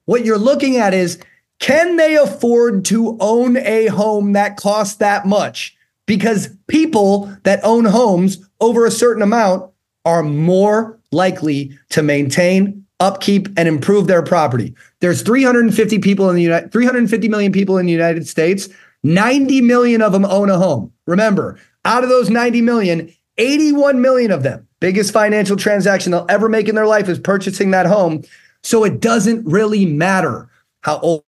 What 0.04 0.26
you're 0.26 0.36
looking 0.36 0.76
at 0.76 0.92
is 0.92 1.18
can 1.60 1.96
they 1.96 2.14
afford 2.14 2.84
to 2.86 3.16
own 3.20 3.56
a 3.56 3.86
home 3.86 4.34
that 4.34 4.58
costs 4.58 4.96
that 4.96 5.26
much? 5.26 5.74
Because 6.04 6.50
people 6.66 7.34
that 7.44 7.60
own 7.64 7.86
homes 7.86 8.46
over 8.60 8.84
a 8.84 8.90
certain 8.90 9.22
amount 9.22 9.72
are 10.04 10.22
more 10.22 11.00
likely 11.10 11.78
to 11.88 12.02
maintain, 12.02 12.83
upkeep, 13.00 13.48
and 13.56 13.68
improve 13.68 14.06
their 14.06 14.22
property. 14.22 14.74
There's 15.00 15.22
350 15.22 15.98
people 15.98 16.30
in 16.30 16.36
the 16.36 16.42
United 16.42 16.72
350 16.72 17.28
million 17.28 17.52
people 17.52 17.78
in 17.78 17.86
the 17.86 17.92
United 17.92 18.26
States. 18.28 18.68
90 19.02 19.60
million 19.60 20.00
of 20.00 20.12
them 20.12 20.24
own 20.24 20.48
a 20.48 20.56
home. 20.56 20.90
Remember, 21.06 21.58
out 21.84 22.02
of 22.02 22.08
those 22.08 22.30
90 22.30 22.62
million, 22.62 23.12
81 23.36 24.00
million 24.00 24.30
of 24.30 24.42
them, 24.42 24.66
biggest 24.80 25.12
financial 25.12 25.56
transaction 25.56 26.12
they'll 26.12 26.26
ever 26.28 26.48
make 26.48 26.68
in 26.68 26.74
their 26.74 26.86
life 26.86 27.08
is 27.08 27.18
purchasing 27.18 27.70
that 27.72 27.86
home. 27.86 28.22
So 28.62 28.84
it 28.84 29.00
doesn't 29.00 29.44
really 29.44 29.84
matter 29.84 30.48
how 30.80 30.98
old 31.00 31.24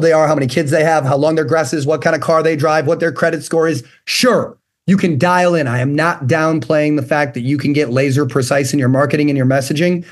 they 0.00 0.12
are, 0.12 0.26
how 0.26 0.34
many 0.34 0.46
kids 0.46 0.70
they 0.70 0.84
have, 0.84 1.04
how 1.04 1.16
long 1.16 1.34
their 1.34 1.44
grass 1.44 1.72
is, 1.72 1.86
what 1.86 2.02
kind 2.02 2.14
of 2.14 2.20
car 2.20 2.42
they 2.42 2.56
drive, 2.56 2.86
what 2.86 3.00
their 3.00 3.12
credit 3.12 3.42
score 3.42 3.66
is. 3.66 3.84
Sure, 4.06 4.58
you 4.86 4.96
can 4.98 5.18
dial 5.18 5.54
in. 5.54 5.66
I 5.66 5.78
am 5.78 5.94
not 5.94 6.26
downplaying 6.26 6.96
the 6.96 7.02
fact 7.02 7.34
that 7.34 7.40
you 7.40 7.56
can 7.56 7.72
get 7.72 7.90
laser 7.90 8.26
precise 8.26 8.72
in 8.72 8.78
your 8.78 8.88
marketing 8.88 9.30
and 9.30 9.36
your 9.36 9.46
messaging. 9.46 10.04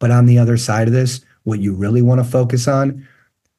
But 0.00 0.10
on 0.10 0.26
the 0.26 0.38
other 0.38 0.56
side 0.56 0.88
of 0.88 0.92
this, 0.92 1.20
what 1.44 1.60
you 1.60 1.72
really 1.72 2.02
want 2.02 2.20
to 2.20 2.28
focus 2.28 2.66
on, 2.66 3.06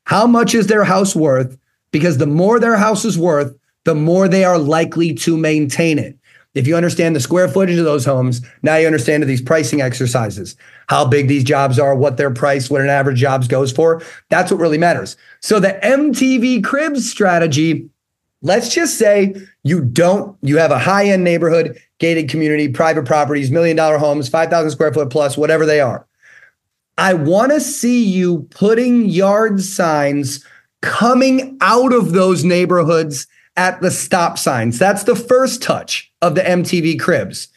how 0.04 0.28
much 0.28 0.54
is 0.54 0.68
their 0.68 0.84
house 0.84 1.16
worth? 1.16 1.58
Because 1.92 2.18
the 2.18 2.28
more 2.28 2.60
their 2.60 2.76
house 2.76 3.06
is 3.06 3.18
worth, 3.18 3.56
the 3.86 3.96
more 3.96 4.28
they 4.28 4.44
are 4.44 4.58
likely 4.58 5.14
to 5.14 5.38
maintain 5.38 5.98
it. 5.98 6.18
If 6.54 6.68
you 6.68 6.76
understand 6.76 7.16
the 7.16 7.22
square 7.22 7.48
footage 7.48 7.78
of 7.78 7.86
those 7.86 8.04
homes, 8.04 8.42
now 8.62 8.76
you 8.76 8.86
understand 8.86 9.24
these 9.24 9.42
pricing 9.42 9.80
exercises, 9.80 10.58
how 10.88 11.06
big 11.06 11.30
these 11.30 11.46
jobs 11.46 11.80
are, 11.80 11.96
what 11.96 12.18
their 12.18 12.32
price, 12.32 12.70
what 12.70 12.82
an 12.82 12.90
average 12.90 13.20
jobs 13.20 13.48
goes 13.48 13.72
for. 13.72 14.02
That's 14.30 14.52
what 14.52 14.60
really 14.60 14.78
matters. 14.78 15.16
So 15.40 15.62
the 15.62 15.80
MTV 15.82 16.62
cribs 16.62 17.10
strategy 17.10 17.90
Let's 18.42 18.74
just 18.74 18.98
say 18.98 19.36
you 19.64 19.82
don't, 19.82 20.36
you 20.42 20.58
have 20.58 20.72
a 20.72 20.80
high 20.80 21.06
end 21.06 21.24
neighborhood, 21.24 21.80
gated 22.00 22.30
community, 22.30 22.68
private 22.70 23.06
properties, 23.06 23.52
million 23.52 23.78
dollar 23.78 23.98
homes, 24.00 24.30
5,000 24.30 24.72
square 24.72 24.92
foot 24.92 25.12
plus, 25.12 25.38
whatever 25.38 25.66
they 25.66 25.80
are. 25.80 26.08
I 27.02 27.16
want 27.16 27.52
to 27.52 27.60
see 27.60 28.04
you 28.04 28.44
putting 28.52 29.06
yard 29.06 29.60
signs 29.60 30.46
coming 30.84 31.58
out 31.60 31.94
of 31.94 32.12
those 32.12 32.44
neighborhoods 32.44 33.26
at 33.58 33.82
the 33.82 33.90
stop 33.90 34.38
signs. 34.38 34.78
That's 34.78 35.06
the 35.06 35.16
first 35.16 35.64
touch 35.64 36.14
of 36.22 36.36
the 36.36 36.42
MTV 36.42 37.00
cribs. 37.00 37.48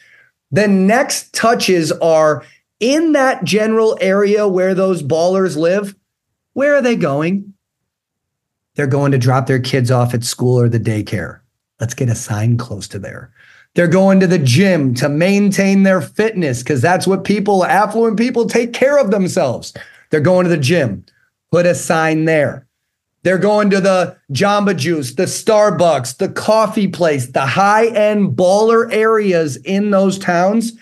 The 0.51 0.67
next 0.67 1.35
touches 1.35 1.93
are 1.93 2.43
in 2.81 3.13
that 3.13 3.45
general 3.45 3.99
area 4.01 4.49
where 4.49 4.73
those 4.73 5.03
ballers 5.03 5.59
live. 5.59 5.95
Where 6.55 6.77
are 6.77 6.83
they 6.83 6.97
going? 6.97 7.53
They're 8.77 8.87
going 8.87 9.13
to 9.13 9.19
drop 9.19 9.47
their 9.47 9.61
kids 9.61 9.91
off 9.91 10.15
at 10.15 10.25
school 10.25 10.59
or 10.59 10.71
the 10.71 10.81
daycare. 10.81 11.41
Let's 11.81 11.93
get 11.93 12.09
a 12.09 12.15
sign 12.15 12.57
close 12.57 12.89
to 12.89 12.99
there. 12.99 13.31
They're 13.75 13.89
going 13.89 14.20
to 14.20 14.27
the 14.27 14.39
gym 14.39 14.95
to 14.95 15.09
maintain 15.09 15.83
their 15.83 16.01
fitness 16.01 16.62
because 16.62 16.81
that's 16.81 17.07
what 17.07 17.25
people, 17.25 17.64
affluent 17.64 18.16
people, 18.16 18.47
take 18.47 18.72
care 18.72 18.99
of 18.99 19.11
themselves. 19.11 19.75
They're 20.11 20.20
going 20.20 20.45
to 20.45 20.51
the 20.51 20.57
gym. 20.57 21.05
put 21.51 21.66
a 21.66 21.75
sign 21.75 22.25
there. 22.25 22.66
They're 23.25 23.39
going 23.39 23.70
to 23.70 23.81
the 23.81 24.16
Jamba 24.33 24.77
Juice, 24.77 25.14
the 25.14 25.25
Starbucks, 25.25 26.18
the 26.18 26.29
coffee 26.29 26.89
place, 26.89 27.29
the 27.29 27.47
high 27.47 27.87
end 27.87 28.37
baller 28.37 28.93
areas 28.93 29.57
in 29.57 29.91
those 29.91 30.18
towns. 30.18 30.72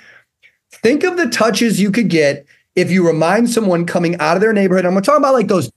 Think 0.73 1.05
of 1.05 1.17
the 1.17 1.29
touches 1.29 1.81
you 1.81 1.93
could 1.93 2.09
get 2.09 2.45
if 2.75 2.91
you 2.91 3.07
remind 3.07 3.49
someone 3.49 3.87
coming 3.87 4.19
out 4.19 4.37
of 4.37 4.41
their 4.41 4.53
neighborhood. 4.53 4.85
I'm 4.85 5.01
talking 5.03 5.23
about 5.23 5.35
like 5.35 5.49
those 5.49 5.71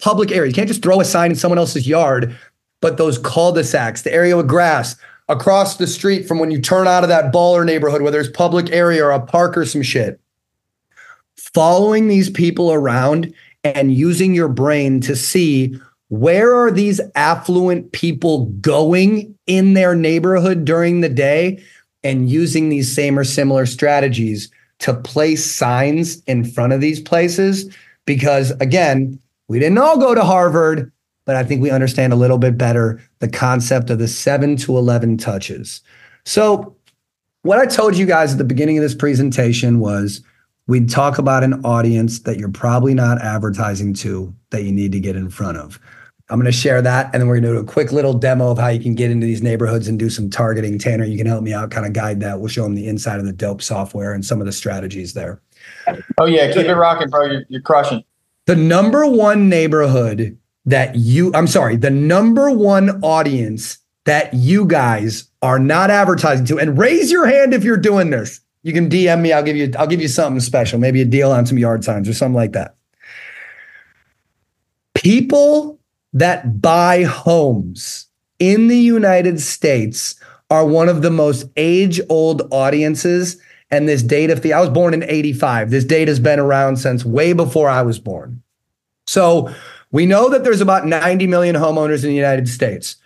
public 0.00 0.30
areas. 0.30 0.52
You 0.52 0.54
can't 0.54 0.68
just 0.68 0.82
throw 0.82 1.00
a 1.00 1.04
sign 1.04 1.32
in 1.32 1.36
someone 1.36 1.58
else's 1.58 1.88
yard, 1.88 2.36
but 2.80 2.96
those 2.96 3.18
cul-de-sacs, 3.18 4.02
the 4.02 4.12
area 4.12 4.36
with 4.36 4.48
grass 4.48 4.96
across 5.30 5.76
the 5.76 5.86
street 5.86 6.26
from 6.26 6.38
when 6.38 6.50
you 6.50 6.60
turn 6.60 6.88
out 6.88 7.04
of 7.04 7.08
that 7.08 7.32
baller 7.32 7.64
neighborhood 7.64 8.02
whether 8.02 8.20
it's 8.20 8.28
public 8.28 8.70
area 8.70 9.04
or 9.04 9.12
a 9.12 9.20
park 9.20 9.56
or 9.56 9.64
some 9.64 9.82
shit. 9.82 10.20
Following 11.54 12.08
these 12.08 12.28
people 12.28 12.72
around 12.72 13.32
and 13.62 13.94
using 13.94 14.34
your 14.34 14.48
brain 14.48 15.00
to 15.00 15.14
see 15.14 15.74
where 16.08 16.54
are 16.56 16.72
these 16.72 17.00
affluent 17.14 17.92
people 17.92 18.46
going 18.60 19.38
in 19.46 19.74
their 19.74 19.94
neighborhood 19.94 20.64
during 20.64 21.00
the 21.00 21.08
day 21.08 21.62
and 22.02 22.28
using 22.28 22.68
these 22.68 22.92
same 22.92 23.16
or 23.18 23.24
similar 23.24 23.66
strategies 23.66 24.50
to 24.80 24.94
place 24.94 25.48
signs 25.48 26.22
in 26.24 26.44
front 26.44 26.72
of 26.72 26.80
these 26.80 27.00
places 27.00 27.72
because 28.04 28.50
again 28.60 29.18
we 29.46 29.60
didn't 29.60 29.78
all 29.78 29.98
go 29.98 30.14
to 30.14 30.24
harvard 30.24 30.90
but 31.30 31.36
i 31.36 31.44
think 31.44 31.62
we 31.62 31.70
understand 31.70 32.12
a 32.12 32.16
little 32.16 32.38
bit 32.38 32.58
better 32.58 33.00
the 33.20 33.28
concept 33.28 33.88
of 33.88 34.00
the 34.00 34.08
7 34.08 34.56
to 34.56 34.76
11 34.76 35.16
touches 35.16 35.80
so 36.24 36.74
what 37.42 37.60
i 37.60 37.66
told 37.66 37.96
you 37.96 38.04
guys 38.04 38.32
at 38.32 38.38
the 38.38 38.42
beginning 38.42 38.76
of 38.76 38.82
this 38.82 38.96
presentation 38.96 39.78
was 39.78 40.22
we'd 40.66 40.90
talk 40.90 41.18
about 41.18 41.44
an 41.44 41.64
audience 41.64 42.18
that 42.22 42.36
you're 42.36 42.50
probably 42.50 42.94
not 42.94 43.22
advertising 43.22 43.94
to 43.94 44.34
that 44.50 44.64
you 44.64 44.72
need 44.72 44.90
to 44.90 44.98
get 44.98 45.14
in 45.14 45.30
front 45.30 45.56
of 45.56 45.78
I'm 46.28 46.38
going 46.38 46.46
to 46.46 46.56
share 46.56 46.80
that, 46.80 47.06
and 47.06 47.20
then 47.20 47.26
we're 47.26 47.40
going 47.40 47.54
to 47.54 47.60
do 47.60 47.64
a 47.64 47.64
quick 47.64 47.90
little 47.90 48.14
demo 48.14 48.52
of 48.52 48.58
how 48.58 48.68
you 48.68 48.78
can 48.78 48.94
get 48.94 49.10
into 49.10 49.26
these 49.26 49.42
neighborhoods 49.42 49.88
and 49.88 49.98
do 49.98 50.08
some 50.08 50.30
targeting. 50.30 50.78
Tanner, 50.78 51.04
you 51.04 51.18
can 51.18 51.26
help 51.26 51.42
me 51.42 51.52
out, 51.52 51.72
kind 51.72 51.84
of 51.84 51.92
guide 51.92 52.20
that. 52.20 52.38
We'll 52.38 52.46
show 52.48 52.62
them 52.62 52.76
the 52.76 52.86
inside 52.86 53.18
of 53.18 53.26
the 53.26 53.32
dope 53.32 53.60
software 53.60 54.14
and 54.14 54.24
some 54.24 54.38
of 54.38 54.46
the 54.46 54.52
strategies 54.52 55.12
there. 55.12 55.42
Oh 56.18 56.26
yeah, 56.26 56.52
keep 56.52 56.66
it 56.66 56.72
rocking, 56.72 57.10
bro. 57.10 57.24
You're, 57.24 57.42
you're 57.48 57.62
crushing. 57.62 58.04
The 58.46 58.56
number 58.56 59.06
one 59.06 59.48
neighborhood 59.48 60.36
that 60.66 60.96
you, 60.96 61.32
I'm 61.34 61.46
sorry, 61.46 61.76
the 61.76 61.90
number 61.90 62.50
one 62.50 63.02
audience 63.02 63.78
that 64.04 64.32
you 64.34 64.66
guys 64.66 65.30
are 65.42 65.58
not 65.58 65.90
advertising 65.90 66.46
to, 66.46 66.58
and 66.58 66.78
raise 66.78 67.10
your 67.10 67.26
hand 67.26 67.54
if 67.54 67.64
you're 67.64 67.76
doing 67.76 68.10
this. 68.10 68.40
You 68.62 68.72
can 68.72 68.90
DM 68.90 69.22
me. 69.22 69.32
I'll 69.32 69.42
give 69.42 69.56
you. 69.56 69.72
I'll 69.78 69.86
give 69.86 70.02
you 70.02 70.08
something 70.08 70.40
special. 70.40 70.78
Maybe 70.78 71.00
a 71.00 71.06
deal 71.06 71.32
on 71.32 71.46
some 71.46 71.58
yard 71.58 71.82
signs 71.82 72.08
or 72.08 72.12
something 72.12 72.34
like 72.34 72.52
that. 72.52 72.74
People 74.94 75.80
that 76.12 76.60
buy 76.60 77.04
homes 77.04 78.06
in 78.38 78.68
the 78.68 78.76
United 78.76 79.40
States 79.40 80.14
are 80.50 80.66
one 80.66 80.88
of 80.88 81.00
the 81.00 81.10
most 81.10 81.46
age 81.56 82.00
old 82.08 82.42
audiences. 82.50 83.40
And 83.70 83.88
this 83.88 84.02
data, 84.02 84.54
I 84.54 84.60
was 84.60 84.68
born 84.68 84.94
in 84.94 85.04
85. 85.04 85.70
This 85.70 85.84
data 85.84 86.10
has 86.10 86.18
been 86.18 86.40
around 86.40 86.76
since 86.76 87.04
way 87.04 87.32
before 87.32 87.68
I 87.68 87.82
was 87.82 88.00
born. 88.00 88.42
So 89.06 89.54
we 89.92 90.06
know 90.06 90.28
that 90.30 90.44
there's 90.44 90.60
about 90.60 90.86
90 90.86 91.26
million 91.26 91.56
homeowners 91.56 92.04
in 92.04 92.10
the 92.10 92.16
United 92.16 92.48
States. 92.48 92.96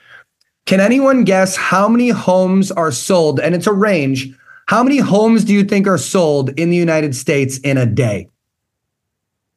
Can 0.67 0.81
anyone 0.81 1.25
guess 1.25 1.57
how 1.57 1.89
many 1.89 2.09
homes 2.09 2.71
are 2.71 2.93
sold? 2.93 3.41
And 3.41 3.55
it's 3.55 3.67
a 3.67 3.73
range. 3.73 4.35
How 4.67 4.83
many 4.83 4.99
homes 4.99 5.45
do 5.45 5.53
you 5.53 5.65
think 5.65 5.87
are 5.87 5.99
sold 5.99 6.51
in 6.59 6.71
the 6.71 6.77
United 6.77 7.15
States 7.15 7.59
in 7.59 7.77
a 7.77 7.87
day? 7.87 8.29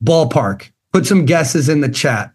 Ballpark. 0.04 0.70
Put 0.92 1.06
some 1.06 1.26
guesses 1.26 1.70
in 1.70 1.82
the 1.82 1.90
chat. 1.90 2.34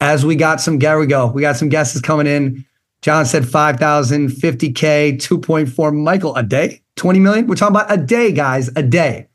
as 0.00 0.24
we 0.24 0.34
got 0.34 0.60
some, 0.60 0.78
there 0.78 0.98
we 0.98 1.06
go. 1.06 1.26
We 1.26 1.42
got 1.42 1.56
some 1.56 1.68
guesses 1.68 2.00
coming 2.00 2.26
in. 2.26 2.64
John 3.02 3.24
said 3.26 3.48
5,000, 3.48 4.28
50K, 4.28 5.16
2.4. 5.16 6.02
Michael, 6.02 6.34
a 6.36 6.42
day? 6.42 6.82
20 6.96 7.18
million? 7.18 7.46
We're 7.46 7.54
talking 7.54 7.76
about 7.76 7.92
a 7.92 7.96
day, 7.96 8.32
guys, 8.32 8.68
a 8.76 8.82
day. 8.82 9.28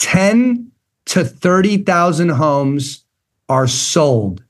10 0.00 0.72
to 1.06 1.24
30,000 1.24 2.30
homes 2.30 3.04
are 3.48 3.66
sold 3.66 4.42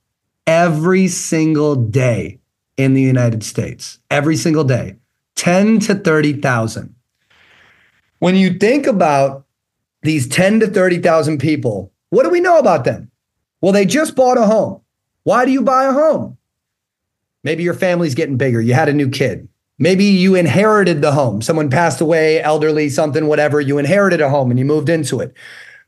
every 0.47 1.09
single 1.09 1.75
day 1.75 2.39
in 2.77 2.95
the 2.95 3.03
United 3.03 3.43
States. 3.43 3.99
Every 4.11 4.37
single 4.37 4.65
day. 4.65 4.97
10 5.37 5.81
to 5.81 5.95
30,000. 5.95 6.95
When 8.21 8.37
you 8.37 8.55
think 8.55 8.87
about 8.87 9.47
these 10.03 10.29
10 10.29 10.61
to 10.61 10.67
30,000 10.67 11.39
people, 11.39 11.93
what 12.11 12.23
do 12.23 12.31
we 12.31 12.41
know 12.41 12.59
about 12.59 12.85
them? 12.85 13.11
Well, 13.61 13.73
they 13.73 13.87
just 13.87 14.15
bought 14.15 14.39
a 14.39 14.47
home. 14.47 14.81
Why 15.25 15.45
do 15.45 15.51
you 15.51 15.63
buy 15.63 15.85
a 15.85 15.93
home? 15.93 16.39
Maybe 17.43 17.63
your 17.63 17.75
family's 17.75 18.15
getting 18.15 18.37
bigger. 18.37 18.61
You 18.61 18.75
had 18.75 18.89
a 18.89 18.95
new 18.95 19.11
kid. 19.11 19.49
Maybe 19.83 20.05
you 20.05 20.35
inherited 20.35 21.01
the 21.01 21.13
home. 21.13 21.41
Someone 21.41 21.71
passed 21.71 22.03
away, 22.03 22.43
elderly, 22.43 22.91
something, 22.91 23.27
whatever. 23.27 23.63
You 23.63 23.79
inherited 23.79 24.21
a 24.21 24.29
home 24.29 24.51
and 24.51 24.59
you 24.59 24.67
moved 24.67 24.91
into 24.91 25.21
it. 25.21 25.35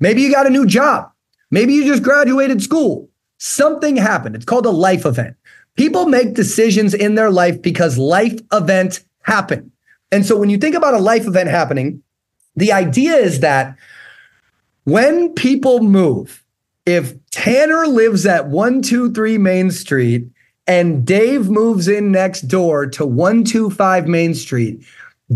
Maybe 0.00 0.22
you 0.22 0.32
got 0.32 0.46
a 0.46 0.50
new 0.50 0.64
job. 0.64 1.12
Maybe 1.50 1.74
you 1.74 1.84
just 1.84 2.02
graduated 2.02 2.62
school. 2.62 3.10
Something 3.36 3.96
happened. 3.96 4.34
It's 4.34 4.46
called 4.46 4.64
a 4.64 4.70
life 4.70 5.04
event. 5.04 5.36
People 5.76 6.06
make 6.06 6.32
decisions 6.32 6.94
in 6.94 7.16
their 7.16 7.30
life 7.30 7.60
because 7.60 7.98
life 7.98 8.40
events 8.50 9.04
happen. 9.20 9.70
And 10.10 10.24
so 10.24 10.38
when 10.38 10.48
you 10.48 10.56
think 10.56 10.74
about 10.74 10.94
a 10.94 10.98
life 10.98 11.26
event 11.26 11.50
happening, 11.50 12.02
the 12.56 12.72
idea 12.72 13.16
is 13.16 13.40
that 13.40 13.76
when 14.84 15.34
people 15.34 15.80
move, 15.80 16.42
if 16.86 17.14
Tanner 17.30 17.86
lives 17.86 18.24
at 18.24 18.48
123 18.48 19.36
Main 19.36 19.70
Street 19.70 20.28
and 20.66 21.04
Dave 21.04 21.48
moves 21.48 21.88
in 21.88 22.12
next 22.12 22.42
door 22.42 22.86
to 22.86 23.04
125 23.04 24.06
Main 24.06 24.34
Street, 24.34 24.84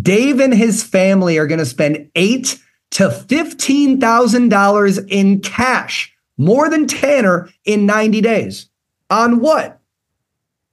Dave 0.01 0.41
and 0.41 0.55
his 0.55 0.83
family 0.83 1.39
are 1.39 1.47
going 1.47 1.59
to 1.59 1.67
spend 1.67 2.11
eight 2.15 2.59
to 2.91 3.11
fifteen 3.11 4.01
thousand 4.01 4.49
dollars 4.49 4.99
in 4.99 5.41
cash, 5.41 6.15
more 6.39 6.69
than 6.69 6.87
Tanner 6.87 7.49
in 7.65 7.87
90 7.87 8.21
days. 8.21 8.69
On 9.11 9.41
what? 9.41 9.81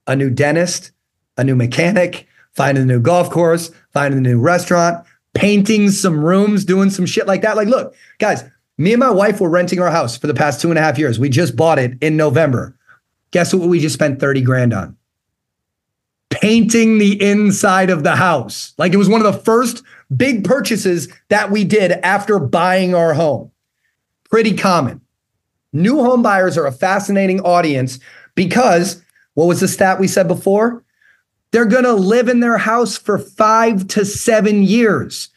A 0.08 0.16
new 0.16 0.30
dentist, 0.30 0.92
a 1.38 1.44
new 1.44 1.56
mechanic, 1.56 2.28
finding 2.54 2.84
a 2.84 2.88
new 2.88 3.00
golf 3.00 3.30
course, 3.30 3.72
finding 3.94 4.20
a 4.20 4.22
new 4.22 4.40
restaurant, 4.40 5.06
painting 5.34 5.90
some 5.90 6.24
rooms, 6.24 6.66
doing 6.66 6.90
some 6.90 7.06
shit 7.06 7.28
like 7.28 7.42
that. 7.42 7.56
Like, 7.56 7.68
look, 7.68 7.96
guys, 8.20 8.44
me 8.78 8.94
and 8.94 9.00
my 9.00 9.10
wife 9.10 9.40
were 9.40 9.50
renting 9.50 9.80
our 9.80 9.92
house 9.92 10.18
for 10.18 10.28
the 10.28 10.34
past 10.34 10.62
two 10.62 10.70
and 10.70 10.78
a 10.78 10.82
half 10.82 10.98
years. 10.98 11.20
We 11.20 11.30
just 11.30 11.56
bought 11.56 11.80
it 11.80 11.98
in 12.02 12.18
November. 12.18 12.76
Guess 13.34 13.52
what 13.52 13.68
we 13.68 13.80
just 13.80 13.96
spent 13.96 14.20
30 14.20 14.42
grand 14.42 14.74
on? 14.74 14.96
Painting 16.30 17.00
the 17.00 17.20
inside 17.22 17.90
of 17.90 18.04
the 18.04 18.16
house. 18.16 18.74
Like 18.78 18.94
it 18.94 18.98
was 18.98 19.10
one 19.10 19.26
of 19.26 19.34
the 19.34 19.42
first 19.42 19.84
big 20.16 20.44
purchases 20.44 21.12
that 21.30 21.50
we 21.50 21.64
did 21.64 21.92
after 21.92 22.38
buying 22.38 22.94
our 22.94 23.16
home. 23.16 23.52
Pretty 24.30 24.56
common. 24.56 25.02
New 25.74 26.04
home 26.04 26.22
buyers 26.22 26.58
are 26.60 26.68
a 26.68 26.72
fascinating 26.72 27.42
audience 27.42 28.00
because 28.36 29.04
what 29.34 29.48
was 29.48 29.60
the 29.62 29.68
stat 29.68 30.00
we 30.00 30.08
said 30.08 30.28
before? 30.28 30.84
They're 31.52 31.66
going 31.66 31.86
to 31.86 31.94
live 31.94 32.30
in 32.30 32.40
their 32.40 32.60
house 32.60 32.98
for 32.98 33.18
five 33.18 33.88
to 33.90 34.06
seven 34.06 34.62
years. 34.62 35.30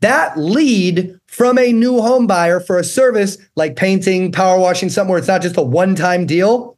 That 0.00 0.38
lead 0.38 1.18
from 1.26 1.58
a 1.58 1.72
new 1.72 2.02
home 2.02 2.26
buyer 2.26 2.60
for 2.60 2.78
a 2.78 2.84
service 2.84 3.38
like 3.56 3.74
painting, 3.76 4.32
power 4.32 4.58
washing, 4.58 4.90
something 4.90 5.10
where 5.10 5.18
it's 5.18 5.28
not 5.28 5.42
just 5.42 5.56
a 5.56 5.62
one 5.62 5.94
time 5.94 6.26
deal, 6.26 6.77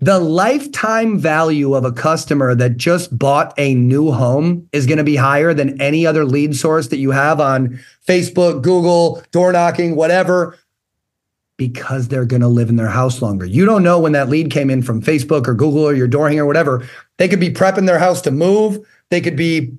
the 0.00 0.18
lifetime 0.18 1.18
value 1.18 1.74
of 1.74 1.84
a 1.84 1.92
customer 1.92 2.54
that 2.54 2.76
just 2.76 3.16
bought 3.18 3.54
a 3.56 3.74
new 3.74 4.12
home 4.12 4.68
is 4.72 4.86
going 4.86 4.98
to 4.98 5.04
be 5.04 5.16
higher 5.16 5.54
than 5.54 5.80
any 5.80 6.06
other 6.06 6.24
lead 6.24 6.54
source 6.54 6.88
that 6.88 6.98
you 6.98 7.12
have 7.12 7.40
on 7.40 7.80
Facebook, 8.06 8.62
Google, 8.62 9.22
door 9.30 9.52
knocking, 9.52 9.96
whatever, 9.96 10.58
because 11.56 12.08
they're 12.08 12.26
going 12.26 12.42
to 12.42 12.48
live 12.48 12.68
in 12.68 12.76
their 12.76 12.88
house 12.88 13.22
longer. 13.22 13.46
You 13.46 13.64
don't 13.64 13.82
know 13.82 13.98
when 13.98 14.12
that 14.12 14.28
lead 14.28 14.50
came 14.50 14.68
in 14.68 14.82
from 14.82 15.00
Facebook 15.00 15.48
or 15.48 15.54
Google 15.54 15.84
or 15.84 15.94
your 15.94 16.08
door 16.08 16.28
hanger 16.28 16.42
or 16.42 16.46
whatever. 16.46 16.86
They 17.16 17.28
could 17.28 17.40
be 17.40 17.50
prepping 17.50 17.86
their 17.86 17.98
house 17.98 18.20
to 18.22 18.30
move. 18.30 18.86
They 19.08 19.22
could 19.22 19.36
be 19.36 19.72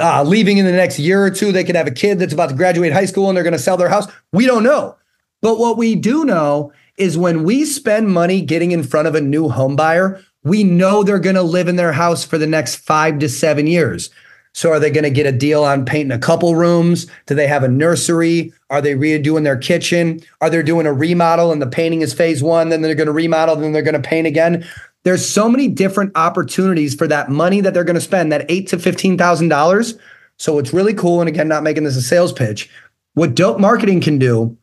uh, 0.00 0.22
leaving 0.22 0.56
in 0.56 0.64
the 0.64 0.72
next 0.72 0.98
year 0.98 1.22
or 1.22 1.30
two. 1.30 1.52
They 1.52 1.64
could 1.64 1.76
have 1.76 1.86
a 1.86 1.92
kid 1.92 2.18
that's 2.18 2.32
about 2.32 2.48
to 2.48 2.54
graduate 2.54 2.94
high 2.94 3.04
school 3.04 3.28
and 3.28 3.36
they're 3.36 3.44
going 3.44 3.52
to 3.52 3.58
sell 3.58 3.76
their 3.76 3.90
house. 3.90 4.06
We 4.32 4.46
don't 4.46 4.62
know. 4.62 4.96
But 5.42 5.58
what 5.58 5.76
we 5.76 5.94
do 5.94 6.24
know 6.24 6.72
is 6.98 7.16
when 7.16 7.44
we 7.44 7.64
spend 7.64 8.08
money 8.08 8.40
getting 8.40 8.72
in 8.72 8.82
front 8.82 9.08
of 9.08 9.14
a 9.14 9.20
new 9.20 9.48
home 9.48 9.76
buyer, 9.76 10.22
we 10.44 10.64
know 10.64 11.02
they're 11.02 11.18
going 11.18 11.36
to 11.36 11.42
live 11.42 11.68
in 11.68 11.76
their 11.76 11.92
house 11.92 12.24
for 12.24 12.38
the 12.38 12.46
next 12.46 12.76
five 12.76 13.18
to 13.18 13.28
seven 13.28 13.66
years. 13.66 14.10
So 14.54 14.70
are 14.70 14.80
they 14.80 14.90
going 14.90 15.04
to 15.04 15.10
get 15.10 15.26
a 15.26 15.30
deal 15.30 15.62
on 15.62 15.84
painting 15.84 16.10
a 16.10 16.18
couple 16.18 16.56
rooms? 16.56 17.06
Do 17.26 17.34
they 17.34 17.46
have 17.46 17.62
a 17.62 17.68
nursery? 17.68 18.52
Are 18.70 18.80
they 18.80 18.94
redoing 18.94 19.44
their 19.44 19.58
kitchen? 19.58 20.20
Are 20.40 20.50
they 20.50 20.62
doing 20.62 20.86
a 20.86 20.92
remodel 20.92 21.52
and 21.52 21.62
the 21.62 21.66
painting 21.66 22.00
is 22.00 22.12
phase 22.12 22.42
one? 22.42 22.68
Then 22.68 22.82
they're 22.82 22.94
going 22.96 23.06
to 23.06 23.12
remodel, 23.12 23.54
then 23.56 23.72
they're 23.72 23.82
going 23.82 24.00
to 24.00 24.08
paint 24.08 24.26
again. 24.26 24.66
There's 25.04 25.28
so 25.28 25.48
many 25.48 25.68
different 25.68 26.10
opportunities 26.16 26.94
for 26.94 27.06
that 27.06 27.30
money 27.30 27.60
that 27.60 27.72
they're 27.72 27.84
going 27.84 27.94
to 27.94 28.00
spend, 28.00 28.32
that 28.32 28.50
eight 28.50 28.66
to 28.68 28.78
fifteen 28.78 29.16
thousand 29.16 29.48
dollars. 29.48 29.94
So 30.38 30.58
it's 30.58 30.72
really 30.72 30.94
cool. 30.94 31.20
And 31.20 31.28
again, 31.28 31.46
not 31.46 31.62
making 31.62 31.84
this 31.84 31.96
a 31.96 32.02
sales 32.02 32.32
pitch. 32.32 32.68
what 33.14 33.36
dope 33.36 33.60
marketing 33.60 34.00
can 34.00 34.18
do, 34.18 34.57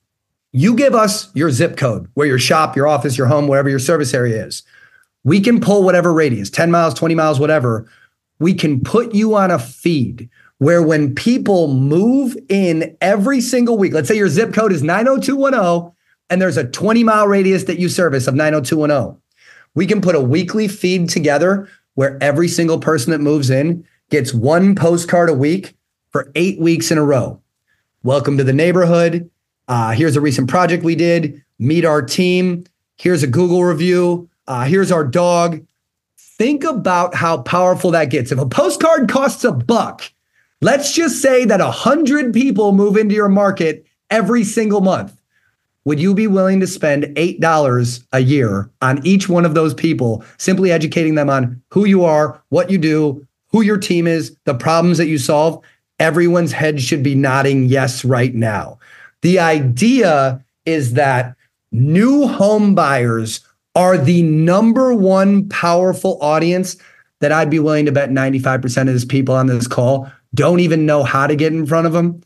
you 0.56 0.74
give 0.74 0.96
us 0.96 1.36
your 1.36 1.52
zip 1.52 1.76
code, 1.76 2.08
where 2.14 2.28
your 2.28 2.40
shop, 2.40 2.78
your 2.78 2.88
office, 2.88 3.18
your 3.18 3.28
home, 3.28 3.50
wherever 3.50 3.68
your 3.68 3.78
service 3.78 4.14
area 4.14 4.46
is. 4.46 4.64
We 5.26 5.42
can 5.42 5.60
pull 5.60 5.84
whatever 5.84 6.14
radius, 6.14 6.50
10 6.50 6.72
miles, 6.72 6.94
20 6.94 7.14
miles, 7.14 7.42
whatever. 7.42 7.92
We 8.40 8.54
can 8.54 8.80
put 8.80 9.14
you 9.14 9.36
on 9.36 9.52
a 9.52 9.60
feed 9.60 10.30
where 10.60 10.82
when 10.82 11.14
people 11.14 11.74
move 11.74 12.38
in 12.48 12.96
every 13.02 13.42
single 13.42 13.78
week, 13.78 13.92
let's 13.92 14.08
say 14.08 14.16
your 14.16 14.30
zip 14.30 14.54
code 14.54 14.72
is 14.72 14.82
90210 14.82 15.94
and 16.30 16.42
there's 16.42 16.56
a 16.56 16.64
20 16.64 17.04
mile 17.04 17.28
radius 17.28 17.66
that 17.66 17.78
you 17.78 17.90
service 17.90 18.26
of 18.26 18.34
90210, 18.34 19.22
we 19.74 19.86
can 19.86 20.00
put 20.00 20.16
a 20.16 20.22
weekly 20.22 20.70
feed 20.70 21.10
together 21.10 21.68
where 21.96 22.18
every 22.24 22.48
single 22.48 22.80
person 22.80 23.12
that 23.12 23.20
moves 23.20 23.50
in 23.50 23.86
gets 24.10 24.34
one 24.34 24.74
postcard 24.74 25.30
a 25.30 25.34
week 25.34 25.76
for 26.12 26.32
eight 26.34 26.62
weeks 26.62 26.92
in 26.92 26.98
a 26.98 27.04
row. 27.04 27.42
Welcome 28.04 28.38
to 28.38 28.44
the 28.46 28.54
neighborhood. 28.54 29.30
Uh, 29.68 29.92
here's 29.92 30.16
a 30.16 30.22
recent 30.22 30.50
project 30.50 30.84
we 30.84 30.96
did. 30.96 31.44
Meet 31.60 31.86
our 31.86 32.02
team. 32.02 32.66
Here's 32.98 33.24
a 33.24 33.28
Google 33.28 33.64
review. 33.64 34.30
Uh, 34.48 34.66
here's 34.66 34.92
our 34.92 35.04
dog. 35.04 35.66
Think 36.18 36.64
about 36.64 37.16
how 37.16 37.42
powerful 37.42 37.92
that 37.92 38.10
gets. 38.10 38.32
If 38.32 38.40
a 38.40 38.46
postcard 38.46 39.10
costs 39.10 39.44
a 39.44 39.52
buck, 39.52 40.04
let's 40.62 40.94
just 40.94 41.22
say 41.22 41.46
that 41.46 41.62
a 41.62 41.72
hundred 41.72 42.34
people 42.34 42.74
move 42.74 42.98
into 42.98 43.16
your 43.16 43.30
market 43.30 43.86
every 44.10 44.44
single 44.44 44.82
month. 44.82 45.20
Would 45.86 46.00
you 46.00 46.14
be 46.14 46.28
willing 46.28 46.60
to 46.62 46.68
spend 46.68 47.04
$8 47.16 48.04
a 48.12 48.20
year 48.20 48.72
on 48.82 49.06
each 49.06 49.30
one 49.30 49.46
of 49.46 49.54
those 49.54 49.74
people, 49.74 50.24
simply 50.38 50.72
educating 50.72 51.16
them 51.16 51.30
on 51.30 51.62
who 51.70 51.86
you 51.86 52.04
are, 52.04 52.42
what 52.50 52.72
you 52.72 52.78
do, 52.78 53.26
who 53.50 53.62
your 53.62 53.78
team 53.78 54.08
is, 54.08 54.36
the 54.46 54.56
problems 54.56 54.98
that 54.98 55.08
you 55.08 55.20
solve? 55.20 55.64
everyone's 56.00 56.52
head 56.52 56.82
should 56.82 57.04
be 57.04 57.16
nodding 57.16 57.66
yes 57.66 58.04
right 58.04 58.34
now. 58.34 58.80
The 59.26 59.40
idea 59.40 60.46
is 60.68 60.94
that 60.94 61.36
new 61.72 62.28
home 62.28 62.76
buyers 62.76 63.44
are 63.74 63.98
the 63.98 64.22
number 64.22 64.94
one 64.94 65.50
powerful 65.50 66.20
audience 66.22 66.78
that 67.22 67.32
I'd 67.32 67.50
be 67.50 67.58
willing 67.58 67.88
to 67.88 67.92
bet 67.92 68.12
95% 68.12 68.82
of 68.82 68.88
these 68.90 69.04
people 69.04 69.34
on 69.34 69.48
this 69.48 69.66
call 69.66 70.12
don't 70.36 70.60
even 70.60 70.86
know 70.86 71.02
how 71.02 71.26
to 71.26 71.36
get 71.36 71.54
in 71.54 71.66
front 71.66 71.88
of 71.88 71.94
them. 71.94 72.22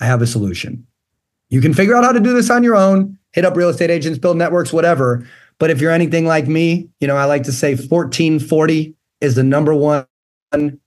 I 0.00 0.06
have 0.06 0.20
a 0.20 0.26
solution. 0.26 0.84
You 1.48 1.60
can 1.60 1.74
figure 1.74 1.94
out 1.94 2.02
how 2.02 2.10
to 2.10 2.18
do 2.18 2.34
this 2.34 2.50
on 2.50 2.64
your 2.64 2.74
own, 2.74 3.16
hit 3.34 3.44
up 3.44 3.54
real 3.54 3.68
estate 3.68 3.90
agents, 3.90 4.18
build 4.18 4.36
networks, 4.36 4.72
whatever. 4.72 5.24
But 5.60 5.70
if 5.70 5.80
you're 5.80 5.92
anything 5.92 6.26
like 6.26 6.48
me, 6.48 6.88
you 6.98 7.06
know, 7.06 7.14
I 7.14 7.26
like 7.26 7.44
to 7.44 7.52
say 7.52 7.76
1440 7.76 8.96
is 9.20 9.36
the 9.36 9.44
number 9.44 9.76
one 9.76 10.06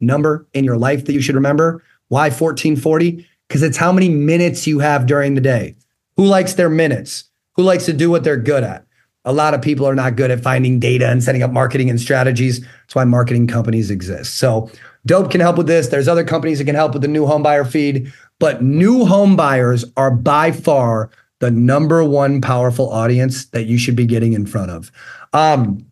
number 0.01 0.47
in 0.53 0.65
your 0.65 0.77
life 0.77 1.05
that 1.05 1.13
you 1.13 1.21
should 1.21 1.35
remember. 1.35 1.81
Why 2.09 2.23
1440? 2.25 3.25
Because 3.47 3.63
it's 3.63 3.77
how 3.77 3.91
many 3.91 4.09
minutes 4.09 4.67
you 4.67 4.79
have 4.79 5.05
during 5.05 5.35
the 5.35 5.41
day. 5.41 5.75
Who 6.17 6.25
likes 6.25 6.53
their 6.53 6.69
minutes? 6.69 7.25
Who 7.55 7.63
likes 7.63 7.85
to 7.85 7.93
do 7.93 8.09
what 8.09 8.23
they're 8.23 8.37
good 8.37 8.63
at? 8.63 8.85
A 9.23 9.33
lot 9.33 9.53
of 9.53 9.61
people 9.61 9.87
are 9.87 9.95
not 9.95 10.15
good 10.15 10.31
at 10.31 10.41
finding 10.41 10.79
data 10.79 11.09
and 11.09 11.23
setting 11.23 11.41
up 11.41 11.51
marketing 11.51 11.89
and 11.89 11.99
strategies. 11.99 12.61
That's 12.61 12.95
why 12.95 13.05
marketing 13.05 13.47
companies 13.47 13.89
exist. 13.89 14.35
So, 14.35 14.69
Dope 15.05 15.31
can 15.31 15.41
help 15.41 15.57
with 15.57 15.67
this. 15.67 15.87
There's 15.87 16.07
other 16.07 16.23
companies 16.23 16.57
that 16.57 16.65
can 16.65 16.75
help 16.75 16.93
with 16.93 17.03
the 17.03 17.07
new 17.07 17.25
home 17.25 17.43
buyer 17.43 17.63
feed, 17.63 18.11
but 18.39 18.63
new 18.63 19.05
home 19.05 19.35
buyers 19.35 19.85
are 19.97 20.11
by 20.11 20.51
far 20.51 21.11
the 21.39 21.51
number 21.51 22.03
one 22.03 22.41
powerful 22.41 22.89
audience 22.89 23.45
that 23.47 23.65
you 23.65 23.77
should 23.77 23.95
be 23.95 24.05
getting 24.05 24.33
in 24.33 24.45
front 24.45 24.71
of. 24.71 24.91
Um, 25.33 25.85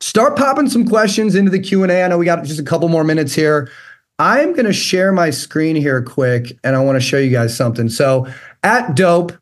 start 0.00 0.36
popping 0.36 0.68
some 0.68 0.88
questions 0.88 1.34
into 1.34 1.50
the 1.50 1.58
Q&A. 1.58 2.02
I 2.02 2.08
know 2.08 2.18
we 2.18 2.24
got 2.24 2.44
just 2.44 2.60
a 2.60 2.64
couple 2.64 2.88
more 2.88 3.04
minutes 3.04 3.34
here. 3.34 3.70
I'm 4.18 4.52
going 4.52 4.66
to 4.66 4.72
share 4.72 5.12
my 5.12 5.30
screen 5.30 5.76
here 5.76 6.02
quick 6.02 6.58
and 6.64 6.74
I 6.74 6.82
want 6.82 6.96
to 6.96 7.06
show 7.06 7.18
you 7.18 7.30
guys 7.30 7.56
something. 7.56 7.88
So 7.88 8.26
at 8.62 8.94
Dope, 8.96 9.32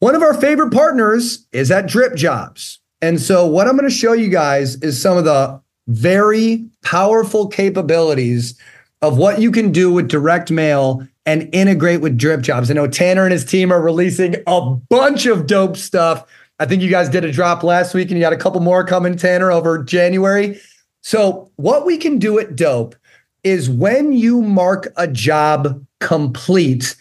one 0.00 0.14
of 0.14 0.22
our 0.22 0.34
favorite 0.34 0.72
partners 0.72 1.46
is 1.52 1.70
at 1.70 1.86
Drip 1.86 2.14
Jobs. 2.14 2.80
And 3.00 3.20
so 3.20 3.46
what 3.46 3.66
I'm 3.66 3.76
going 3.76 3.88
to 3.88 3.94
show 3.94 4.12
you 4.12 4.28
guys 4.28 4.76
is 4.76 5.00
some 5.00 5.16
of 5.16 5.24
the 5.24 5.60
very 5.86 6.66
powerful 6.82 7.48
capabilities 7.48 8.58
of 9.00 9.16
what 9.16 9.40
you 9.40 9.50
can 9.50 9.72
do 9.72 9.92
with 9.92 10.08
direct 10.08 10.50
mail 10.50 11.06
and 11.24 11.48
integrate 11.54 12.00
with 12.00 12.18
Drip 12.18 12.40
Jobs. 12.40 12.70
I 12.70 12.74
know 12.74 12.86
Tanner 12.86 13.24
and 13.24 13.32
his 13.32 13.44
team 13.44 13.72
are 13.72 13.80
releasing 13.80 14.36
a 14.46 14.60
bunch 14.88 15.26
of 15.26 15.46
dope 15.46 15.76
stuff. 15.76 16.24
I 16.58 16.66
think 16.66 16.82
you 16.82 16.90
guys 16.90 17.08
did 17.08 17.24
a 17.24 17.32
drop 17.32 17.62
last 17.62 17.94
week 17.94 18.08
and 18.10 18.18
you 18.18 18.24
got 18.24 18.32
a 18.32 18.36
couple 18.38 18.60
more 18.60 18.84
coming, 18.84 19.16
Tanner, 19.16 19.52
over 19.52 19.82
January. 19.82 20.60
So, 21.02 21.50
what 21.56 21.86
we 21.86 21.96
can 21.96 22.18
do 22.18 22.38
at 22.38 22.56
Dope 22.56 22.96
is 23.48 23.70
when 23.70 24.12
you 24.12 24.42
mark 24.42 24.88
a 24.96 25.08
job 25.08 25.84
complete, 26.00 26.96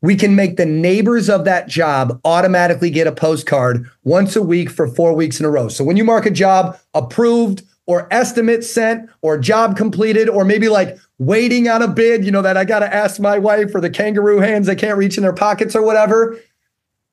we 0.00 0.16
can 0.16 0.34
make 0.34 0.56
the 0.56 0.66
neighbors 0.66 1.30
of 1.30 1.44
that 1.44 1.68
job 1.68 2.20
automatically 2.24 2.90
get 2.90 3.06
a 3.06 3.12
postcard 3.12 3.88
once 4.02 4.34
a 4.34 4.42
week 4.42 4.68
for 4.68 4.88
four 4.88 5.14
weeks 5.14 5.38
in 5.38 5.46
a 5.46 5.50
row. 5.50 5.68
So 5.68 5.84
when 5.84 5.96
you 5.96 6.04
mark 6.04 6.26
a 6.26 6.30
job 6.30 6.78
approved 6.94 7.62
or 7.86 8.12
estimate 8.12 8.64
sent 8.64 9.08
or 9.22 9.38
job 9.38 9.76
completed, 9.76 10.28
or 10.28 10.44
maybe 10.44 10.68
like 10.68 10.98
waiting 11.18 11.68
on 11.68 11.82
a 11.82 11.88
bid, 11.88 12.24
you 12.24 12.30
know, 12.30 12.42
that 12.42 12.56
I 12.56 12.64
got 12.64 12.80
to 12.80 12.94
ask 12.94 13.20
my 13.20 13.38
wife 13.38 13.70
for 13.70 13.80
the 13.80 13.90
kangaroo 13.90 14.38
hands 14.38 14.66
that 14.66 14.78
can't 14.78 14.98
reach 14.98 15.16
in 15.16 15.22
their 15.22 15.32
pockets 15.32 15.74
or 15.76 15.82
whatever, 15.82 16.38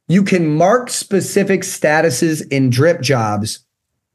you 0.08 0.24
can 0.24 0.56
mark 0.56 0.90
specific 0.90 1.62
statuses 1.62 2.48
in 2.52 2.70
drip 2.70 3.02
jobs 3.02 3.60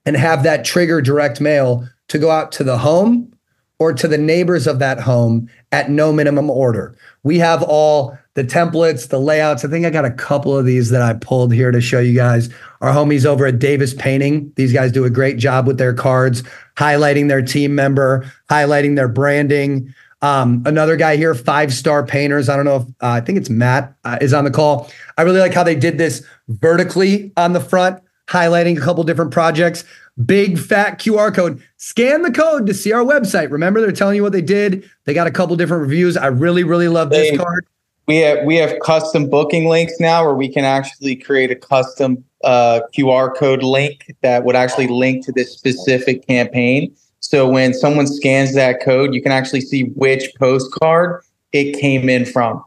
and 0.05 0.17
have 0.17 0.43
that 0.43 0.65
trigger 0.65 1.01
direct 1.01 1.41
mail 1.41 1.89
to 2.09 2.19
go 2.19 2.31
out 2.31 2.53
to 2.53 2.65
the 2.65 2.79
home 2.79 3.34
or 3.79 3.93
to 3.93 4.07
the 4.07 4.19
neighbors 4.19 4.67
of 4.67 4.79
that 4.79 5.01
home 5.01 5.49
at 5.73 5.91
no 5.91 6.13
minimum 6.13 6.49
order. 6.49 6.97
We 7.23 7.39
have 7.39 7.63
all 7.63 8.17
the 8.35 8.45
templates, 8.45 9.09
the 9.09 9.21
layouts. 9.21 9.65
I 9.65 9.69
think 9.69 9.87
I 9.87 9.91
got 9.91 10.05
a 10.05 10.11
couple 10.11 10.57
of 10.57 10.65
these 10.65 10.91
that 10.91 11.03
I 11.03 11.15
pulled 11.15 11.53
here 11.53 11.71
to 11.71 11.81
show 11.81 12.01
you 12.01 12.15
guys. 12.15 12.51
Our 12.81 12.93
homies 12.93 13.25
over 13.25 13.47
at 13.47 13.59
Davis 13.59 13.95
Painting, 13.95 14.53
these 14.57 14.73
guys 14.73 14.93
do 14.93 15.05
a 15.05 15.11
great 15.11 15.37
job 15.37 15.67
with 15.67 15.79
their 15.79 15.95
cards, 15.95 16.43
highlighting 16.77 17.29
their 17.29 17.43
team 17.43 17.75
member, 17.75 18.31
highlighting 18.51 18.97
their 18.97 19.09
branding. 19.09 19.93
Um, 20.23 20.63
another 20.67 20.97
guy 20.97 21.17
here, 21.17 21.35
Five 21.35 21.73
Star 21.73 22.05
Painters. 22.05 22.49
I 22.49 22.57
don't 22.57 22.65
know 22.65 22.77
if 22.77 22.83
uh, 23.03 23.11
I 23.11 23.21
think 23.21 23.39
it's 23.39 23.51
Matt 23.51 23.95
uh, 24.05 24.19
is 24.21 24.33
on 24.33 24.45
the 24.45 24.51
call. 24.51 24.91
I 25.19 25.23
really 25.23 25.41
like 25.41 25.55
how 25.55 25.65
they 25.65 25.75
did 25.75 25.99
this 25.99 26.25
vertically 26.49 27.33
on 27.37 27.53
the 27.53 27.61
front, 27.61 28.03
highlighting 28.29 28.79
a 28.79 28.81
couple 28.81 29.05
different 29.05 29.33
projects 29.33 29.85
big 30.25 30.59
fat 30.59 30.99
QR 30.99 31.35
code. 31.35 31.63
Scan 31.77 32.23
the 32.23 32.31
code 32.31 32.67
to 32.67 32.75
see 32.75 32.93
our 32.93 33.05
website. 33.05 33.51
Remember, 33.51 33.81
they're 33.81 33.93
telling 33.93 34.17
you 34.17 34.23
what 34.23 34.33
they 34.33 34.43
did. 34.43 34.89
They 35.05 35.15
got 35.15 35.27
a 35.27 35.31
couple 35.31 35.57
different 35.57 35.83
reviews. 35.83 36.17
I 36.17 36.27
really, 36.27 36.65
really 36.65 36.89
love 36.89 37.11
they, 37.11 37.31
this 37.31 37.41
card. 37.41 37.67
We 38.07 38.19
have 38.19 38.45
we 38.45 38.57
have 38.57 38.79
custom 38.81 39.31
booking 39.31 39.67
links 39.67 39.95
now 39.99 40.25
where 40.25 40.35
we 40.35 40.49
can 40.49 40.65
actually 40.65 41.17
create 41.17 41.51
a 41.51 41.57
custom 41.57 42.23
uh, 42.43 42.81
QR 42.97 43.35
code 43.35 43.63
link 43.63 44.15
that 44.21 44.45
would 44.45 44.57
actually 44.57 44.89
link 44.89 45.25
to 45.27 45.33
this 45.33 45.53
specific 45.53 46.27
campaign. 46.27 46.95
So 47.21 47.49
when 47.49 47.73
someone 47.73 48.07
scans 48.07 48.55
that 48.55 48.83
code, 48.83 49.15
you 49.15 49.23
can 49.23 49.33
actually 49.33 49.63
see 49.63 49.85
which 49.95 50.31
postcard 50.39 51.23
it 51.53 51.81
came 51.81 52.11
in 52.11 52.27
from. 52.27 52.63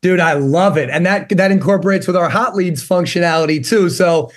Dude, 0.00 0.18
I 0.18 0.32
love 0.32 0.76
it. 0.76 0.90
And 0.90 1.06
that 1.06 1.28
that 1.28 1.52
incorporates 1.52 2.08
with 2.08 2.16
our 2.16 2.28
hot 2.28 2.56
leads 2.56 2.86
functionality 2.86 3.64
too. 3.64 3.90
So 3.90 4.32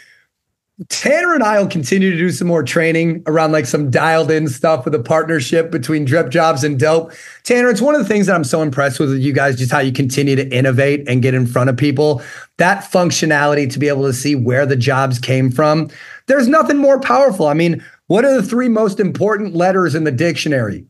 Tanner 0.90 1.36
and 1.36 1.44
I 1.44 1.60
will 1.60 1.68
continue 1.68 2.10
to 2.12 2.18
do 2.18 2.32
some 2.32 2.48
more 2.48 2.64
training 2.64 3.22
around 3.28 3.52
like 3.52 3.68
some 3.68 3.92
dialed 3.92 4.32
in 4.32 4.48
stuff 4.48 4.86
with 4.86 4.96
a 4.96 5.00
partnership 5.00 5.70
between 5.70 6.04
Drip 6.04 6.32
Jobs 6.32 6.64
and 6.64 6.80
Dope. 6.80 7.14
Tanner, 7.44 7.70
it's 7.70 7.82
one 7.82 7.94
of 7.94 8.02
the 8.02 8.08
things 8.08 8.26
that 8.26 8.36
I'm 8.36 8.44
so 8.44 8.64
impressed 8.64 9.00
with 9.00 9.16
you 9.20 9.34
guys, 9.34 9.58
just 9.58 9.72
how 9.72 9.80
you 9.80 9.92
continue 9.92 10.36
to 10.36 10.50
innovate 10.50 11.08
and 11.08 11.22
get 11.22 11.36
in 11.36 11.46
front 11.46 11.70
of 11.70 11.78
people. 11.78 12.24
That 12.58 12.84
functionality 12.84 13.72
to 13.72 13.78
be 13.78 13.88
able 13.88 14.04
to 14.04 14.14
see 14.14 14.34
where 14.34 14.66
the 14.66 14.76
jobs 14.76 15.20
came 15.20 15.52
from. 15.52 15.92
There's 16.26 16.48
nothing 16.48 16.78
more 16.78 17.00
powerful. 17.00 17.48
I 17.48 17.54
mean, 17.54 17.84
what 18.08 18.26
are 18.26 18.34
the 18.34 18.48
three 18.48 18.70
most 18.70 19.00
important 19.00 19.56
letters 19.56 19.94
in 19.94 20.06
the 20.06 20.12
dictionary? 20.12 20.88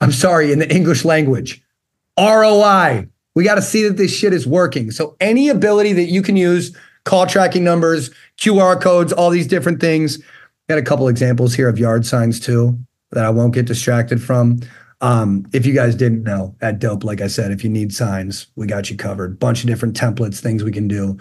I'm 0.00 0.12
sorry, 0.12 0.52
in 0.52 0.58
the 0.58 0.74
English 0.74 1.04
language. 1.04 1.62
ROI. 2.18 3.08
We 3.34 3.44
got 3.44 3.56
to 3.56 3.62
see 3.62 3.86
that 3.86 3.98
this 3.98 4.16
shit 4.16 4.32
is 4.32 4.46
working. 4.46 4.90
So 4.90 5.16
any 5.20 5.50
ability 5.50 5.92
that 5.92 6.04
you 6.04 6.22
can 6.22 6.36
use 6.36 6.74
call 7.08 7.26
tracking 7.26 7.64
numbers, 7.64 8.10
QR 8.36 8.80
codes, 8.80 9.14
all 9.14 9.30
these 9.30 9.46
different 9.46 9.80
things. 9.80 10.22
Got 10.68 10.76
a 10.76 10.82
couple 10.82 11.08
examples 11.08 11.54
here 11.54 11.66
of 11.66 11.78
yard 11.78 12.04
signs 12.04 12.38
too 12.38 12.78
that 13.12 13.24
I 13.24 13.30
won't 13.30 13.54
get 13.54 13.64
distracted 13.64 14.22
from. 14.22 14.60
Um, 15.00 15.46
if 15.54 15.64
you 15.64 15.72
guys 15.72 15.94
didn't 15.94 16.24
know, 16.24 16.54
at 16.60 16.80
Dope, 16.80 17.04
like 17.04 17.22
I 17.22 17.28
said, 17.28 17.50
if 17.50 17.64
you 17.64 17.70
need 17.70 17.94
signs, 17.94 18.48
we 18.56 18.66
got 18.66 18.90
you 18.90 18.96
covered. 18.96 19.38
Bunch 19.38 19.62
of 19.62 19.68
different 19.68 19.96
templates, 19.96 20.40
things 20.40 20.62
we 20.62 20.70
can 20.70 20.86
do. 20.86 21.16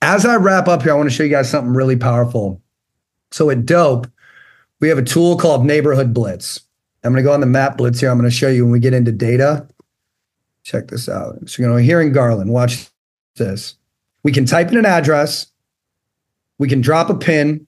As 0.00 0.24
I 0.24 0.36
wrap 0.36 0.66
up 0.66 0.82
here, 0.82 0.92
I 0.92 0.96
want 0.96 1.10
to 1.10 1.14
show 1.14 1.24
you 1.24 1.28
guys 1.28 1.50
something 1.50 1.74
really 1.74 1.96
powerful. 1.96 2.62
So 3.30 3.50
at 3.50 3.66
Dope, 3.66 4.06
we 4.80 4.88
have 4.88 4.96
a 4.96 5.02
tool 5.02 5.36
called 5.36 5.66
Neighborhood 5.66 6.14
Blitz. 6.14 6.60
I'm 7.04 7.12
going 7.12 7.22
to 7.22 7.28
go 7.28 7.34
on 7.34 7.40
the 7.40 7.46
map 7.46 7.76
blitz 7.76 8.00
here. 8.00 8.10
I'm 8.10 8.18
going 8.18 8.30
to 8.30 8.34
show 8.34 8.48
you 8.48 8.64
when 8.64 8.72
we 8.72 8.80
get 8.80 8.94
into 8.94 9.12
data. 9.12 9.68
Check 10.62 10.88
this 10.88 11.06
out. 11.06 11.36
So 11.50 11.60
you're 11.60 11.70
going 11.70 11.82
to 11.82 11.86
here 11.86 12.00
in 12.00 12.12
Garland, 12.12 12.50
watch 12.50 12.86
this. 13.36 13.74
We 14.22 14.32
can 14.32 14.44
type 14.44 14.68
in 14.68 14.76
an 14.76 14.86
address, 14.86 15.46
we 16.58 16.68
can 16.68 16.80
drop 16.80 17.08
a 17.08 17.14
pin, 17.14 17.66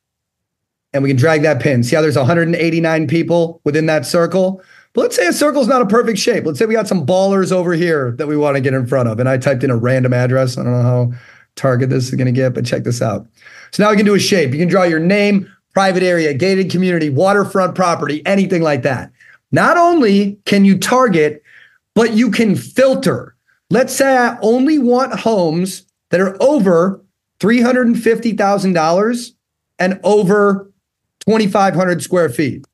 and 0.93 1.03
we 1.03 1.09
can 1.09 1.17
drag 1.17 1.43
that 1.43 1.61
pin. 1.61 1.83
See 1.83 1.95
how 1.95 2.03
there's 2.03 2.17
189 2.17 3.07
people 3.07 3.61
within 3.65 3.87
that 3.87 4.05
circle? 4.05 4.63
But 4.93 5.03
let's 5.03 5.17
say 5.17 5.27
a 5.27 5.33
circle's 5.33 5.69
not 5.69 5.83
a 5.83 5.87
perfect 5.87 6.19
shape. 6.19 6.45
Let's 6.45 6.59
say 6.59 6.67
we 6.67 6.75
got 6.75 6.89
some 6.89 7.07
ballers 7.07 7.53
over 7.53 7.75
here 7.75 8.13
that 8.19 8.27
we 8.27 8.37
want 8.37 8.57
to 8.57 8.61
get 8.61 8.75
in 8.75 8.87
front 8.87 9.09
of. 9.09 9.21
And 9.21 9.29
I 9.29 9.39
typed 9.39 9.63
in 9.63 9.71
a 9.71 9.77
random 9.77 10.13
address. 10.13 10.59
I 10.59 10.65
don't 10.65 10.73
know 10.73 10.83
how 10.83 11.13
target 11.55 11.91
this 11.91 12.09
is 12.09 12.15
going 12.15 12.27
to 12.27 12.33
get, 12.33 12.55
but 12.55 12.67
check 12.67 12.83
this 12.83 13.01
out. 13.01 13.29
So 13.71 13.85
now 13.85 13.91
we 13.91 13.97
can 13.97 14.05
do 14.05 14.17
a 14.17 14.21
shape. 14.21 14.53
You 14.53 14.59
can 14.59 14.69
draw 14.69 14.83
your 14.83 14.99
name, 14.99 15.51
private 15.75 16.03
area, 16.03 16.35
gated 16.35 16.71
community, 16.71 17.09
waterfront 17.09 17.77
property, 17.77 18.27
anything 18.27 18.63
like 18.63 18.83
that. 18.83 19.13
Not 19.53 19.77
only 19.77 20.39
can 20.45 20.65
you 20.65 20.77
target, 20.77 21.43
but 21.95 22.15
you 22.15 22.31
can 22.31 22.57
filter. 22.57 23.37
Let's 23.69 23.95
say 23.95 24.17
I 24.17 24.39
only 24.43 24.81
want 24.81 25.19
homes 25.19 25.85
that 26.11 26.21
are 26.21 26.37
over 26.43 27.05
$350,000 27.41 29.31
and 29.79 30.01
over 30.05 30.71
2,500 31.21 32.03
square 32.03 32.29
feet. 32.29 32.65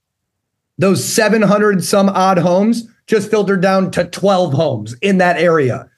Those 0.78 1.05
700 1.05 1.82
some 1.84 2.09
odd 2.09 2.39
homes 2.39 2.89
just 3.07 3.30
filtered 3.30 3.62
down 3.62 3.91
to 3.93 4.05
12 4.05 4.53
homes 4.53 4.95
in 5.01 5.18
that 5.18 5.39
area. 5.39 5.89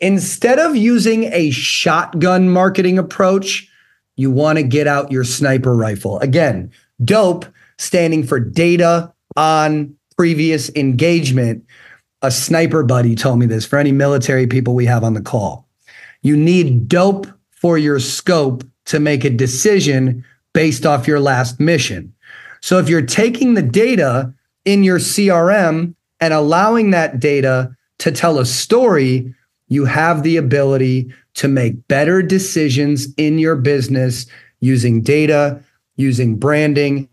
Instead 0.00 0.58
of 0.58 0.76
using 0.76 1.24
a 1.24 1.50
shotgun 1.50 2.50
marketing 2.50 2.98
approach, 2.98 3.70
you 4.16 4.30
want 4.30 4.58
to 4.58 4.62
get 4.62 4.86
out 4.86 5.12
your 5.12 5.24
sniper 5.24 5.74
rifle. 5.74 6.18
Again, 6.20 6.70
dope 7.04 7.46
standing 7.78 8.24
for 8.24 8.40
data 8.40 9.12
on 9.36 9.94
previous 10.16 10.70
engagement. 10.74 11.64
A 12.22 12.30
sniper 12.30 12.82
buddy 12.82 13.14
told 13.14 13.38
me 13.38 13.46
this 13.46 13.66
for 13.66 13.78
any 13.78 13.92
military 13.92 14.46
people 14.46 14.74
we 14.74 14.86
have 14.86 15.04
on 15.04 15.14
the 15.14 15.20
call. 15.20 15.65
You 16.26 16.36
need 16.36 16.88
dope 16.88 17.28
for 17.52 17.78
your 17.78 18.00
scope 18.00 18.64
to 18.86 18.98
make 18.98 19.24
a 19.24 19.30
decision 19.30 20.24
based 20.54 20.84
off 20.84 21.06
your 21.06 21.20
last 21.20 21.60
mission. 21.60 22.12
So 22.60 22.78
if 22.78 22.88
you're 22.88 23.06
taking 23.06 23.54
the 23.54 23.62
data 23.62 24.34
in 24.64 24.82
your 24.82 24.98
CRM 24.98 25.94
and 26.18 26.34
allowing 26.34 26.90
that 26.90 27.20
data 27.20 27.70
to 28.00 28.10
tell 28.10 28.40
a 28.40 28.44
story, 28.44 29.32
you 29.68 29.84
have 29.84 30.24
the 30.24 30.36
ability 30.36 31.12
to 31.34 31.46
make 31.46 31.86
better 31.86 32.22
decisions 32.22 33.06
in 33.16 33.38
your 33.38 33.54
business 33.54 34.26
using 34.58 35.02
data, 35.02 35.62
using 35.94 36.34
branding, 36.34 37.08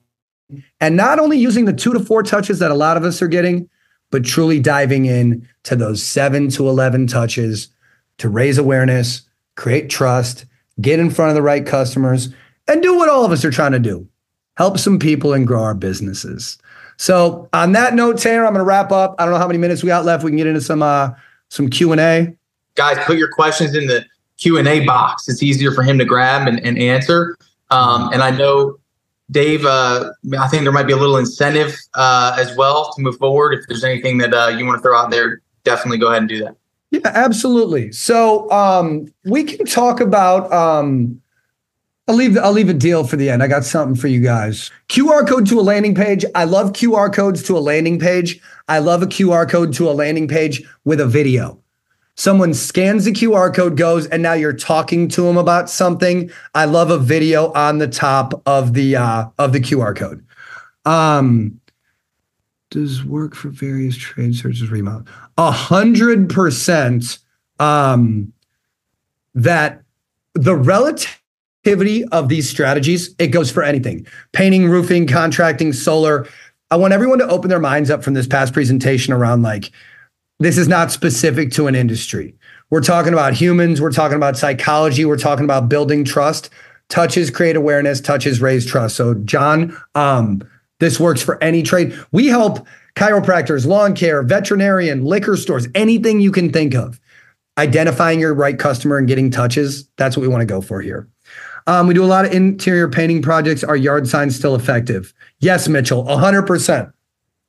and 0.82 0.98
not 0.98 1.20
only 1.20 1.38
using 1.38 1.66
the 1.66 1.74
two 1.74 1.94
to 1.94 2.00
four 2.00 2.24
touches 2.24 2.58
that 2.58 2.72
a 2.72 2.76
lot 2.76 2.98
of 2.98 3.04
us 3.04 3.22
are 3.22 3.28
getting, 3.28 3.70
but 4.10 4.26
truly 4.26 4.60
diving 4.60 5.06
in 5.06 5.48
to 5.66 5.76
those 5.76 6.02
seven 6.02 6.50
to 6.50 6.68
11 6.68 7.06
touches 7.06 7.70
to 8.18 8.30
raise 8.30 8.58
awareness, 8.58 9.24
create 9.56 9.90
trust, 9.90 10.46
get 10.82 11.00
in 11.00 11.10
front 11.10 11.30
of 11.30 11.36
the 11.36 11.42
right 11.42 11.66
customers, 11.66 12.30
and 12.68 12.82
do 12.82 12.98
what 12.98 13.10
all 13.10 13.26
of 13.26 13.32
us 13.32 13.44
are 13.44 13.52
trying 13.52 13.74
to 13.74 13.80
do 13.80 14.08
help 14.56 14.78
some 14.78 15.00
people 15.00 15.34
and 15.34 15.48
grow 15.48 15.64
our 15.64 15.74
businesses. 15.74 16.58
So, 16.98 17.50
on 17.54 17.72
that 17.72 17.96
note, 17.96 18.20
Tanner, 18.20 18.46
I'm 18.46 18.54
going 18.54 18.62
to 18.62 18.66
wrap 18.66 18.92
up. 18.92 19.16
I 19.18 19.26
don't 19.26 19.34
know 19.34 19.40
how 19.40 19.48
many 19.48 19.60
minutes 19.60 19.84
we 19.84 19.88
got 19.88 20.06
left. 20.06 20.24
We 20.24 20.30
can 20.30 20.38
get 20.38 20.48
into 20.48 20.62
some 20.62 20.84
uh, 20.84 21.12
some 21.50 21.70
Q 21.70 21.92
and 21.92 22.02
A. 22.02 22.36
Guys, 22.76 22.98
put 23.06 23.18
your 23.18 23.32
questions 23.32 23.76
in 23.76 23.88
the 23.88 24.06
Q 24.38 24.58
and 24.58 24.68
A 24.68 24.86
box. 24.86 25.28
It's 25.28 25.42
easier 25.42 25.72
for 25.72 25.84
him 25.84 25.98
to 25.98 26.06
grab 26.06 26.48
and, 26.48 26.60
and 26.60 26.78
answer. 26.78 27.36
Um, 27.72 28.12
and 28.14 28.22
I 28.22 28.30
know 28.30 28.78
Dave, 29.32 29.66
uh, 29.66 30.12
I 30.40 30.48
think 30.48 30.64
there 30.64 30.72
might 30.72 30.86
be 30.86 30.94
a 30.94 30.98
little 30.98 31.18
incentive 31.18 31.76
uh, 31.96 32.36
as 32.40 32.56
well 32.56 32.94
to 32.94 33.02
move 33.02 33.18
forward. 33.18 33.54
If 33.54 33.68
there's 33.68 33.84
anything 33.84 34.20
that 34.20 34.34
uh, 34.34 34.50
you 34.50 34.66
want 34.66 34.78
to 34.78 34.82
throw 34.82 34.96
out 34.96 35.10
there, 35.10 35.42
definitely 35.64 35.98
go 35.98 36.08
ahead 36.08 36.22
and 36.22 36.30
do 36.30 36.40
that. 36.44 36.56
Yeah, 36.94 37.00
absolutely. 37.06 37.92
So 37.92 38.50
um, 38.52 39.12
we 39.26 39.44
can 39.44 39.66
talk 39.66 40.00
about. 40.00 40.54
Um, 40.54 41.20
I'll 42.08 42.16
leave. 42.16 42.38
I'll 42.38 42.52
leave 42.52 42.70
a 42.70 42.74
deal 42.74 43.04
for 43.04 43.16
the 43.16 43.32
end. 43.32 43.42
I 43.42 43.48
got 43.48 43.66
something 43.66 44.00
for 44.00 44.08
you 44.08 44.22
guys. 44.22 44.70
QR 44.90 45.28
code 45.28 45.48
to 45.48 45.60
a 45.60 45.64
landing 45.64 45.96
page. 45.96 46.24
I 46.36 46.44
love 46.44 46.74
QR 46.74 47.12
codes 47.12 47.42
to 47.44 47.58
a 47.58 47.60
landing 47.60 47.98
page. 47.98 48.40
I 48.68 48.78
love 48.78 49.02
a 49.02 49.08
QR 49.08 49.50
code 49.50 49.74
to 49.74 49.90
a 49.90 49.92
landing 49.92 50.28
page 50.28 50.64
with 50.86 51.00
a 51.00 51.08
video. 51.08 51.60
Someone 52.16 52.54
scans 52.54 53.06
the 53.06 53.12
QR 53.12 53.52
code, 53.52 53.76
goes, 53.76 54.06
and 54.06 54.22
now 54.22 54.34
you're 54.34 54.54
talking 54.54 55.08
to 55.10 55.24
them 55.24 55.38
about 55.38 55.72
something. 55.72 56.30
I 56.54 56.66
love 56.66 56.92
a 56.92 57.00
video 57.00 57.52
on 57.54 57.80
the 57.80 57.88
top 57.88 58.40
of 58.46 58.76
the 58.76 58.98
uh, 58.98 59.26
of 59.40 59.52
the 59.52 59.60
QR 59.60 59.96
code. 59.96 60.24
Um, 60.86 61.60
does 62.74 63.06
work 63.06 63.36
for 63.36 63.50
various 63.50 63.96
trade 63.96 64.36
searches 64.36 64.70
remount? 64.70 65.08
A 65.38 65.52
hundred 65.52 66.30
percent. 66.30 67.20
Um, 67.60 68.34
that 69.36 69.84
the 70.34 70.56
relativity 70.56 72.04
of 72.12 72.28
these 72.28 72.50
strategies 72.50 73.16
it 73.20 73.28
goes 73.28 73.52
for 73.52 73.64
anything: 73.64 74.06
painting, 74.34 74.68
roofing, 74.68 75.08
contracting, 75.08 75.72
solar. 75.72 76.28
I 76.72 76.76
want 76.76 76.94
everyone 76.94 77.20
to 77.20 77.30
open 77.30 77.50
their 77.50 77.60
minds 77.60 77.92
up 77.92 78.04
from 78.04 78.16
this 78.16 78.28
past 78.28 78.54
presentation 78.54 79.14
around 79.14 79.44
like 79.44 79.72
this 80.40 80.58
is 80.58 80.68
not 80.68 80.92
specific 80.92 81.52
to 81.52 81.68
an 81.68 81.76
industry. 81.76 82.36
We're 82.72 82.82
talking 82.82 83.14
about 83.14 83.34
humans, 83.34 83.80
we're 83.80 83.92
talking 83.92 84.18
about 84.18 84.36
psychology, 84.36 85.06
we're 85.06 85.18
talking 85.18 85.46
about 85.46 85.70
building 85.70 86.04
trust. 86.04 86.50
Touches 86.90 87.30
create 87.30 87.56
awareness, 87.56 88.02
touches 88.02 88.42
raise 88.42 88.66
trust. 88.66 88.96
So, 88.96 89.14
John, 89.14 89.78
um, 89.94 90.42
this 90.84 91.00
works 91.00 91.22
for 91.22 91.42
any 91.42 91.64
trade. 91.64 91.98
We 92.12 92.28
help 92.28 92.68
chiropractors, 92.96 93.66
lawn 93.66 93.96
care, 93.96 94.22
veterinarian, 94.22 95.06
liquor 95.06 95.38
stores, 95.38 95.68
anything 95.74 96.20
you 96.20 96.32
can 96.32 96.52
think 96.52 96.76
of. 96.76 97.00
Identifying 97.58 98.20
your 98.20 98.34
right 98.34 98.60
customer 98.60 98.98
and 98.98 99.08
getting 99.08 99.32
touches, 99.32 99.88
that's 99.96 100.18
what 100.18 100.24
we 100.24 100.28
want 100.28 100.42
to 100.42 100.46
go 100.46 100.60
for 100.60 100.82
here. 100.82 101.08
Um, 101.68 101.88
we 101.88 101.94
do 101.94 102.04
a 102.04 102.06
lot 102.06 102.26
of 102.26 102.34
interior 102.34 102.90
painting 102.90 103.22
projects. 103.22 103.64
Are 103.64 103.78
yard 103.78 104.10
signs 104.10 104.36
still 104.36 104.56
effective? 104.56 105.14
Yes, 105.40 105.70
Mitchell, 105.70 106.04
100%. 106.04 106.92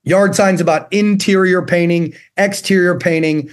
Yard 0.05 0.37
signs 0.37 0.61
about 0.61 0.93
interior 0.93 1.63
painting, 1.63 2.15
exterior 2.37 2.97
painting. 2.97 3.51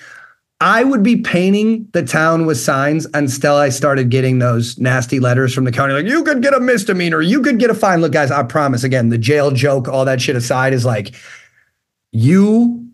I 0.62 0.84
would 0.84 1.02
be 1.02 1.18
painting 1.18 1.88
the 1.92 2.04
town 2.04 2.46
with 2.46 2.58
signs 2.58 3.08
until 3.16 3.56
I 3.56 3.70
started 3.70 4.10
getting 4.10 4.40
those 4.40 4.78
nasty 4.78 5.20
letters 5.20 5.54
from 5.54 5.64
the 5.64 5.72
county 5.72 5.94
like, 5.94 6.06
you 6.06 6.24
could 6.24 6.44
get 6.44 6.54
a 6.54 6.60
misdemeanor, 6.60 7.20
you 7.22 7.42
could 7.42 7.60
get 7.60 7.72
a 7.72 7.74
fine. 7.74 8.00
Look, 8.00 8.12
guys, 8.12 8.30
I 8.30 8.44
promise, 8.44 8.84
again, 8.84 9.10
the 9.10 9.18
jail 9.18 9.50
joke, 9.52 9.88
all 9.88 10.06
that 10.06 10.22
shit 10.22 10.36
aside, 10.36 10.74
is 10.74 10.86
like, 10.86 11.16
you 12.12 12.88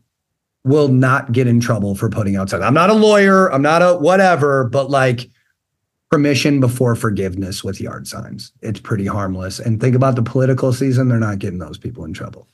will 0.64 0.88
not 0.88 1.34
get 1.34 1.46
in 1.46 1.60
trouble 1.60 1.94
for 1.94 2.10
putting 2.10 2.38
outside. 2.38 2.62
I'm 2.62 2.74
not 2.74 2.90
a 2.90 2.94
lawyer, 2.94 3.52
I'm 3.52 3.62
not 3.62 3.82
a 3.82 3.96
whatever, 3.96 4.64
but 4.64 4.90
like, 4.90 5.30
permission 6.10 6.62
before 6.62 6.96
forgiveness 6.96 7.66
with 7.66 7.82
yard 7.82 8.08
signs. 8.08 8.54
It's 8.62 8.80
pretty 8.80 9.06
harmless. 9.06 9.60
And 9.60 9.82
think 9.82 9.94
about 9.94 10.16
the 10.16 10.24
political 10.24 10.72
season, 10.72 11.10
they're 11.10 11.20
not 11.20 11.40
getting 11.40 11.60
those 11.60 11.78
people 11.78 12.06
in 12.06 12.14
trouble. 12.14 12.48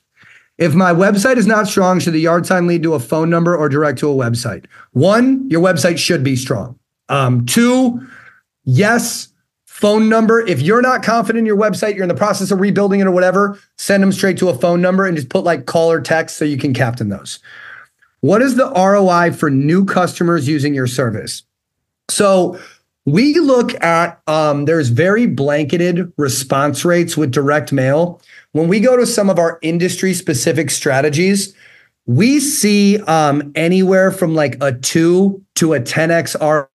If 0.56 0.74
my 0.74 0.92
website 0.92 1.36
is 1.36 1.46
not 1.46 1.66
strong, 1.66 1.98
should 1.98 2.12
the 2.12 2.20
yard 2.20 2.46
sign 2.46 2.66
lead 2.66 2.82
to 2.84 2.94
a 2.94 3.00
phone 3.00 3.28
number 3.28 3.56
or 3.56 3.68
direct 3.68 3.98
to 4.00 4.10
a 4.10 4.14
website? 4.14 4.66
One, 4.92 5.48
your 5.50 5.60
website 5.60 5.98
should 5.98 6.22
be 6.22 6.36
strong. 6.36 6.78
Um, 7.08 7.44
two, 7.44 8.06
yes, 8.64 9.28
phone 9.64 10.08
number. 10.08 10.40
If 10.40 10.62
you're 10.62 10.80
not 10.80 11.02
confident 11.02 11.40
in 11.40 11.46
your 11.46 11.56
website, 11.56 11.94
you're 11.94 12.04
in 12.04 12.08
the 12.08 12.14
process 12.14 12.52
of 12.52 12.60
rebuilding 12.60 13.00
it 13.00 13.06
or 13.06 13.10
whatever, 13.10 13.58
send 13.78 14.02
them 14.02 14.12
straight 14.12 14.38
to 14.38 14.48
a 14.48 14.54
phone 14.56 14.80
number 14.80 15.04
and 15.04 15.16
just 15.16 15.28
put 15.28 15.42
like 15.42 15.66
call 15.66 15.90
or 15.90 16.00
text 16.00 16.36
so 16.36 16.44
you 16.44 16.56
can 16.56 16.72
captain 16.72 17.08
those. 17.08 17.40
What 18.20 18.40
is 18.40 18.54
the 18.54 18.70
ROI 18.70 19.32
for 19.32 19.50
new 19.50 19.84
customers 19.84 20.46
using 20.46 20.72
your 20.72 20.86
service? 20.86 21.42
So 22.08 22.58
we 23.04 23.34
look 23.34 23.74
at 23.82 24.20
um, 24.26 24.64
there's 24.64 24.88
very 24.88 25.26
blanketed 25.26 26.12
response 26.16 26.84
rates 26.84 27.16
with 27.16 27.32
direct 27.32 27.72
mail 27.72 28.22
when 28.54 28.68
we 28.68 28.78
go 28.78 28.96
to 28.96 29.04
some 29.04 29.28
of 29.28 29.40
our 29.40 29.58
industry 29.62 30.14
specific 30.14 30.70
strategies, 30.70 31.56
we 32.06 32.38
see 32.38 33.00
um, 33.00 33.50
anywhere 33.56 34.12
from 34.12 34.36
like 34.36 34.56
a 34.62 34.72
two 34.72 35.42
to 35.56 35.74
a 35.74 35.80
10x 35.80 36.68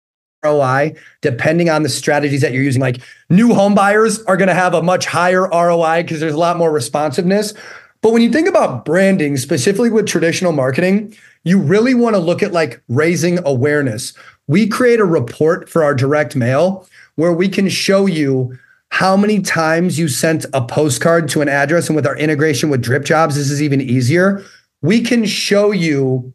ROI, 0.43 0.95
depending 1.21 1.69
on 1.69 1.84
the 1.84 1.89
strategies 1.89 2.41
that 2.41 2.51
you're 2.51 2.63
using. 2.63 2.82
Like 2.82 3.01
new 3.30 3.53
home 3.53 3.75
buyers 3.75 4.21
are 4.23 4.36
going 4.36 4.49
to 4.49 4.53
have 4.53 4.73
a 4.73 4.84
much 4.84 5.05
higher 5.05 5.47
ROI 5.47 6.03
because 6.03 6.19
there's 6.19 6.34
a 6.34 6.38
lot 6.38 6.57
more 6.57 6.69
responsiveness. 6.69 7.53
But 8.01 8.11
when 8.11 8.21
you 8.21 8.30
think 8.30 8.49
about 8.49 8.84
branding, 8.84 9.38
specifically 9.38 9.89
with 9.89 10.05
traditional 10.05 10.51
marketing, 10.51 11.15
you 11.45 11.57
really 11.57 11.93
want 11.93 12.13
to 12.13 12.19
look 12.19 12.43
at 12.43 12.51
like 12.51 12.84
raising 12.89 13.39
awareness. 13.45 14.13
We 14.47 14.67
create 14.67 14.99
a 14.99 15.05
report 15.05 15.69
for 15.69 15.86
our 15.86 15.95
direct 15.95 16.36
mail 16.36 16.86
where 17.15 17.32
we 17.32 17.47
can 17.47 17.69
show 17.69 18.05
you 18.05 18.57
how 18.89 19.15
many 19.15 19.39
times 19.41 19.99
you 19.99 20.07
sent 20.07 20.45
a 20.53 20.65
postcard 20.65 21.29
to 21.29 21.41
an 21.41 21.49
address. 21.49 21.87
And 21.87 21.95
with 21.95 22.07
our 22.07 22.17
integration 22.17 22.69
with 22.69 22.81
Drip 22.81 23.05
Jobs, 23.05 23.35
this 23.35 23.49
is 23.49 23.61
even 23.61 23.81
easier. 23.81 24.43
We 24.81 25.01
can 25.01 25.25
show 25.25 25.71
you 25.71 26.33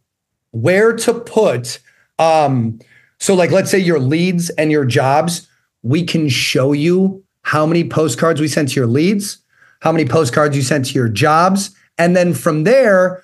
where 0.52 0.92
to 0.94 1.14
put. 1.14 1.80
Um, 2.18 2.78
so, 3.18 3.34
like, 3.34 3.50
let's 3.50 3.70
say 3.70 3.78
your 3.78 3.98
leads 3.98 4.50
and 4.50 4.70
your 4.70 4.84
jobs, 4.84 5.48
we 5.82 6.04
can 6.04 6.28
show 6.28 6.72
you 6.72 7.24
how 7.42 7.66
many 7.66 7.88
postcards 7.88 8.40
we 8.40 8.48
sent 8.48 8.70
to 8.70 8.74
your 8.76 8.86
leads, 8.86 9.38
how 9.80 9.92
many 9.92 10.04
postcards 10.04 10.56
you 10.56 10.62
sent 10.62 10.86
to 10.86 10.94
your 10.94 11.08
jobs. 11.08 11.74
And 11.98 12.16
then 12.16 12.34
from 12.34 12.64
there, 12.64 13.23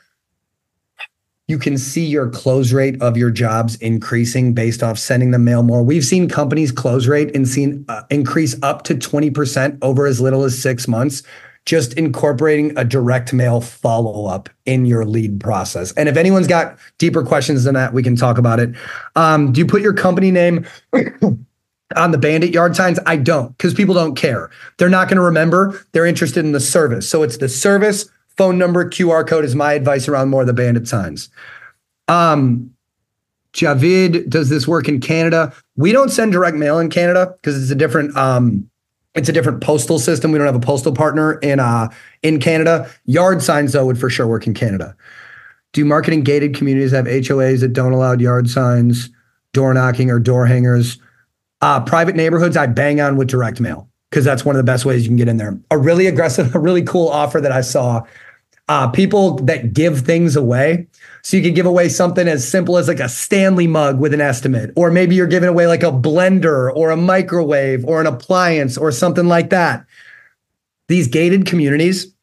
you 1.51 1.59
can 1.59 1.77
see 1.77 2.07
your 2.07 2.31
close 2.31 2.73
rate 2.73 3.01
of 3.03 3.17
your 3.17 3.31
jobs 3.31 3.77
increasing 3.77 4.55
based 4.55 4.83
off 4.83 4.99
sending 4.99 5.33
the 5.33 5.39
mail 5.39 5.63
more. 5.63 5.83
We've 5.83 6.05
seen 6.05 6.29
companies 6.29 6.71
close 6.73 7.09
rate 7.09 7.35
and 7.35 7.47
seen 7.47 7.85
uh, 7.89 8.03
increase 8.09 8.57
up 8.63 8.85
to 8.85 8.95
20% 8.95 9.79
over 9.83 10.07
as 10.07 10.21
little 10.21 10.45
as 10.45 10.61
6 10.63 10.89
months 10.89 11.23
just 11.67 11.93
incorporating 11.95 12.77
a 12.79 12.85
direct 12.85 13.33
mail 13.33 13.61
follow 13.61 14.27
up 14.27 14.49
in 14.65 14.87
your 14.87 15.05
lead 15.05 15.41
process. 15.41 15.93
And 15.93 16.09
if 16.09 16.17
anyone's 16.17 16.47
got 16.47 16.79
deeper 16.99 17.23
questions 17.23 17.65
than 17.65 17.75
that, 17.75 17.93
we 17.93 18.03
can 18.03 18.17
talk 18.17 18.39
about 18.39 18.61
it. 18.61 18.75
Um, 19.15 19.53
do 19.53 19.61
you 19.61 19.67
put 19.67 19.83
your 19.83 19.93
company 19.93 20.31
name 20.31 20.67
on 21.97 22.11
the 22.11 22.19
bandit 22.19 22.51
yard 22.51 22.77
signs? 22.77 22.99
I 23.07 23.17
don't 23.17 23.57
because 23.57 23.75
people 23.75 23.95
don't 23.95 24.15
care. 24.15 24.51
They're 24.79 24.89
not 24.89 25.09
going 25.09 25.17
to 25.17 25.23
remember. 25.23 25.85
They're 25.93 26.07
interested 26.07 26.45
in 26.45 26.53
the 26.53 26.61
service. 26.61 27.09
So 27.09 27.23
it's 27.23 27.37
the 27.37 27.49
service, 27.49 28.09
phone 28.41 28.57
number, 28.57 28.89
QR 28.89 29.29
code 29.29 29.45
is 29.45 29.55
my 29.55 29.75
advice 29.75 30.09
around 30.09 30.31
more 30.31 30.41
of 30.41 30.47
the 30.47 30.55
bandit 30.55 30.89
signs. 30.89 31.29
Um, 32.09 32.71
Javid, 33.53 34.31
does 34.31 34.49
this 34.49 34.67
work 34.67 34.89
in 34.89 34.99
Canada? 34.99 35.53
We 35.77 35.93
don't 35.93 36.09
send 36.09 36.33
direct 36.33 36.57
mail 36.57 36.79
in 36.79 36.89
Canada 36.89 37.35
because 37.37 37.61
it's 37.61 37.71
a 37.71 37.75
different 37.75 38.17
um, 38.17 38.67
it's 39.15 39.29
a 39.29 39.33
different 39.33 39.61
postal 39.61 39.99
system. 39.99 40.33
We 40.33 40.39
don't 40.39 40.47
have 40.47 40.57
a 40.57 40.61
postal 40.61 40.95
partner 40.95 41.35
in 41.41 41.61
uh 41.61 41.89
in 42.23 42.41
Canada. 42.41 42.91
Yard 43.05 43.43
signs 43.43 43.75
though 43.75 43.85
would 43.85 44.01
for 44.01 44.09
sure 44.09 44.27
work 44.27 44.47
in 44.47 44.55
Canada. 44.55 44.97
Do 45.75 45.85
marketing 45.85 46.23
gated 46.23 46.55
communities 46.55 46.93
have 46.93 47.05
HOAs 47.05 47.61
that 47.61 47.75
don't 47.75 47.93
allow 47.93 48.13
yard 48.13 48.49
signs, 48.49 49.11
door 49.53 49.75
knocking, 49.75 50.11
or 50.11 50.19
door 50.19 50.47
hangers? 50.47 50.97
Uh, 51.61 51.79
private 51.85 52.17
neighborhoods, 52.17 52.57
I 52.57 52.69
bang 52.69 53.03
on 53.03 53.17
with 53.17 53.29
direct 53.29 53.61
mail 53.61 53.87
because 54.11 54.25
that's 54.25 54.47
one 54.47 54.57
of 54.57 54.59
the 54.59 54.65
best 54.65 54.87
ways 54.87 55.03
you 55.03 55.09
can 55.11 55.17
get 55.17 55.29
in 55.29 55.37
there. 55.37 55.61
A 55.71 55.77
really 55.77 56.07
aggressive, 56.07 56.55
a 56.55 56.59
really 56.59 56.83
cool 56.83 57.09
offer 57.09 57.39
that 57.43 57.53
I 57.53 57.61
saw. 57.61 58.03
Uh, 58.71 58.87
people 58.87 59.35
that 59.35 59.75
give 59.75 60.03
things 60.03 60.37
away. 60.37 60.87
So 61.23 61.37
you 61.37 61.43
could 61.43 61.57
give 61.57 61.67
away 61.67 61.89
something 61.89 62.29
as 62.29 62.49
simple 62.49 62.79
as 62.79 62.87
like 62.87 63.01
a 63.01 63.09
Stanley 63.09 63.67
mug 63.67 63.99
with 63.99 64.15
an 64.15 64.21
estimate, 64.21 64.71
or 64.77 64.93
maybe 64.93 65.17
you're 65.17 65.27
giving 65.27 65.49
away 65.49 65.67
like 65.67 65.83
a 65.83 65.91
blender 65.91 66.73
or 66.77 66.93
a 66.93 66.97
microwave 66.97 67.85
or 67.85 68.01
an 68.01 68.07
appliance 68.07 68.79
or 68.79 68.93
something 68.93 69.27
like 69.27 69.51
that. 69.51 69.85
These 70.87 71.09
gated 71.09 71.47
communities, 71.47 72.15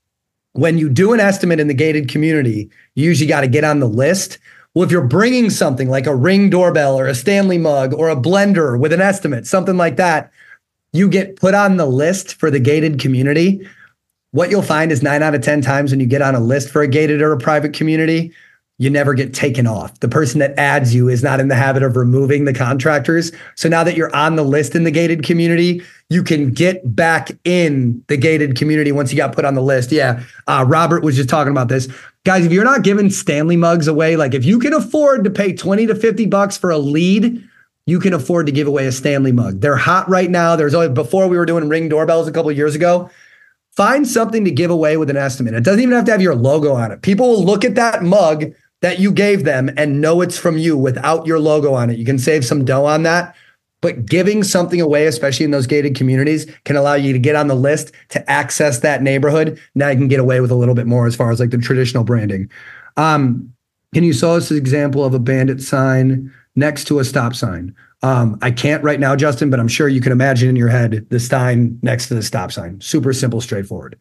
when 0.54 0.78
you 0.78 0.88
do 0.88 1.12
an 1.12 1.20
estimate 1.20 1.60
in 1.60 1.68
the 1.68 1.74
gated 1.74 2.08
community, 2.08 2.70
you 2.96 3.04
usually 3.04 3.28
got 3.28 3.42
to 3.42 3.50
get 3.50 3.66
on 3.66 3.82
the 3.82 3.90
list. 3.90 4.40
Well, 4.74 4.86
if 4.86 4.92
you're 4.92 5.06
bringing 5.06 5.50
something 5.50 5.90
like 5.90 6.08
a 6.08 6.16
ring 6.16 6.50
doorbell 6.50 6.98
or 6.98 7.08
a 7.08 7.16
Stanley 7.16 7.58
mug 7.58 7.94
or 7.94 8.08
a 8.08 8.16
blender 8.16 8.80
with 8.80 8.94
an 8.94 9.02
estimate, 9.02 9.48
something 9.48 9.76
like 9.76 9.98
that, 9.98 10.32
you 10.94 11.10
get 11.10 11.36
put 11.36 11.54
on 11.54 11.76
the 11.76 11.86
list 11.86 12.36
for 12.36 12.50
the 12.50 12.62
gated 12.62 13.02
community. 13.02 13.68
What 14.32 14.50
you'll 14.50 14.62
find 14.62 14.92
is 14.92 15.02
nine 15.02 15.24
out 15.24 15.36
of 15.36 15.42
10 15.42 15.62
times 15.62 15.92
when 15.92 16.00
you 16.00 16.06
get 16.06 16.22
on 16.22 16.36
a 16.36 16.40
list 16.40 16.70
for 16.70 16.82
a 16.82 16.88
gated 16.88 17.22
or 17.22 17.32
a 17.32 17.38
private 17.38 17.74
community, 17.74 18.34
you 18.80 18.90
never 18.90 19.16
get 19.16 19.34
taken 19.34 19.66
off. 19.66 20.00
The 20.02 20.08
person 20.08 20.40
that 20.40 20.58
adds 20.60 20.94
you 20.94 21.10
is 21.10 21.24
not 21.24 21.40
in 21.40 21.48
the 21.48 21.56
habit 21.56 21.82
of 21.82 21.96
removing 21.96 22.46
the 22.46 22.54
contractors. 22.54 23.32
So 23.56 23.68
now 23.68 23.84
that 23.84 23.98
you're 23.98 24.16
on 24.16 24.36
the 24.36 24.44
list 24.44 24.76
in 24.76 24.84
the 24.84 24.92
gated 24.92 25.24
community, 25.24 25.82
you 26.10 26.24
can 26.24 26.52
get 26.52 26.96
back 26.96 27.32
in 27.44 28.04
the 28.08 28.18
gated 28.18 28.56
community 28.56 28.92
once 28.92 29.12
you 29.12 29.18
got 29.18 29.34
put 29.34 29.46
on 29.46 29.56
the 29.56 29.64
list. 29.64 29.92
Yeah. 29.92 30.22
Uh, 30.46 30.64
Robert 30.68 31.04
was 31.04 31.16
just 31.16 31.30
talking 31.30 31.52
about 31.52 31.70
this. 31.70 31.88
Guys, 32.24 32.46
if 32.46 32.52
you're 32.52 32.64
not 32.64 32.84
giving 32.84 33.10
Stanley 33.10 33.56
mugs 33.56 33.88
away, 33.88 34.16
like 34.16 34.36
if 34.36 34.46
you 34.46 34.60
can 34.60 34.74
afford 34.74 35.24
to 35.24 35.32
pay 35.32 35.54
20 35.54 35.88
to 35.88 35.96
50 35.96 36.28
bucks 36.28 36.56
for 36.56 36.70
a 36.70 36.78
lead, 36.78 37.44
you 37.88 38.00
can 38.00 38.14
afford 38.14 38.46
to 38.46 38.52
give 38.52 38.68
away 38.68 38.86
a 38.86 38.92
Stanley 38.92 39.32
mug. 39.32 39.62
They're 39.62 39.78
hot 39.78 40.08
right 40.08 40.30
now. 40.30 40.56
There's 40.56 40.76
always, 40.76 40.92
before 40.92 41.28
we 41.28 41.38
were 41.38 41.46
doing 41.46 41.68
ring 41.68 41.90
doorbells 41.90 42.28
a 42.28 42.32
couple 42.32 42.52
years 42.52 42.76
ago, 42.76 43.10
find 43.78 44.08
something 44.08 44.44
to 44.44 44.52
give 44.52 44.72
away 44.72 44.98
with 44.98 45.10
an 45.10 45.18
estimate. 45.18 45.54
It 45.54 45.64
doesn't 45.64 45.82
even 45.82 45.96
have 45.96 46.06
to 46.06 46.12
have 46.12 46.22
your 46.22 46.36
logo 46.36 46.74
on 46.74 46.92
it. 46.92 47.04
People 47.04 47.28
will 47.30 47.46
look 47.46 47.64
at 47.64 47.76
that 47.76 48.04
mug 48.04 48.52
that 48.82 49.00
you 49.00 49.12
gave 49.12 49.44
them 49.44 49.70
and 49.78 50.02
know 50.02 50.22
it's 50.22 50.38
from 50.38 50.58
you 50.58 50.76
without 50.76 51.28
your 51.28 51.40
logo 51.40 51.76
on 51.76 51.92
it. 51.92 52.00
You 52.00 52.06
can 52.06 52.18
save 52.18 52.44
some 52.44 52.66
dough 52.66 52.86
on 52.86 53.04
that. 53.04 53.36
But 53.80 54.08
giving 54.08 54.44
something 54.44 54.82
away, 54.82 55.06
especially 55.06 55.44
in 55.44 55.52
those 55.52 55.68
gated 55.68 55.96
communities, 55.96 56.48
can 56.66 56.76
allow 56.76 56.96
you 56.96 57.14
to 57.14 57.20
get 57.20 57.36
on 57.36 57.48
the 57.48 57.56
list 57.56 57.92
to 58.10 58.30
access 58.30 58.80
that 58.80 59.04
neighborhood. 59.04 59.62
Now 59.76 59.90
you 59.90 59.98
can 59.98 60.08
get 60.08 60.20
away 60.20 60.42
with 60.42 60.50
a 60.50 60.56
little 60.56 60.74
bit 60.74 60.88
more 60.88 61.06
as 61.06 61.16
far 61.16 61.30
as 61.30 61.40
like 61.40 61.52
the 61.52 61.60
traditional 61.60 62.04
branding. 62.04 62.50
Um, 62.98 63.54
can 63.94 64.04
you 64.04 64.14
show 64.14 64.36
us 64.36 64.50
an 64.50 64.58
example 64.58 65.06
of 65.06 65.14
a 65.14 65.20
bandit 65.20 65.62
sign 65.62 66.34
next 66.56 66.86
to 66.86 66.98
a 66.98 67.06
stop 67.06 67.36
sign? 67.36 67.76
Um, 68.04 68.38
I 68.42 68.52
can't 68.52 68.84
right 68.84 69.00
now, 69.00 69.16
Justin, 69.16 69.50
but 69.50 69.60
I'm 69.60 69.68
sure 69.68 69.88
you 69.88 70.02
can 70.02 70.12
imagine 70.12 70.50
in 70.50 70.56
your 70.56 70.68
head 70.68 71.08
the 71.10 71.20
sign 71.20 71.80
next 71.82 72.08
to 72.10 72.16
the 72.16 72.22
stop 72.22 72.52
sign. 72.52 72.80
Super 72.80 73.12
simple, 73.12 73.42
straightforward. 73.42 73.98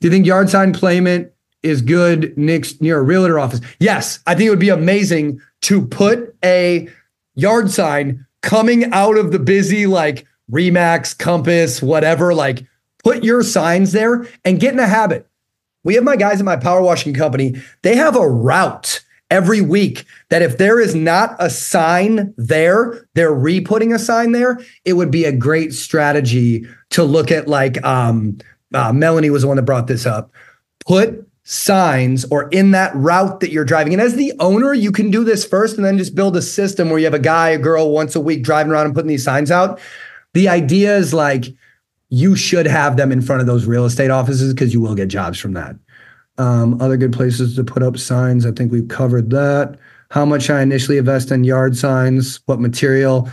Do 0.00 0.06
you 0.06 0.12
think 0.12 0.26
yard 0.26 0.48
sign 0.48 0.72
placement 0.72 1.32
is 1.66 1.82
good 1.82 2.36
next 2.38 2.80
near 2.80 2.98
a 2.98 3.02
realtor 3.02 3.38
office. 3.38 3.60
Yes, 3.80 4.20
I 4.26 4.34
think 4.34 4.46
it 4.46 4.50
would 4.50 4.58
be 4.58 4.68
amazing 4.68 5.40
to 5.62 5.84
put 5.86 6.34
a 6.44 6.88
yard 7.34 7.70
sign 7.70 8.24
coming 8.42 8.92
out 8.92 9.16
of 9.16 9.32
the 9.32 9.38
busy 9.38 9.86
like 9.86 10.26
Remax, 10.50 11.16
Compass, 11.16 11.82
whatever, 11.82 12.34
like 12.34 12.64
put 13.02 13.24
your 13.24 13.42
signs 13.42 13.92
there 13.92 14.28
and 14.44 14.60
get 14.60 14.74
in 14.74 14.78
a 14.78 14.86
habit. 14.86 15.28
We 15.82 15.94
have 15.94 16.04
my 16.04 16.16
guys 16.16 16.38
at 16.38 16.44
my 16.44 16.56
power 16.56 16.82
washing 16.82 17.14
company. 17.14 17.56
They 17.82 17.96
have 17.96 18.16
a 18.16 18.28
route 18.28 19.00
every 19.30 19.60
week 19.60 20.04
that 20.28 20.42
if 20.42 20.58
there 20.58 20.80
is 20.80 20.94
not 20.94 21.36
a 21.38 21.50
sign 21.50 22.32
there, 22.36 23.06
they're 23.14 23.34
re-putting 23.34 23.92
a 23.92 23.98
sign 23.98 24.32
there. 24.32 24.58
It 24.84 24.94
would 24.94 25.10
be 25.10 25.24
a 25.24 25.32
great 25.32 25.72
strategy 25.74 26.66
to 26.90 27.04
look 27.04 27.30
at 27.30 27.48
like 27.48 27.84
um 27.84 28.38
uh, 28.74 28.92
Melanie 28.92 29.30
was 29.30 29.42
the 29.42 29.48
one 29.48 29.56
that 29.56 29.62
brought 29.62 29.86
this 29.86 30.06
up. 30.06 30.32
Put 30.86 31.26
signs 31.44 32.24
or 32.32 32.48
in 32.48 32.72
that 32.72 32.94
route 32.96 33.38
that 33.38 33.52
you're 33.52 33.64
driving. 33.64 33.92
And 33.92 34.02
as 34.02 34.16
the 34.16 34.32
owner, 34.40 34.74
you 34.74 34.90
can 34.90 35.12
do 35.12 35.22
this 35.22 35.44
first 35.44 35.76
and 35.76 35.84
then 35.84 35.96
just 35.96 36.16
build 36.16 36.36
a 36.36 36.42
system 36.42 36.90
where 36.90 36.98
you 36.98 37.04
have 37.04 37.14
a 37.14 37.20
guy, 37.20 37.50
a 37.50 37.58
girl 37.58 37.92
once 37.92 38.16
a 38.16 38.20
week 38.20 38.42
driving 38.42 38.72
around 38.72 38.86
and 38.86 38.94
putting 38.94 39.08
these 39.08 39.22
signs 39.22 39.52
out. 39.52 39.78
The 40.34 40.48
idea 40.48 40.96
is 40.96 41.14
like 41.14 41.46
you 42.08 42.34
should 42.34 42.66
have 42.66 42.96
them 42.96 43.12
in 43.12 43.22
front 43.22 43.40
of 43.40 43.46
those 43.46 43.64
real 43.64 43.84
estate 43.84 44.10
offices 44.10 44.52
because 44.52 44.74
you 44.74 44.80
will 44.80 44.96
get 44.96 45.06
jobs 45.06 45.38
from 45.38 45.52
that. 45.52 45.76
Um, 46.38 46.80
other 46.80 46.96
good 46.96 47.12
places 47.12 47.56
to 47.56 47.64
put 47.64 47.82
up 47.82 47.96
signs. 47.96 48.44
I 48.44 48.52
think 48.52 48.70
we've 48.70 48.88
covered 48.88 49.30
that. 49.30 49.78
How 50.10 50.24
much 50.24 50.50
I 50.50 50.62
initially 50.62 50.98
invest 50.98 51.30
in 51.30 51.44
yard 51.44 51.76
signs, 51.76 52.40
what 52.46 52.60
material, 52.60 53.30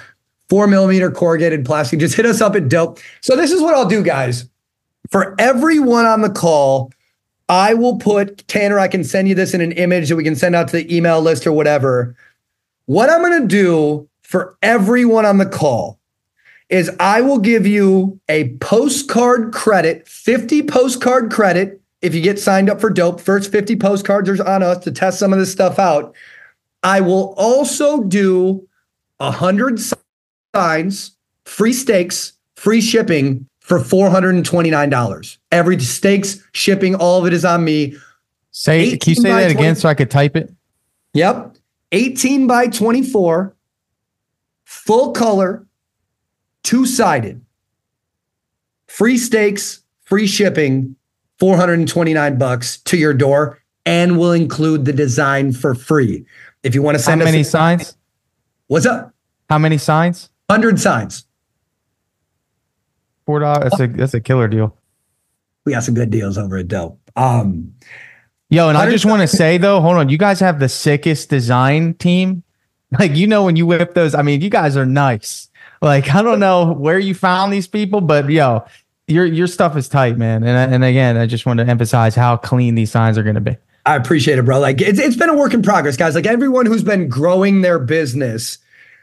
four 0.49 0.67
millimeter 0.67 1.11
corrugated 1.11 1.65
plastic. 1.65 1.99
Just 1.99 2.15
hit 2.15 2.25
us 2.25 2.41
up 2.41 2.55
at 2.55 2.69
dope. 2.69 2.99
So 3.21 3.35
this 3.35 3.51
is 3.51 3.61
what 3.61 3.75
I'll 3.75 3.87
do, 3.87 4.03
guys. 4.03 4.49
For 5.09 5.35
everyone 5.37 6.05
on 6.05 6.21
the 6.21 6.29
call, 6.29 6.91
I 7.49 7.73
will 7.73 7.97
put 7.97 8.47
Tanner, 8.47 8.79
I 8.79 8.87
can 8.87 9.03
send 9.03 9.27
you 9.27 9.35
this 9.35 9.53
in 9.53 9.61
an 9.61 9.73
image 9.73 10.09
that 10.09 10.15
we 10.15 10.23
can 10.23 10.35
send 10.35 10.55
out 10.55 10.69
to 10.69 10.77
the 10.77 10.95
email 10.95 11.21
list 11.21 11.45
or 11.45 11.51
whatever. 11.51 12.15
What 12.85 13.09
I'm 13.09 13.21
going 13.21 13.41
to 13.41 13.47
do 13.47 14.09
for 14.21 14.57
everyone 14.61 15.25
on 15.25 15.37
the 15.37 15.45
call 15.45 15.99
is 16.69 16.89
I 16.99 17.21
will 17.21 17.37
give 17.37 17.67
you 17.67 18.19
a 18.29 18.55
postcard 18.57 19.53
credit, 19.53 20.07
50 20.07 20.63
postcard 20.63 21.31
credit 21.31 21.81
if 22.03 22.13
you 22.13 22.21
get 22.21 22.37
signed 22.37 22.69
up 22.69 22.79
for 22.81 22.89
dope. 22.89 23.19
First 23.19 23.51
50 23.51 23.77
postcards 23.77 24.29
are 24.29 24.47
on 24.47 24.61
us 24.61 24.83
to 24.83 24.91
test 24.91 25.17
some 25.17 25.33
of 25.33 25.39
this 25.39 25.51
stuff 25.51 25.79
out. 25.79 26.13
I 26.83 26.99
will 26.99 27.33
also 27.37 28.03
do 28.03 28.67
100 29.17 29.79
signs, 30.53 31.17
free 31.45 31.71
stakes, 31.71 32.33
free 32.55 32.81
shipping 32.81 33.47
for 33.61 33.79
$429. 33.79 35.37
Every 35.51 35.79
stakes, 35.79 36.43
shipping, 36.51 36.93
all 36.93 37.21
of 37.21 37.25
it 37.25 37.33
is 37.33 37.45
on 37.45 37.63
me. 37.63 37.95
Say, 38.51 38.97
can 38.97 39.11
you 39.11 39.15
say 39.15 39.29
that 39.29 39.53
20, 39.53 39.53
again 39.53 39.75
so 39.77 39.87
I 39.87 39.93
could 39.93 40.11
type 40.11 40.35
it? 40.35 40.53
Yep. 41.13 41.55
18 41.93 42.47
by 42.47 42.67
24, 42.67 43.55
full 44.65 45.11
color, 45.13 45.65
two 46.63 46.85
sided. 46.85 47.39
Free 48.87 49.17
stakes, 49.17 49.83
free 50.03 50.27
shipping, 50.27 50.97
429 51.43 52.37
bucks 52.37 52.77
to 52.77 52.95
your 52.95 53.13
door, 53.13 53.59
and 53.85 54.17
we'll 54.17 54.31
include 54.31 54.85
the 54.85 54.93
design 54.93 55.51
for 55.51 55.75
free. 55.75 56.25
If 56.63 56.73
you 56.73 56.81
want 56.81 56.95
to 56.95 57.03
send 57.03 57.19
How 57.19 57.25
many 57.25 57.41
a, 57.41 57.43
signs? 57.43 57.97
What's 58.67 58.85
up? 58.85 59.13
How 59.49 59.57
many 59.57 59.77
signs? 59.77 60.29
100 60.45 60.79
signs. 60.79 61.25
Four 63.25 63.39
dollars. 63.39 63.71
That's 63.71 63.81
a 63.81 63.87
that's 63.87 64.13
a 64.13 64.21
killer 64.21 64.47
deal. 64.47 64.77
We 65.65 65.73
got 65.73 65.83
some 65.83 65.95
good 65.95 66.11
deals 66.11 66.37
over 66.37 66.55
at 66.59 66.69
Dope. 66.69 66.97
Um, 67.17 67.73
yo, 68.49 68.69
and 68.69 68.77
I 68.77 68.89
just 68.89 69.05
want 69.05 69.21
to 69.21 69.27
say 69.27 69.57
though, 69.57 69.81
hold 69.81 69.97
on, 69.97 70.07
you 70.07 70.17
guys 70.17 70.39
have 70.39 70.61
the 70.61 70.69
sickest 70.69 71.29
design 71.29 71.95
team. 71.95 72.43
Like 72.99 73.15
you 73.15 73.25
know 73.25 73.43
when 73.43 73.55
you 73.55 73.65
whip 73.65 73.95
those, 73.95 74.13
I 74.13 74.21
mean, 74.21 74.41
you 74.41 74.51
guys 74.51 74.77
are 74.77 74.85
nice. 74.85 75.49
Like 75.81 76.13
I 76.13 76.21
don't 76.21 76.39
know 76.39 76.71
where 76.71 76.99
you 76.99 77.15
found 77.15 77.51
these 77.51 77.67
people, 77.67 78.01
but 78.01 78.29
yo, 78.29 78.65
your 79.07 79.25
your 79.25 79.47
stuff 79.47 79.75
is 79.75 79.89
tight, 79.89 80.17
man. 80.17 80.43
And 80.43 80.73
and 80.73 80.83
again, 80.83 81.17
I 81.17 81.25
just 81.25 81.45
want 81.45 81.59
to 81.59 81.65
emphasize 81.65 82.15
how 82.15 82.37
clean 82.37 82.75
these 82.75 82.91
signs 82.91 83.17
are 83.17 83.23
going 83.23 83.35
to 83.35 83.41
be. 83.41 83.57
I 83.85 83.95
appreciate 83.95 84.39
it, 84.39 84.45
bro. 84.45 84.59
Like 84.59 84.81
it's 84.81 84.99
it's 84.99 85.15
been 85.15 85.29
a 85.29 85.35
work 85.35 85.53
in 85.53 85.61
progress, 85.61 85.97
guys. 85.97 86.15
Like 86.15 86.25
everyone 86.25 86.65
who's 86.65 86.83
been 86.83 87.09
growing 87.09 87.61
their 87.61 87.79
business, 87.79 88.57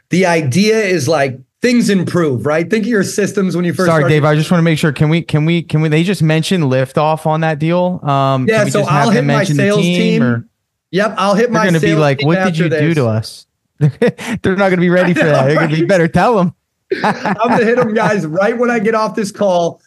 the 0.09 0.25
idea 0.25 0.79
is 0.79 1.07
like 1.07 1.39
things 1.61 1.89
improve, 1.89 2.45
right? 2.45 2.67
Think 2.69 2.85
of 2.85 2.89
your 2.89 3.03
systems 3.03 3.55
when 3.55 3.63
you 3.63 3.73
first. 3.73 3.87
Sorry, 3.87 4.09
Dave. 4.09 4.25
I 4.25 4.35
just 4.35 4.49
want 4.49 4.59
to 4.59 4.63
make 4.63 4.79
sure. 4.79 4.91
Can 4.91 5.09
we? 5.09 5.21
Can 5.21 5.45
we? 5.45 5.61
Can 5.61 5.81
we? 5.81 5.89
They 5.89 6.03
just 6.03 6.23
mentioned 6.23 6.63
liftoff 6.65 7.25
on 7.25 7.41
that 7.41 7.59
deal. 7.59 7.99
Um, 8.03 8.47
yeah. 8.47 8.65
So 8.65 8.81
I'll 8.81 9.11
hit 9.11 9.23
my 9.23 9.43
sales 9.43 9.81
team. 9.81 9.97
team 9.97 10.23
or, 10.23 10.47
yep, 10.89 11.13
I'll 11.17 11.35
hit 11.35 11.51
my. 11.51 11.61
They're 11.61 11.71
going 11.71 11.81
to 11.81 11.87
be 11.87 11.95
like, 11.95 12.23
"What 12.23 12.43
did 12.43 12.57
you 12.57 12.69
this. 12.69 12.81
do 12.81 12.93
to 12.95 13.07
us?" 13.07 13.45
They're 13.79 14.55
not 14.55 14.69
going 14.69 14.71
to 14.71 14.77
be 14.77 14.89
ready 14.91 15.13
for 15.13 15.25
that. 15.25 15.45
They're 15.45 15.55
going 15.55 15.69
to 15.69 15.75
be 15.75 15.85
better. 15.85 16.07
Tell 16.07 16.35
them. 16.35 16.55
I'm 17.03 17.35
going 17.35 17.59
to 17.59 17.65
hit 17.65 17.77
them, 17.77 17.93
guys, 17.93 18.25
right 18.27 18.57
when 18.57 18.69
I 18.69 18.79
get 18.79 18.95
off 18.95 19.15
this 19.15 19.31
call. 19.31 19.81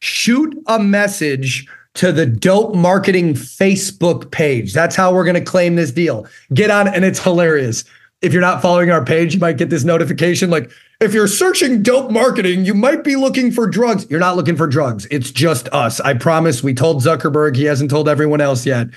Shoot 0.00 0.56
a 0.66 0.78
message 0.78 1.66
to 1.94 2.12
the 2.12 2.26
Dope 2.26 2.74
Marketing 2.74 3.34
Facebook 3.34 4.30
page. 4.30 4.72
That's 4.72 4.94
how 4.94 5.12
we're 5.12 5.24
going 5.24 5.34
to 5.34 5.40
claim 5.40 5.74
this 5.74 5.90
deal. 5.90 6.26
Get 6.54 6.70
on, 6.70 6.86
and 6.86 7.04
it's 7.04 7.18
hilarious. 7.18 7.84
If 8.22 8.32
you're 8.32 8.42
not 8.42 8.62
following 8.62 8.90
our 8.90 9.04
page, 9.04 9.34
you 9.34 9.40
might 9.40 9.58
get 9.58 9.70
this 9.70 9.84
notification 9.84 10.50
like, 10.50 10.70
if 11.00 11.14
you're 11.14 11.28
searching 11.28 11.82
dope 11.82 12.10
marketing, 12.10 12.64
you 12.64 12.74
might 12.74 13.04
be 13.04 13.14
looking 13.14 13.52
for 13.52 13.68
drugs. 13.68 14.06
You're 14.10 14.18
not 14.18 14.36
looking 14.36 14.56
for 14.56 14.66
drugs. 14.66 15.06
It's 15.10 15.30
just 15.30 15.68
us. 15.68 16.00
I 16.00 16.14
promise. 16.14 16.62
We 16.62 16.74
told 16.74 17.02
Zuckerberg. 17.02 17.54
He 17.54 17.64
hasn't 17.64 17.90
told 17.90 18.08
everyone 18.08 18.40
else 18.40 18.66
yet. 18.66 18.88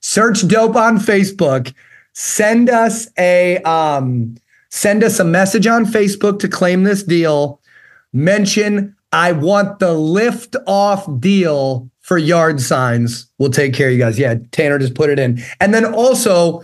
Search 0.00 0.46
dope 0.46 0.76
on 0.76 0.98
Facebook. 0.98 1.72
Send 2.12 2.68
us 2.68 3.08
a 3.18 3.58
um, 3.62 4.36
send 4.70 5.04
us 5.04 5.18
a 5.18 5.24
message 5.24 5.66
on 5.66 5.84
Facebook 5.84 6.38
to 6.40 6.48
claim 6.48 6.84
this 6.84 7.02
deal. 7.02 7.60
Mention 8.12 8.95
I 9.16 9.32
want 9.32 9.78
the 9.78 9.94
lift 9.94 10.56
off 10.66 11.08
deal 11.18 11.90
for 12.00 12.18
yard 12.18 12.60
signs. 12.60 13.26
We'll 13.38 13.50
take 13.50 13.72
care 13.72 13.88
of 13.88 13.94
you 13.94 13.98
guys. 13.98 14.18
Yeah, 14.18 14.34
Tanner 14.52 14.78
just 14.78 14.94
put 14.94 15.08
it 15.08 15.18
in. 15.18 15.42
And 15.58 15.72
then 15.72 15.86
also, 15.86 16.62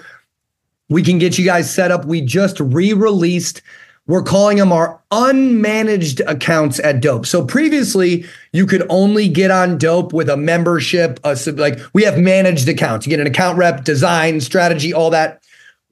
we 0.90 1.03
can 1.03 1.18
get 1.18 1.38
you 1.38 1.46
guys 1.46 1.72
set 1.72 1.90
up. 1.90 2.05
We 2.05 2.20
just 2.20 2.61
re 2.61 2.92
released 2.92 3.62
we're 4.09 4.22
calling 4.22 4.57
them 4.57 4.72
our 4.72 5.00
unmanaged 5.12 6.20
accounts 6.26 6.80
at 6.80 7.00
Dope. 7.00 7.24
So 7.24 7.44
previously, 7.44 8.24
you 8.53 8.66
could 8.66 8.84
only 8.88 9.28
get 9.28 9.53
on 9.53 9.78
Dope 9.78 10.12
with 10.12 10.28
a 10.28 10.36
membership. 10.36 11.20
A, 11.22 11.38
like 11.55 11.78
we 11.92 12.03
have 12.03 12.18
managed 12.18 12.68
accounts. 12.68 13.07
You 13.07 13.11
get 13.11 13.20
an 13.20 13.28
account 13.28 13.59
rep, 13.59 13.84
design, 13.84 14.40
strategy, 14.40 14.92
all 14.92 15.11
that. 15.11 15.42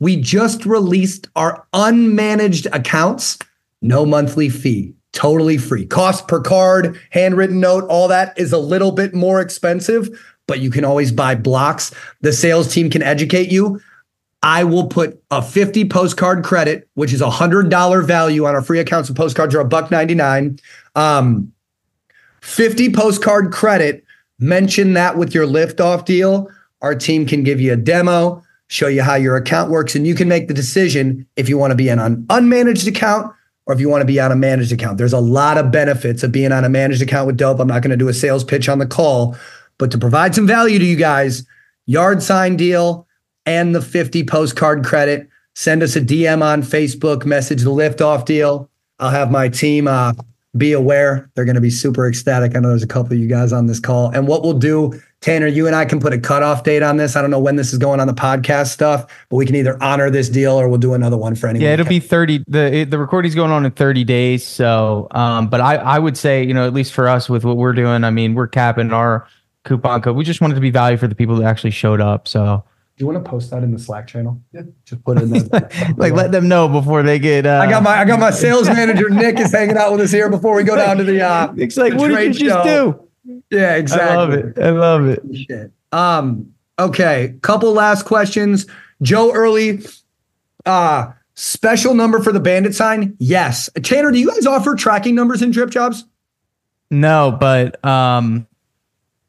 We 0.00 0.16
just 0.16 0.66
released 0.66 1.28
our 1.36 1.66
unmanaged 1.72 2.66
accounts, 2.74 3.38
no 3.80 4.04
monthly 4.04 4.48
fee, 4.48 4.94
totally 5.12 5.58
free. 5.58 5.86
Cost 5.86 6.28
per 6.28 6.40
card, 6.40 6.98
handwritten 7.11 7.61
note, 7.61 7.84
all 7.88 8.08
that 8.08 8.38
is 8.38 8.52
a 8.52 8.58
little 8.58 8.92
bit 8.92 9.14
more 9.14 9.40
expensive, 9.40 10.08
but 10.46 10.61
you 10.61 10.70
can 10.70 10.84
always 10.84 11.12
buy 11.12 11.34
blocks. 11.34 11.92
The 12.20 12.32
sales 12.32 12.72
team 12.72 12.90
can 12.90 13.02
educate 13.02 13.50
you. 13.50 13.80
I 14.42 14.64
will 14.64 14.86
put 14.86 15.22
a 15.30 15.42
50 15.42 15.88
postcard 15.88 16.44
credit, 16.44 16.88
which 16.94 17.12
is 17.12 17.20
a 17.20 17.30
hundred 17.30 17.68
dollar 17.68 18.02
value 18.02 18.46
on 18.46 18.54
our 18.54 18.62
free 18.62 18.78
accounts 18.78 19.08
and 19.08 19.16
postcards 19.16 19.54
are 19.54 19.61
a 19.61 19.64
buck 19.64 19.90
99. 19.90 20.58
Um, 20.94 21.52
50 22.40 22.92
postcard 22.92 23.52
credit. 23.52 24.04
Mention 24.38 24.94
that 24.94 25.18
with 25.18 25.34
your 25.34 25.46
liftoff 25.46 26.06
deal. 26.06 26.48
Our 26.80 26.94
team 26.94 27.26
can 27.26 27.42
give 27.42 27.61
you 27.61 27.74
a 27.74 27.76
demo, 27.76 28.42
show 28.68 28.86
you 28.86 29.02
how 29.02 29.16
your 29.16 29.36
account 29.36 29.70
works, 29.70 29.94
and 29.94 30.06
you 30.06 30.14
can 30.14 30.28
make 30.28 30.48
the 30.48 30.54
decision 30.54 31.26
if 31.36 31.46
you 31.46 31.58
want 31.58 31.72
to 31.72 31.74
be 31.74 31.90
in 31.90 31.98
an 31.98 32.24
unmanaged 32.28 32.88
account 32.88 33.30
or 33.70 33.72
if 33.72 33.78
you 33.78 33.88
want 33.88 34.02
to 34.02 34.06
be 34.06 34.18
on 34.18 34.32
a 34.32 34.36
managed 34.36 34.72
account. 34.72 34.98
There's 34.98 35.12
a 35.12 35.20
lot 35.20 35.56
of 35.56 35.70
benefits 35.70 36.24
of 36.24 36.32
being 36.32 36.50
on 36.50 36.64
a 36.64 36.68
managed 36.68 37.00
account 37.02 37.28
with 37.28 37.36
Dope. 37.36 37.60
I'm 37.60 37.68
not 37.68 37.82
going 37.82 37.92
to 37.92 37.96
do 37.96 38.08
a 38.08 38.12
sales 38.12 38.42
pitch 38.42 38.68
on 38.68 38.80
the 38.80 38.86
call, 38.86 39.36
but 39.78 39.92
to 39.92 39.98
provide 39.98 40.34
some 40.34 40.44
value 40.44 40.80
to 40.80 40.84
you 40.84 40.96
guys, 40.96 41.46
yard 41.86 42.20
sign 42.20 42.56
deal 42.56 43.06
and 43.46 43.72
the 43.72 43.80
50 43.80 44.24
postcard 44.24 44.84
credit. 44.84 45.28
Send 45.54 45.84
us 45.84 45.94
a 45.94 46.00
DM 46.00 46.42
on 46.42 46.62
Facebook, 46.62 47.24
message 47.24 47.62
the 47.62 47.70
liftoff 47.70 48.24
deal. 48.24 48.68
I'll 48.98 49.10
have 49.10 49.30
my 49.30 49.48
team 49.48 49.86
uh, 49.86 50.14
be 50.57 50.72
aware. 50.72 51.30
They're 51.34 51.44
going 51.44 51.55
to 51.55 51.61
be 51.61 51.70
super 51.70 52.09
ecstatic. 52.09 52.57
I 52.57 52.61
know 52.61 52.70
there's 52.70 52.82
a 52.82 52.88
couple 52.88 53.12
of 53.12 53.18
you 53.20 53.28
guys 53.28 53.53
on 53.53 53.66
this 53.66 53.78
call. 53.78 54.11
And 54.11 54.26
what 54.26 54.42
we'll 54.42 54.59
do, 54.59 55.01
Tanner, 55.20 55.46
you 55.46 55.66
and 55.66 55.76
I 55.76 55.84
can 55.84 56.01
put 56.01 56.12
a 56.12 56.18
cutoff 56.18 56.64
date 56.64 56.82
on 56.82 56.96
this. 56.96 57.14
I 57.14 57.20
don't 57.20 57.30
know 57.30 57.38
when 57.38 57.55
this 57.57 57.72
is 57.72 57.78
going 57.78 58.01
on 58.01 58.09
the 58.09 58.14
podcast 58.14 58.68
stuff, 58.68 59.07
but 59.28 59.36
we 59.36 59.46
can 59.46 59.55
either 59.55 59.80
honor 59.80 60.11
this 60.11 60.28
deal 60.28 60.59
or 60.59 60.68
we'll 60.68 60.78
do 60.78 60.94
another 60.94 61.16
one 61.16 61.36
for 61.36 61.46
anyone. 61.46 61.66
Yeah, 61.66 61.74
it'll 61.74 61.86
be 61.86 62.01
30. 62.01 62.44
The 62.48 62.84
the 62.88 62.98
recording's 62.98 63.34
going 63.34 63.53
on 63.53 63.64
in 63.64 63.70
30 63.70 64.03
days. 64.05 64.44
So, 64.44 65.07
um, 65.12 65.48
but 65.48 65.61
I, 65.61 65.76
I 65.76 65.98
would 65.98 66.16
say, 66.16 66.42
you 66.42 66.55
know, 66.55 66.66
at 66.66 66.74
least 66.74 66.92
for 66.94 67.09
us 67.09 67.28
with 67.28 67.44
what 67.44 67.57
we're 67.57 67.72
doing, 67.72 68.03
I 68.03 68.11
mean, 68.11 68.34
we're 68.34 68.48
capping 68.48 68.92
our 68.92 69.28
coupon 69.64 70.03
code. 70.03 70.16
We 70.16 70.24
just 70.24 70.40
wanted 70.40 70.55
to 70.55 70.61
be 70.61 70.70
value 70.70 70.96
for 70.96 71.07
the 71.07 71.14
people 71.14 71.36
that 71.36 71.44
actually 71.44 71.70
showed 71.70 72.01
up. 72.01 72.26
So, 72.26 72.64
you 73.01 73.07
want 73.07 73.24
to 73.24 73.28
post 73.28 73.51
that 73.51 73.62
in 73.62 73.72
the 73.72 73.78
Slack 73.78 74.07
channel? 74.07 74.40
Yeah. 74.53 74.62
Just 74.84 75.05
put 75.05 75.18
it 75.18 75.24
in 75.24 75.30
there. 75.30 75.70
like 75.96 76.12
let 76.12 76.32
them 76.32 76.48
know 76.48 76.68
before 76.68 77.03
they 77.03 77.18
get 77.18 77.46
uh... 77.46 77.61
I 77.62 77.70
got 77.70 77.82
my 77.82 77.98
I 77.98 78.05
got 78.05 78.20
my 78.20 78.30
sales 78.30 78.68
manager 78.68 79.09
Nick 79.11 79.38
is 79.38 79.53
hanging 79.53 79.76
out 79.76 79.92
with 79.92 80.03
us 80.03 80.11
here 80.11 80.28
before 80.28 80.55
we 80.55 80.62
go 80.64 80.76
down 80.76 80.96
to 80.98 81.05
the 81.05 81.22
uh 81.22 81.53
Nick's 81.53 81.76
like, 81.76 81.94
what 81.94 82.09
did 82.09 82.38
you 82.38 82.48
just 82.48 82.64
do? 82.64 83.09
Yeah, 83.51 83.76
exactly. 83.76 84.09
I 84.09 84.16
love 84.16 84.32
it. 84.32 84.59
I 84.59 84.70
love 84.70 85.07
it. 85.07 85.22
Shit. 85.34 85.72
Um, 85.92 86.53
okay. 86.78 87.34
Couple 87.42 87.72
last 87.72 88.05
questions. 88.05 88.66
Joe 89.03 89.32
Early, 89.32 89.82
uh, 90.66 91.12
special 91.34 91.94
number 91.94 92.20
for 92.22 92.32
the 92.32 92.40
bandit 92.40 92.74
sign? 92.74 93.16
Yes. 93.18 93.70
Tanner, 93.82 94.11
do 94.11 94.18
you 94.18 94.28
guys 94.28 94.46
offer 94.46 94.74
tracking 94.74 95.14
numbers 95.14 95.42
in 95.42 95.51
drip 95.51 95.70
jobs? 95.70 96.05
No, 96.90 97.36
but 97.38 97.82
um 97.84 98.46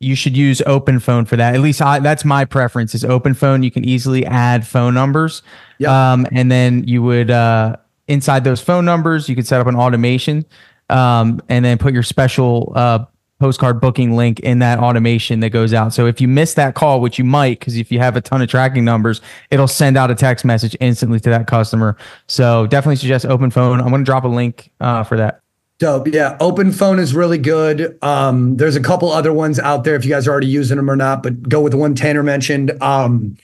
you 0.01 0.15
should 0.15 0.35
use 0.35 0.61
OpenPhone 0.65 1.27
for 1.27 1.35
that. 1.35 1.55
At 1.55 1.61
least 1.61 1.81
I, 1.81 1.99
that's 1.99 2.25
my 2.25 2.45
preference 2.45 2.95
is 2.95 3.03
OpenPhone. 3.03 3.63
You 3.63 3.71
can 3.71 3.85
easily 3.85 4.25
add 4.25 4.65
phone 4.65 4.93
numbers. 4.93 5.43
Yep. 5.79 5.89
Um, 5.89 6.27
and 6.31 6.51
then 6.51 6.87
you 6.87 7.03
would, 7.03 7.29
uh, 7.29 7.75
inside 8.07 8.43
those 8.43 8.61
phone 8.61 8.85
numbers, 8.85 9.29
you 9.29 9.35
could 9.35 9.47
set 9.47 9.61
up 9.61 9.67
an 9.67 9.75
automation, 9.75 10.45
um, 10.89 11.41
and 11.49 11.63
then 11.63 11.77
put 11.77 11.93
your 11.93 12.03
special, 12.03 12.73
uh, 12.75 13.05
postcard 13.39 13.81
booking 13.81 14.15
link 14.15 14.39
in 14.41 14.59
that 14.59 14.77
automation 14.77 15.39
that 15.39 15.49
goes 15.49 15.73
out. 15.73 15.93
So 15.93 16.05
if 16.05 16.21
you 16.21 16.27
miss 16.27 16.53
that 16.53 16.75
call, 16.75 17.01
which 17.01 17.17
you 17.17 17.25
might, 17.25 17.57
because 17.57 17.75
if 17.75 17.91
you 17.91 17.97
have 17.97 18.15
a 18.15 18.21
ton 18.21 18.39
of 18.39 18.49
tracking 18.49 18.85
numbers, 18.85 19.19
it'll 19.49 19.67
send 19.67 19.97
out 19.97 20.11
a 20.11 20.15
text 20.15 20.45
message 20.45 20.77
instantly 20.79 21.19
to 21.21 21.29
that 21.31 21.47
customer. 21.47 21.97
So 22.27 22.67
definitely 22.67 22.97
suggest 22.97 23.25
OpenPhone. 23.25 23.81
I'm 23.81 23.89
going 23.89 24.01
to 24.01 24.05
drop 24.05 24.25
a 24.25 24.27
link 24.27 24.71
uh, 24.79 25.03
for 25.03 25.17
that. 25.17 25.41
Dope. 25.81 26.09
Yeah. 26.09 26.37
OpenPhone 26.37 26.99
is 26.99 27.15
really 27.15 27.39
good. 27.39 27.97
Um, 28.03 28.55
there's 28.57 28.75
a 28.75 28.79
couple 28.79 29.11
other 29.11 29.33
ones 29.33 29.57
out 29.57 29.83
there 29.83 29.95
if 29.95 30.05
you 30.05 30.11
guys 30.11 30.27
are 30.27 30.31
already 30.31 30.45
using 30.45 30.77
them 30.77 30.91
or 30.91 30.95
not, 30.95 31.23
but 31.23 31.41
go 31.49 31.59
with 31.59 31.71
the 31.71 31.77
one 31.77 31.95
Tanner 31.95 32.21
mentioned. 32.21 32.71
Um, 32.83 33.35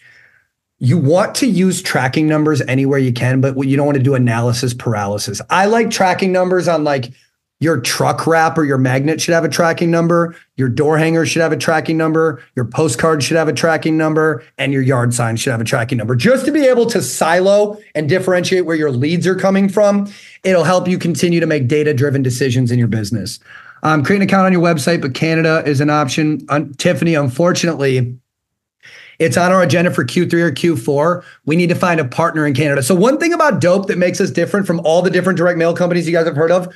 you 0.78 1.00
want 1.00 1.34
to 1.38 1.48
use 1.48 1.82
tracking 1.82 2.28
numbers 2.28 2.62
anywhere 2.62 3.00
you 3.00 3.12
can, 3.12 3.42
but 3.42 3.58
you 3.66 3.76
don't 3.76 3.88
want 3.88 3.98
to 3.98 4.04
do 4.04 4.14
analysis 4.14 4.76
paralysis. 4.76 5.42
I 5.50 5.66
like 5.66 5.90
tracking 5.90 6.32
numbers 6.32 6.68
on 6.68 6.84
like 6.84 7.12
your 7.60 7.82
truck 7.82 8.28
wrap 8.28 8.58
or 8.58 8.64
your 8.64 8.78
magnet 8.78 9.20
should 9.20 9.34
have 9.34 9.44
a 9.44 9.50
tracking 9.50 9.90
number. 9.90 10.36
Your 10.58 10.70
door 10.70 10.98
hanger 10.98 11.26
should 11.26 11.42
have 11.42 11.52
a 11.52 11.58
tracking 11.58 11.98
number. 11.98 12.44
Your 12.56 12.66
postcard 12.66 13.24
should 13.24 13.38
have 13.38 13.48
a 13.48 13.54
tracking 13.54 13.98
number. 13.98 14.44
And 14.60 14.72
your 14.72 14.84
yard 14.84 15.14
sign 15.14 15.38
should 15.38 15.52
have 15.52 15.62
a 15.62 15.66
tracking 15.66 15.98
number. 15.98 16.16
Just 16.16 16.46
to 16.46 16.52
be 16.52 16.68
able 16.68 16.86
to 16.88 17.02
silo 17.02 17.80
and 17.96 18.08
differentiate 18.08 18.66
where 18.66 18.76
your 18.76 18.92
leads 18.92 19.26
are 19.26 19.36
coming 19.36 19.70
from, 19.70 20.12
it'll 20.44 20.66
help 20.66 20.88
you 20.88 21.00
continue 21.00 21.40
to 21.40 21.48
make 21.48 21.68
data 21.68 21.94
driven 21.94 22.22
decisions 22.22 22.72
in 22.72 22.78
your 22.78 22.88
business. 22.88 23.40
Um, 23.84 24.04
create 24.04 24.18
an 24.18 24.28
account 24.28 24.46
on 24.46 24.54
your 24.54 24.62
website, 24.62 25.02
but 25.02 25.14
Canada 25.14 25.64
is 25.66 25.82
an 25.82 25.90
option. 25.90 26.46
Um, 26.50 26.74
Tiffany, 26.76 27.16
unfortunately, 27.16 28.18
it's 29.20 29.36
on 29.38 29.52
our 29.52 29.64
agenda 29.64 29.92
for 29.92 30.04
Q3 30.04 30.34
or 30.34 30.52
Q4. 30.52 31.24
We 31.46 31.56
need 31.56 31.70
to 31.70 31.76
find 31.76 32.00
a 32.00 32.06
partner 32.06 32.46
in 32.46 32.54
Canada. 32.54 32.84
So, 32.84 32.94
one 32.94 33.18
thing 33.18 33.34
about 33.34 33.60
Dope 33.60 33.88
that 33.88 33.98
makes 33.98 34.22
us 34.22 34.30
different 34.30 34.68
from 34.68 34.80
all 34.82 35.02
the 35.02 35.10
different 35.10 35.38
direct 35.38 35.58
mail 35.58 35.74
companies 35.74 36.08
you 36.08 36.14
guys 36.14 36.26
have 36.26 36.36
heard 36.36 36.52
of, 36.52 36.74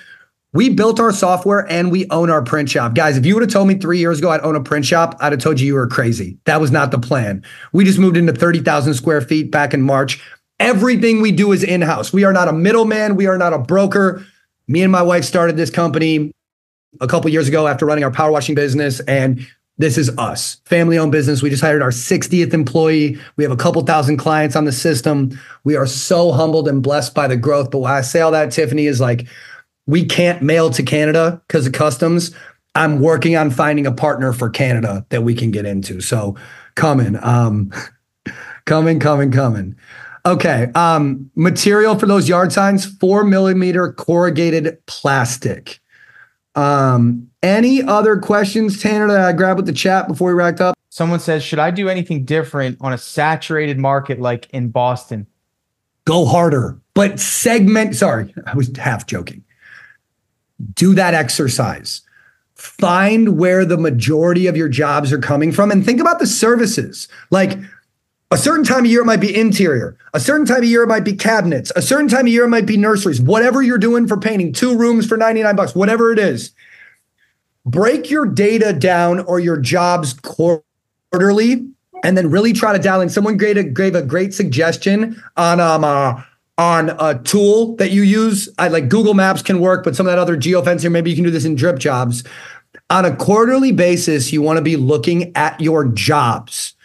we 0.53 0.69
built 0.69 0.99
our 0.99 1.13
software 1.13 1.69
and 1.69 1.91
we 1.91 2.09
own 2.09 2.29
our 2.29 2.41
print 2.41 2.69
shop. 2.69 2.93
Guys, 2.93 3.17
if 3.17 3.25
you 3.25 3.35
would 3.35 3.41
have 3.41 3.51
told 3.51 3.67
me 3.67 3.75
three 3.75 3.99
years 3.99 4.19
ago 4.19 4.31
I'd 4.31 4.41
own 4.41 4.55
a 4.55 4.61
print 4.61 4.85
shop, 4.85 5.15
I'd 5.19 5.31
have 5.31 5.41
told 5.41 5.59
you 5.59 5.67
you 5.67 5.75
were 5.75 5.87
crazy. 5.87 6.37
That 6.45 6.59
was 6.59 6.71
not 6.71 6.91
the 6.91 6.99
plan. 6.99 7.43
We 7.71 7.85
just 7.85 7.99
moved 7.99 8.17
into 8.17 8.33
30,000 8.33 8.93
square 8.93 9.21
feet 9.21 9.49
back 9.49 9.73
in 9.73 9.81
March. 9.81 10.21
Everything 10.59 11.21
we 11.21 11.31
do 11.31 11.51
is 11.53 11.63
in 11.63 11.81
house. 11.81 12.11
We 12.11 12.23
are 12.23 12.33
not 12.33 12.47
a 12.47 12.53
middleman. 12.53 13.15
We 13.15 13.27
are 13.27 13.37
not 13.37 13.53
a 13.53 13.59
broker. 13.59 14.25
Me 14.67 14.83
and 14.83 14.91
my 14.91 15.01
wife 15.01 15.23
started 15.23 15.57
this 15.57 15.69
company 15.69 16.31
a 16.99 17.07
couple 17.07 17.31
years 17.31 17.47
ago 17.47 17.67
after 17.67 17.85
running 17.85 18.03
our 18.03 18.11
power 18.11 18.31
washing 18.31 18.53
business. 18.53 18.99
And 19.01 19.47
this 19.77 19.97
is 19.97 20.15
us, 20.17 20.57
family 20.65 20.97
owned 20.97 21.11
business. 21.11 21.41
We 21.41 21.49
just 21.49 21.63
hired 21.63 21.81
our 21.81 21.89
60th 21.89 22.53
employee. 22.53 23.17
We 23.37 23.43
have 23.43 23.51
a 23.51 23.57
couple 23.57 23.81
thousand 23.83 24.17
clients 24.17 24.55
on 24.55 24.65
the 24.65 24.71
system. 24.71 25.39
We 25.63 25.75
are 25.75 25.87
so 25.87 26.31
humbled 26.31 26.67
and 26.67 26.83
blessed 26.83 27.15
by 27.15 27.27
the 27.27 27.37
growth. 27.37 27.71
But 27.71 27.79
when 27.79 27.91
I 27.91 28.01
say 28.01 28.21
all 28.21 28.31
that, 28.31 28.51
Tiffany, 28.51 28.85
is 28.85 28.99
like, 29.01 29.27
we 29.87 30.05
can't 30.05 30.41
mail 30.41 30.69
to 30.71 30.83
Canada 30.83 31.41
because 31.47 31.67
of 31.67 31.73
customs. 31.73 32.35
I'm 32.75 32.99
working 33.01 33.35
on 33.35 33.51
finding 33.51 33.85
a 33.85 33.91
partner 33.91 34.31
for 34.31 34.49
Canada 34.49 35.05
that 35.09 35.23
we 35.23 35.35
can 35.35 35.51
get 35.51 35.65
into. 35.65 36.01
So 36.01 36.37
coming, 36.75 37.21
um, 37.21 37.71
coming, 38.65 38.99
coming, 38.99 39.31
coming. 39.31 39.75
Okay. 40.25 40.71
Um, 40.75 41.29
material 41.35 41.97
for 41.97 42.05
those 42.05 42.29
yard 42.29 42.53
signs, 42.53 42.85
four 42.85 43.23
millimeter 43.23 43.91
corrugated 43.91 44.77
plastic. 44.85 45.79
Um, 46.55 47.27
any 47.41 47.81
other 47.81 48.17
questions, 48.17 48.81
Tanner, 48.81 49.07
that 49.07 49.21
I 49.21 49.33
grabbed 49.33 49.57
with 49.57 49.65
the 49.65 49.73
chat 49.73 50.07
before 50.07 50.29
we 50.29 50.33
wrapped 50.33 50.61
up? 50.61 50.77
Someone 50.89 51.19
says, 51.19 51.43
should 51.43 51.59
I 51.59 51.71
do 51.71 51.89
anything 51.89 52.25
different 52.25 52.77
on 52.81 52.93
a 52.93 52.97
saturated 52.97 53.79
market 53.79 54.19
like 54.19 54.49
in 54.51 54.69
Boston? 54.69 55.25
Go 56.05 56.25
harder, 56.25 56.79
but 56.93 57.19
segment. 57.19 57.95
Sorry, 57.95 58.33
I 58.45 58.55
was 58.55 58.75
half 58.77 59.07
joking 59.07 59.43
do 60.73 60.93
that 60.95 61.13
exercise. 61.13 62.01
Find 62.55 63.37
where 63.37 63.65
the 63.65 63.77
majority 63.77 64.47
of 64.47 64.55
your 64.55 64.69
jobs 64.69 65.11
are 65.11 65.19
coming 65.19 65.51
from 65.51 65.71
and 65.71 65.83
think 65.85 65.99
about 65.99 66.19
the 66.19 66.27
services. 66.27 67.07
Like 67.31 67.57
a 68.29 68.37
certain 68.37 68.63
time 68.63 68.85
of 68.85 68.91
year, 68.91 69.01
it 69.01 69.05
might 69.05 69.19
be 69.19 69.35
interior. 69.35 69.97
A 70.13 70.19
certain 70.19 70.45
time 70.45 70.59
of 70.59 70.65
year, 70.65 70.83
it 70.83 70.87
might 70.87 71.03
be 71.03 71.13
cabinets. 71.13 71.71
A 71.75 71.81
certain 71.81 72.07
time 72.07 72.27
of 72.27 72.31
year, 72.31 72.45
it 72.45 72.49
might 72.49 72.65
be 72.65 72.77
nurseries. 72.77 73.19
Whatever 73.19 73.61
you're 73.61 73.77
doing 73.77 74.07
for 74.07 74.17
painting, 74.17 74.53
two 74.53 74.77
rooms 74.77 75.07
for 75.07 75.17
99 75.17 75.55
bucks, 75.55 75.75
whatever 75.75 76.11
it 76.11 76.19
is. 76.19 76.51
break 77.65 78.09
your 78.09 78.25
data 78.25 78.73
down 78.73 79.19
or 79.21 79.39
your 79.39 79.57
jobs 79.57 80.13
quarterly 80.13 81.67
and 82.03 82.17
then 82.17 82.29
really 82.31 82.53
try 82.53 82.73
to 82.73 82.79
dial 82.79 83.01
in. 83.01 83.09
Someone 83.09 83.37
gave 83.37 83.57
a, 83.57 83.63
gave 83.63 83.95
a 83.95 84.01
great 84.01 84.33
suggestion 84.33 85.21
on 85.37 85.59
um 85.59 85.83
uh, 85.83 86.21
on 86.57 86.89
a 86.99 87.19
tool 87.23 87.75
that 87.77 87.91
you 87.91 88.03
use. 88.03 88.49
I 88.57 88.67
like 88.67 88.89
Google 88.89 89.13
Maps 89.13 89.41
can 89.41 89.59
work, 89.59 89.83
but 89.83 89.95
some 89.95 90.05
of 90.05 90.11
that 90.11 90.19
other 90.19 90.37
geofencing, 90.37 90.91
maybe 90.91 91.09
you 91.09 91.15
can 91.15 91.25
do 91.25 91.31
this 91.31 91.45
in 91.45 91.55
drip 91.55 91.79
jobs. 91.79 92.23
On 92.89 93.05
a 93.05 93.15
quarterly 93.15 93.71
basis, 93.71 94.31
you 94.31 94.41
want 94.41 94.57
to 94.57 94.63
be 94.63 94.75
looking 94.75 95.35
at 95.35 95.59
your 95.59 95.85
jobs 95.85 96.75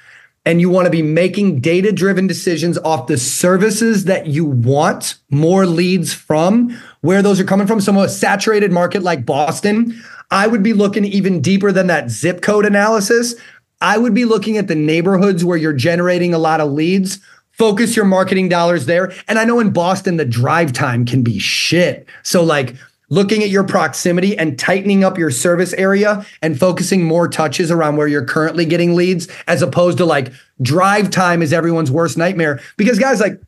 and 0.46 0.60
you 0.60 0.70
want 0.70 0.86
to 0.86 0.90
be 0.90 1.02
making 1.02 1.60
data 1.60 1.90
driven 1.90 2.28
decisions 2.28 2.78
off 2.78 3.08
the 3.08 3.18
services 3.18 4.04
that 4.04 4.28
you 4.28 4.44
want 4.44 5.16
more 5.28 5.66
leads 5.66 6.14
from, 6.14 6.70
where 7.00 7.20
those 7.20 7.40
are 7.40 7.44
coming 7.44 7.66
from. 7.66 7.80
Some 7.80 8.08
saturated 8.08 8.70
market 8.70 9.02
like 9.02 9.26
Boston, 9.26 10.00
I 10.30 10.46
would 10.46 10.62
be 10.62 10.72
looking 10.72 11.04
even 11.04 11.40
deeper 11.40 11.72
than 11.72 11.88
that 11.88 12.10
zip 12.10 12.42
code 12.42 12.64
analysis. 12.64 13.34
I 13.80 13.98
would 13.98 14.14
be 14.14 14.24
looking 14.24 14.56
at 14.56 14.68
the 14.68 14.74
neighborhoods 14.76 15.44
where 15.44 15.58
you're 15.58 15.72
generating 15.72 16.32
a 16.32 16.38
lot 16.38 16.60
of 16.60 16.70
leads. 16.70 17.18
Focus 17.56 17.96
your 17.96 18.04
marketing 18.04 18.48
dollars 18.48 18.86
there. 18.86 19.12
And 19.28 19.38
I 19.38 19.44
know 19.44 19.60
in 19.60 19.70
Boston, 19.70 20.16
the 20.16 20.24
drive 20.24 20.72
time 20.72 21.06
can 21.06 21.22
be 21.22 21.38
shit. 21.38 22.06
So, 22.22 22.42
like, 22.42 22.76
looking 23.08 23.42
at 23.42 23.48
your 23.48 23.64
proximity 23.64 24.36
and 24.36 24.58
tightening 24.58 25.04
up 25.04 25.16
your 25.16 25.30
service 25.30 25.72
area 25.74 26.26
and 26.42 26.58
focusing 26.58 27.04
more 27.04 27.28
touches 27.28 27.70
around 27.70 27.96
where 27.96 28.08
you're 28.08 28.24
currently 28.24 28.64
getting 28.64 28.94
leads 28.94 29.28
as 29.46 29.62
opposed 29.62 29.98
to 29.98 30.04
like 30.04 30.32
drive 30.60 31.10
time 31.10 31.42
is 31.42 31.52
everyone's 31.52 31.90
worst 31.90 32.18
nightmare 32.18 32.60
because 32.76 32.98
guys 32.98 33.20
like 33.20 33.40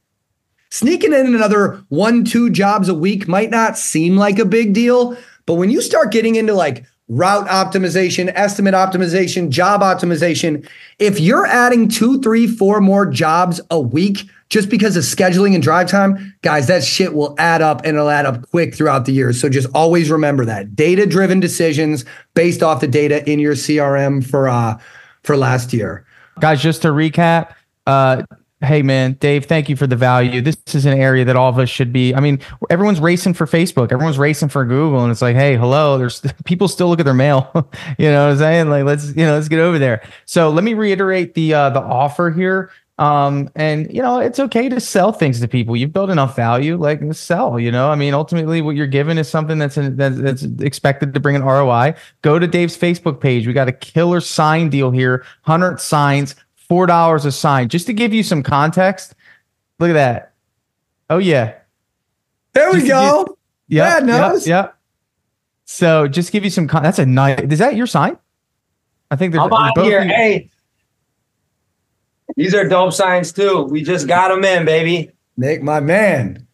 sneaking 0.70 1.12
in 1.12 1.34
another 1.34 1.82
one 1.88 2.24
two 2.24 2.50
jobs 2.50 2.88
a 2.88 2.94
week 2.94 3.26
might 3.26 3.50
not 3.50 3.76
seem 3.76 4.16
like 4.16 4.38
a 4.38 4.44
big 4.44 4.72
deal 4.72 5.16
but 5.44 5.54
when 5.54 5.70
you 5.70 5.80
start 5.80 6.12
getting 6.12 6.36
into 6.36 6.54
like 6.54 6.84
route 7.08 7.46
optimization 7.48 8.30
estimate 8.34 8.74
optimization 8.74 9.48
job 9.48 9.80
optimization 9.80 10.68
if 10.98 11.18
you're 11.18 11.46
adding 11.46 11.88
two 11.88 12.20
three 12.20 12.46
four 12.46 12.80
more 12.80 13.06
jobs 13.06 13.60
a 13.70 13.80
week 13.80 14.28
just 14.48 14.70
because 14.70 14.96
of 14.96 15.04
scheduling 15.04 15.54
and 15.54 15.62
drive 15.62 15.88
time, 15.88 16.34
guys, 16.42 16.66
that 16.68 16.82
shit 16.82 17.14
will 17.14 17.34
add 17.38 17.60
up 17.60 17.80
and 17.84 17.96
it'll 17.96 18.08
add 18.08 18.26
up 18.26 18.48
quick 18.50 18.74
throughout 18.74 19.04
the 19.04 19.12
year. 19.12 19.32
So 19.32 19.48
just 19.48 19.68
always 19.74 20.10
remember 20.10 20.44
that 20.46 20.74
data 20.74 21.06
driven 21.06 21.40
decisions 21.40 22.04
based 22.34 22.62
off 22.62 22.80
the 22.80 22.88
data 22.88 23.28
in 23.30 23.38
your 23.38 23.54
CRM 23.54 24.26
for 24.26 24.48
uh 24.48 24.78
for 25.22 25.36
last 25.36 25.72
year. 25.72 26.06
Guys, 26.40 26.62
just 26.62 26.82
to 26.82 26.88
recap, 26.88 27.54
uh 27.86 28.22
Hey 28.60 28.82
man, 28.82 29.12
Dave, 29.20 29.44
thank 29.44 29.68
you 29.68 29.76
for 29.76 29.86
the 29.86 29.94
value. 29.94 30.40
This 30.40 30.56
is 30.74 30.84
an 30.84 30.98
area 30.98 31.24
that 31.24 31.36
all 31.36 31.48
of 31.48 31.60
us 31.60 31.68
should 31.68 31.92
be. 31.92 32.12
I 32.12 32.18
mean, 32.18 32.40
everyone's 32.70 32.98
racing 32.98 33.34
for 33.34 33.46
Facebook, 33.46 33.92
everyone's 33.92 34.18
racing 34.18 34.48
for 34.48 34.64
Google, 34.64 35.04
and 35.04 35.12
it's 35.12 35.22
like, 35.22 35.36
hey, 35.36 35.56
hello, 35.56 35.96
there's 35.96 36.22
people 36.44 36.66
still 36.66 36.88
look 36.88 36.98
at 36.98 37.04
their 37.04 37.14
mail. 37.14 37.50
you 37.98 38.10
know 38.10 38.26
what 38.26 38.32
I'm 38.32 38.38
saying? 38.38 38.68
Like, 38.68 38.84
let's 38.84 39.08
you 39.10 39.24
know, 39.24 39.34
let's 39.34 39.46
get 39.46 39.60
over 39.60 39.78
there. 39.78 40.02
So 40.24 40.50
let 40.50 40.64
me 40.64 40.74
reiterate 40.74 41.34
the 41.34 41.54
uh, 41.54 41.70
the 41.70 41.80
offer 41.80 42.30
here. 42.30 42.70
Um, 42.98 43.48
and 43.54 43.92
you 43.94 44.02
know, 44.02 44.18
it's 44.18 44.40
okay 44.40 44.68
to 44.68 44.80
sell 44.80 45.12
things 45.12 45.40
to 45.40 45.46
people. 45.46 45.76
You've 45.76 45.92
built 45.92 46.10
enough 46.10 46.34
value, 46.34 46.76
like 46.76 47.00
sell. 47.14 47.60
You 47.60 47.70
know, 47.70 47.90
I 47.90 47.94
mean, 47.94 48.12
ultimately, 48.12 48.60
what 48.60 48.74
you're 48.74 48.88
given 48.88 49.18
is 49.18 49.28
something 49.28 49.58
that's 49.58 49.76
in, 49.76 49.96
that's, 49.96 50.16
that's 50.16 50.42
expected 50.60 51.14
to 51.14 51.20
bring 51.20 51.36
an 51.36 51.44
ROI. 51.44 51.94
Go 52.22 52.40
to 52.40 52.46
Dave's 52.48 52.76
Facebook 52.76 53.20
page. 53.20 53.46
We 53.46 53.52
got 53.52 53.68
a 53.68 53.72
killer 53.72 54.20
sign 54.20 54.68
deal 54.68 54.90
here. 54.90 55.24
Hundred 55.42 55.80
signs, 55.80 56.34
four 56.68 56.86
dollars 56.86 57.24
a 57.24 57.32
sign. 57.32 57.68
Just 57.68 57.86
to 57.86 57.92
give 57.92 58.12
you 58.12 58.22
some 58.22 58.42
context, 58.42 59.14
look 59.78 59.90
at 59.90 59.94
that. 59.94 60.34
Oh 61.10 61.18
yeah, 61.18 61.54
there 62.52 62.70
we 62.72 62.80
just 62.80 62.88
go. 62.88 63.38
yeah, 63.68 64.04
yeah, 64.04 64.38
yeah. 64.44 64.68
So 65.64 66.08
just 66.08 66.32
give 66.32 66.44
you 66.44 66.50
some. 66.50 66.66
Con- 66.66 66.82
that's 66.82 66.98
a 66.98 67.06
nice. 67.06 67.40
Is 67.40 67.58
that 67.58 67.76
your 67.76 67.86
sign? 67.86 68.18
I 69.10 69.16
think 69.16 69.32
there's. 69.32 69.44
I'm 69.44 69.52
out 69.52 69.78
here. 69.84 70.02
Hey, 70.02 70.50
these 72.36 72.54
are 72.54 72.68
dope 72.68 72.92
signs 72.92 73.32
too. 73.32 73.62
We 73.64 73.82
just 73.82 74.08
got 74.08 74.28
them 74.28 74.44
in, 74.44 74.64
baby. 74.64 75.10
Nick, 75.36 75.62
my 75.62 75.80
man. 75.80 76.47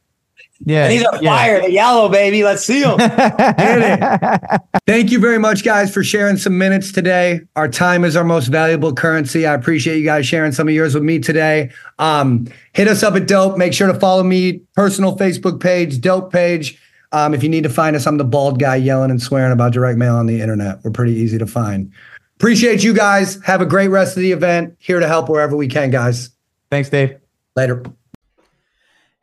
Yeah. 0.60 0.84
And 0.84 0.92
these 0.92 1.04
are 1.04 1.22
yeah. 1.22 1.36
fire, 1.36 1.60
the 1.60 1.70
yellow, 1.70 2.08
baby. 2.08 2.44
Let's 2.44 2.64
see 2.64 2.82
them. 2.82 2.98
Thank 4.86 5.10
you 5.10 5.18
very 5.18 5.38
much, 5.38 5.64
guys, 5.64 5.92
for 5.92 6.04
sharing 6.04 6.36
some 6.36 6.56
minutes 6.56 6.92
today. 6.92 7.40
Our 7.56 7.68
time 7.68 8.04
is 8.04 8.16
our 8.16 8.24
most 8.24 8.46
valuable 8.46 8.94
currency. 8.94 9.46
I 9.46 9.54
appreciate 9.54 9.98
you 9.98 10.04
guys 10.04 10.26
sharing 10.26 10.52
some 10.52 10.68
of 10.68 10.74
yours 10.74 10.94
with 10.94 11.02
me 11.02 11.18
today. 11.18 11.70
Um, 11.98 12.46
hit 12.72 12.88
us 12.88 13.02
up 13.02 13.14
at 13.14 13.26
Dope. 13.26 13.58
Make 13.58 13.72
sure 13.72 13.92
to 13.92 13.98
follow 13.98 14.22
me, 14.22 14.60
personal 14.74 15.16
Facebook 15.16 15.60
page, 15.60 16.00
Dope 16.00 16.32
page. 16.32 16.80
Um, 17.12 17.34
if 17.34 17.42
you 17.42 17.48
need 17.48 17.62
to 17.62 17.68
find 17.68 17.94
us, 17.94 18.06
I'm 18.06 18.16
the 18.16 18.24
bald 18.24 18.58
guy 18.58 18.76
yelling 18.76 19.10
and 19.10 19.22
swearing 19.22 19.52
about 19.52 19.72
direct 19.72 19.98
mail 19.98 20.16
on 20.16 20.26
the 20.26 20.40
internet. 20.40 20.78
We're 20.82 20.90
pretty 20.90 21.12
easy 21.12 21.38
to 21.38 21.46
find. 21.46 21.92
Appreciate 22.36 22.82
you 22.82 22.92
guys. 22.92 23.40
Have 23.44 23.60
a 23.60 23.66
great 23.66 23.88
rest 23.88 24.16
of 24.16 24.22
the 24.22 24.32
event. 24.32 24.74
Here 24.78 24.98
to 24.98 25.06
help 25.06 25.28
wherever 25.28 25.56
we 25.56 25.68
can, 25.68 25.90
guys. 25.90 26.30
Thanks, 26.70 26.90
Dave. 26.90 27.16
Later. 27.54 27.84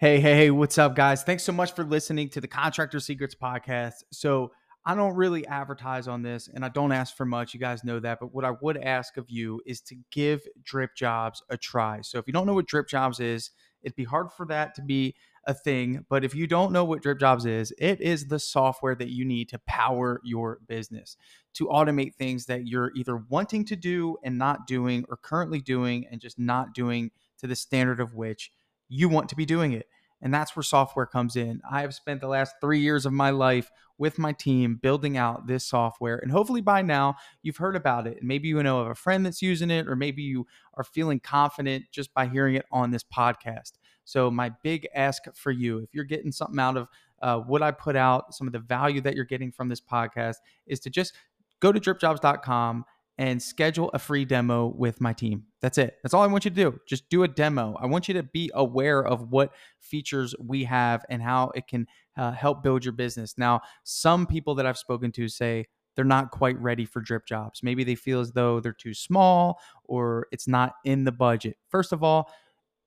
Hey, 0.02 0.20
hey, 0.20 0.34
hey, 0.34 0.50
what's 0.50 0.80
up, 0.80 0.96
guys? 0.96 1.22
Thanks 1.22 1.44
so 1.44 1.52
much 1.52 1.76
for 1.76 1.84
listening 1.84 2.28
to 2.30 2.42
the 2.42 2.48
Contractor 2.48 3.00
Secrets 3.00 3.36
podcast. 3.36 4.04
So, 4.12 4.52
I 4.84 4.96
don't 4.96 5.14
really 5.14 5.46
advertise 5.46 6.08
on 6.08 6.24
this 6.24 6.50
and 6.52 6.66
I 6.66 6.70
don't 6.70 6.92
ask 6.92 7.16
for 7.16 7.24
much. 7.24 7.54
You 7.54 7.60
guys 7.60 7.84
know 7.84 8.00
that. 8.00 8.18
But 8.20 8.34
what 8.34 8.44
I 8.44 8.54
would 8.64 8.78
ask 8.78 9.18
of 9.18 9.30
you 9.30 9.62
is 9.68 9.80
to 9.82 9.96
give 10.10 10.42
Drip 10.64 10.96
Jobs 10.96 11.44
a 11.52 11.58
try. 11.58 12.02
So, 12.02 12.18
if 12.18 12.26
you 12.26 12.34
don't 12.34 12.48
know 12.48 12.56
what 12.56 12.66
Drip 12.66 12.88
Jobs 12.88 13.20
is, 13.20 13.52
it'd 13.84 13.96
be 13.96 14.04
hard 14.04 14.32
for 14.36 14.48
that 14.48 14.74
to 14.74 14.82
be 14.82 15.14
a 15.46 15.54
thing. 15.54 16.04
But 16.10 16.26
if 16.26 16.34
you 16.34 16.48
don't 16.48 16.72
know 16.72 16.84
what 16.84 17.04
Drip 17.04 17.20
Jobs 17.20 17.46
is, 17.46 17.72
it 17.78 18.02
is 18.02 18.26
the 18.26 18.40
software 18.40 18.96
that 18.96 19.12
you 19.12 19.24
need 19.24 19.50
to 19.50 19.60
power 19.68 20.20
your 20.24 20.62
business, 20.68 21.16
to 21.54 21.68
automate 21.68 22.16
things 22.16 22.48
that 22.48 22.66
you're 22.66 22.92
either 22.96 23.18
wanting 23.18 23.66
to 23.66 23.76
do 23.76 24.18
and 24.24 24.40
not 24.40 24.66
doing, 24.66 25.06
or 25.10 25.18
currently 25.18 25.62
doing 25.62 26.08
and 26.10 26.20
just 26.20 26.40
not 26.40 26.74
doing 26.74 27.12
to 27.38 27.46
the 27.46 27.56
standard 27.56 28.00
of 28.00 28.16
which 28.16 28.50
you 28.92 29.08
want 29.08 29.30
to 29.30 29.36
be 29.36 29.46
doing 29.46 29.72
it. 29.72 29.88
And 30.22 30.32
that's 30.32 30.56
where 30.56 30.62
software 30.62 31.08
comes 31.08 31.36
in. 31.36 31.62
I 31.70 31.82
have 31.82 31.96
spent 31.96 32.22
the 32.22 32.28
last 32.28 32.56
three 32.62 32.80
years 32.80 33.08
of 33.08 33.14
my 33.14 33.32
life 33.32 33.72
with 33.98 34.20
my 34.20 34.34
team 34.34 34.78
building 34.80 35.18
out 35.18 35.48
this 35.48 35.66
software. 35.66 36.18
And 36.18 36.32
hopefully 36.32 36.62
by 36.62 36.82
now 36.82 37.16
you've 37.42 37.58
heard 37.58 37.76
about 37.76 38.06
it. 38.06 38.18
And 38.20 38.28
maybe 38.28 38.50
you 38.50 38.62
know 38.62 38.82
of 38.82 38.88
a 38.88 38.96
friend 38.96 39.26
that's 39.26 39.42
using 39.42 39.72
it, 39.72 39.88
or 39.88 39.96
maybe 39.96 40.22
you 40.22 40.46
are 40.76 40.84
feeling 40.84 41.20
confident 41.20 41.86
just 41.92 42.14
by 42.14 42.28
hearing 42.28 42.56
it 42.56 42.66
on 42.72 42.92
this 42.92 43.04
podcast. 43.04 43.74
So, 44.04 44.30
my 44.30 44.52
big 44.64 44.88
ask 44.94 45.24
for 45.36 45.52
you, 45.52 45.80
if 45.80 45.94
you're 45.94 46.04
getting 46.04 46.32
something 46.32 46.60
out 46.60 46.76
of 46.76 46.88
uh, 47.22 47.38
what 47.38 47.62
I 47.62 47.72
put 47.72 47.96
out, 47.96 48.34
some 48.34 48.48
of 48.48 48.54
the 48.54 48.60
value 48.60 49.00
that 49.02 49.16
you're 49.16 49.26
getting 49.26 49.52
from 49.52 49.70
this 49.70 49.80
podcast, 49.80 50.38
is 50.66 50.80
to 50.82 50.90
just 50.90 51.14
go 51.60 51.72
to 51.72 51.80
dripjobs.com 51.80 52.84
and 53.22 53.40
schedule 53.40 53.92
a 53.94 54.00
free 54.00 54.26
demo 54.26 54.74
with 54.76 55.00
my 55.00 55.14
team. 55.14 55.44
That's 55.62 55.78
it. 55.78 55.98
That's 56.02 56.12
all 56.16 56.24
I 56.24 56.28
want 56.28 56.44
you 56.44 56.50
to 56.50 56.56
do. 56.56 56.80
Just 56.88 57.08
do 57.10 57.22
a 57.22 57.28
demo. 57.28 57.78
I 57.80 57.86
want 57.86 58.08
you 58.08 58.16
to 58.16 58.24
be 58.24 58.50
aware 58.56 59.06
of 59.06 59.30
what 59.30 59.54
features 59.80 60.34
we 60.40 60.64
have 60.64 61.06
and 61.08 61.22
how 61.22 61.52
it 61.54 61.68
can 61.68 61.86
uh, 62.18 62.32
help 62.32 62.64
build 62.64 62.84
your 62.84 62.94
business. 62.94 63.36
Now, 63.38 63.62
some 63.84 64.26
people 64.26 64.56
that 64.56 64.66
I've 64.66 64.80
spoken 64.80 65.12
to 65.12 65.28
say, 65.28 65.68
they're 65.96 66.04
not 66.04 66.32
quite 66.32 66.60
ready 66.60 66.84
for 66.84 67.00
drip 67.00 67.28
jobs. 67.28 67.62
Maybe 67.62 67.84
they 67.84 67.94
feel 67.94 68.22
as 68.22 68.32
though 68.32 68.60
they're 68.60 68.74
too 68.74 68.96
small 68.96 69.60
or 69.84 70.26
it's 70.32 70.48
not 70.48 70.74
in 70.84 71.04
the 71.04 71.12
budget. 71.12 71.58
First 71.70 71.94
of 71.94 72.02
all, 72.02 72.28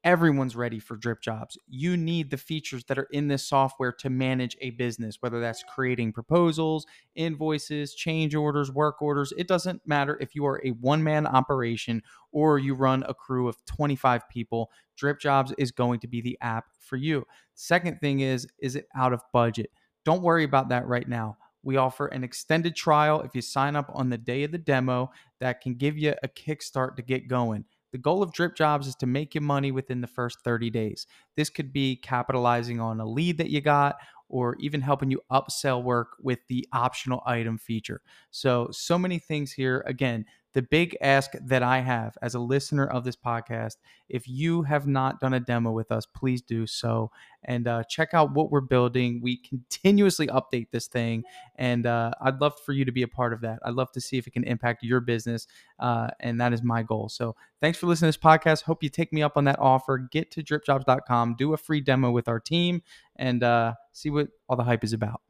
everyone's 0.05 0.55
ready 0.55 0.78
for 0.78 0.97
drip 0.97 1.22
jobs. 1.22 1.59
You 1.66 1.97
need 1.97 2.31
the 2.31 2.36
features 2.36 2.85
that 2.85 2.98
are 2.98 3.09
in 3.10 3.28
this 3.28 3.48
software 3.48 3.90
to 3.93 4.10
manage 4.10 4.56
a 4.60 4.70
business, 4.70 5.16
whether 5.20 5.40
that's 5.40 5.64
creating 5.74 6.12
proposals, 6.12 6.86
invoices, 7.14 7.94
change 7.94 8.35
orders, 8.35 8.70
work 8.70 9.01
orders. 9.01 9.32
It 9.39 9.48
doesn't 9.48 9.81
matter 9.86 10.18
if 10.20 10.35
you 10.35 10.44
are 10.44 10.60
a 10.62 10.70
one 10.70 11.02
man 11.02 11.26
operation 11.26 12.02
or 12.32 12.59
you 12.59 12.74
run 12.74 13.02
a 13.09 13.14
crew 13.14 13.48
of 13.48 13.56
25 13.64 14.28
people, 14.28 14.70
drip 14.97 15.18
jobs 15.18 15.55
is 15.56 15.72
going 15.72 16.01
to 16.01 16.06
be 16.06 16.20
the 16.20 16.39
app 16.43 16.66
for 16.78 16.97
you. 16.97 17.26
Second 17.55 17.98
thing 18.01 18.20
is, 18.20 18.47
is 18.59 18.76
it 18.76 18.86
out 18.94 19.14
of 19.14 19.22
budget? 19.32 19.70
Don't 20.05 20.22
worry 20.22 20.44
about 20.44 20.68
that 20.68 20.86
right 20.86 21.09
now. 21.09 21.39
We 21.62 21.78
offer 21.78 22.09
an 22.09 22.24
extended 22.24 22.76
trial 22.76 23.22
if 23.22 23.35
you 23.35 23.40
sign 23.40 23.74
up 23.74 23.90
on 23.94 24.10
the 24.10 24.18
day 24.18 24.44
of 24.44 24.52
the 24.52 24.59
demo 24.59 25.10
that 25.40 25.62
can 25.62 25.76
give 25.76 25.97
you 25.97 26.12
a 26.22 26.28
kickstart 26.28 26.97
to 26.97 27.02
get 27.02 27.26
going. 27.26 27.64
The 27.95 27.99
goal 27.99 28.25
of 28.25 28.33
Drip 28.33 28.57
Jobs 28.57 28.89
is 28.89 28.97
to 28.97 29.07
make 29.07 29.37
you 29.37 29.41
money 29.41 29.71
within 29.71 30.01
the 30.01 30.09
first 30.09 30.41
30 30.43 30.69
days. 30.69 31.07
This 31.37 31.49
could 31.49 31.73
be 31.73 31.95
capitalizing 31.95 32.81
on 32.81 32.99
a 32.99 33.07
lead 33.07 33.39
that 33.39 33.51
you 33.51 33.61
got 33.61 33.95
or 34.29 34.57
even 34.59 34.81
helping 34.81 35.12
you 35.12 35.21
upsell 35.31 35.81
work 35.81 36.16
with 36.21 36.41
the 36.49 36.66
optional 36.73 37.23
item 37.25 37.57
feature. 37.57 38.01
So, 38.33 38.66
so 38.73 38.99
many 38.99 39.21
things 39.21 39.53
here. 39.53 39.85
Again, 39.87 40.25
the 40.55 40.62
big 40.62 40.97
ask 41.01 41.32
that 41.43 41.62
I 41.62 41.81
have 41.81 42.16
as 42.22 42.35
a 42.35 42.39
listener 42.39 42.86
of 42.86 43.05
this 43.05 43.16
podcast, 43.16 43.76
if 44.09 44.26
you 44.28 44.62
have 44.62 44.86
not 44.86 45.20
done 45.20 45.35
a 45.35 45.40
demo 45.40 45.72
with 45.72 45.90
us, 45.90 46.06
please 46.06 46.40
do 46.40 46.66
so 46.66 47.10
and 47.43 47.66
uh, 47.66 47.82
check 47.85 48.14
out 48.14 48.32
what 48.32 48.51
we're 48.51 48.60
building. 48.60 49.20
We 49.20 49.36
continuously 49.36 50.28
update 50.28 50.68
this 50.70 50.86
thing, 50.86 51.24
and 51.56 51.86
uh, 51.86 52.12
I'd 52.20 52.40
love 52.40 52.55
for 52.64 52.72
you 52.72 52.85
to 52.85 52.93
be 52.93 53.02
a 53.02 53.09
part 53.09 53.32
of 53.32 53.40
that. 53.43 53.59
I'd 53.64 53.74
love 53.74 53.90
to 53.93 54.01
see 54.01 54.16
if 54.16 54.26
it 54.26 54.32
can 54.32 54.44
impact 54.44 54.82
your 54.85 55.01
business, 55.01 55.47
uh, 55.81 56.09
and 56.20 56.40
that 56.40 56.52
is 56.52 56.62
my 56.62 56.82
goal. 56.82 57.09
So 57.09 57.35
thanks 57.60 57.78
for 57.78 57.86
listening 57.86 58.12
to 58.12 58.18
this 58.18 58.24
podcast. 58.24 58.62
Hope 58.62 58.82
you 58.82 58.89
take 58.89 59.12
me 59.12 59.22
up 59.22 59.36
on 59.36 59.44
that 59.44 59.59
offer. 59.59 59.98
Get 59.98 60.31
to 60.32 60.43
dripjobs.com, 60.43 61.35
do 61.36 61.52
a 61.52 61.56
free 61.56 61.81
demo 61.81 62.10
with 62.12 62.28
our 62.28 62.40
team, 62.40 62.82
and 63.16 63.43
uh, 63.43 63.74
see 63.93 64.10
what 64.10 64.28
all 64.48 64.56
the 64.56 64.64
hype 64.64 64.85
is 64.85 64.93
about. 64.93 65.20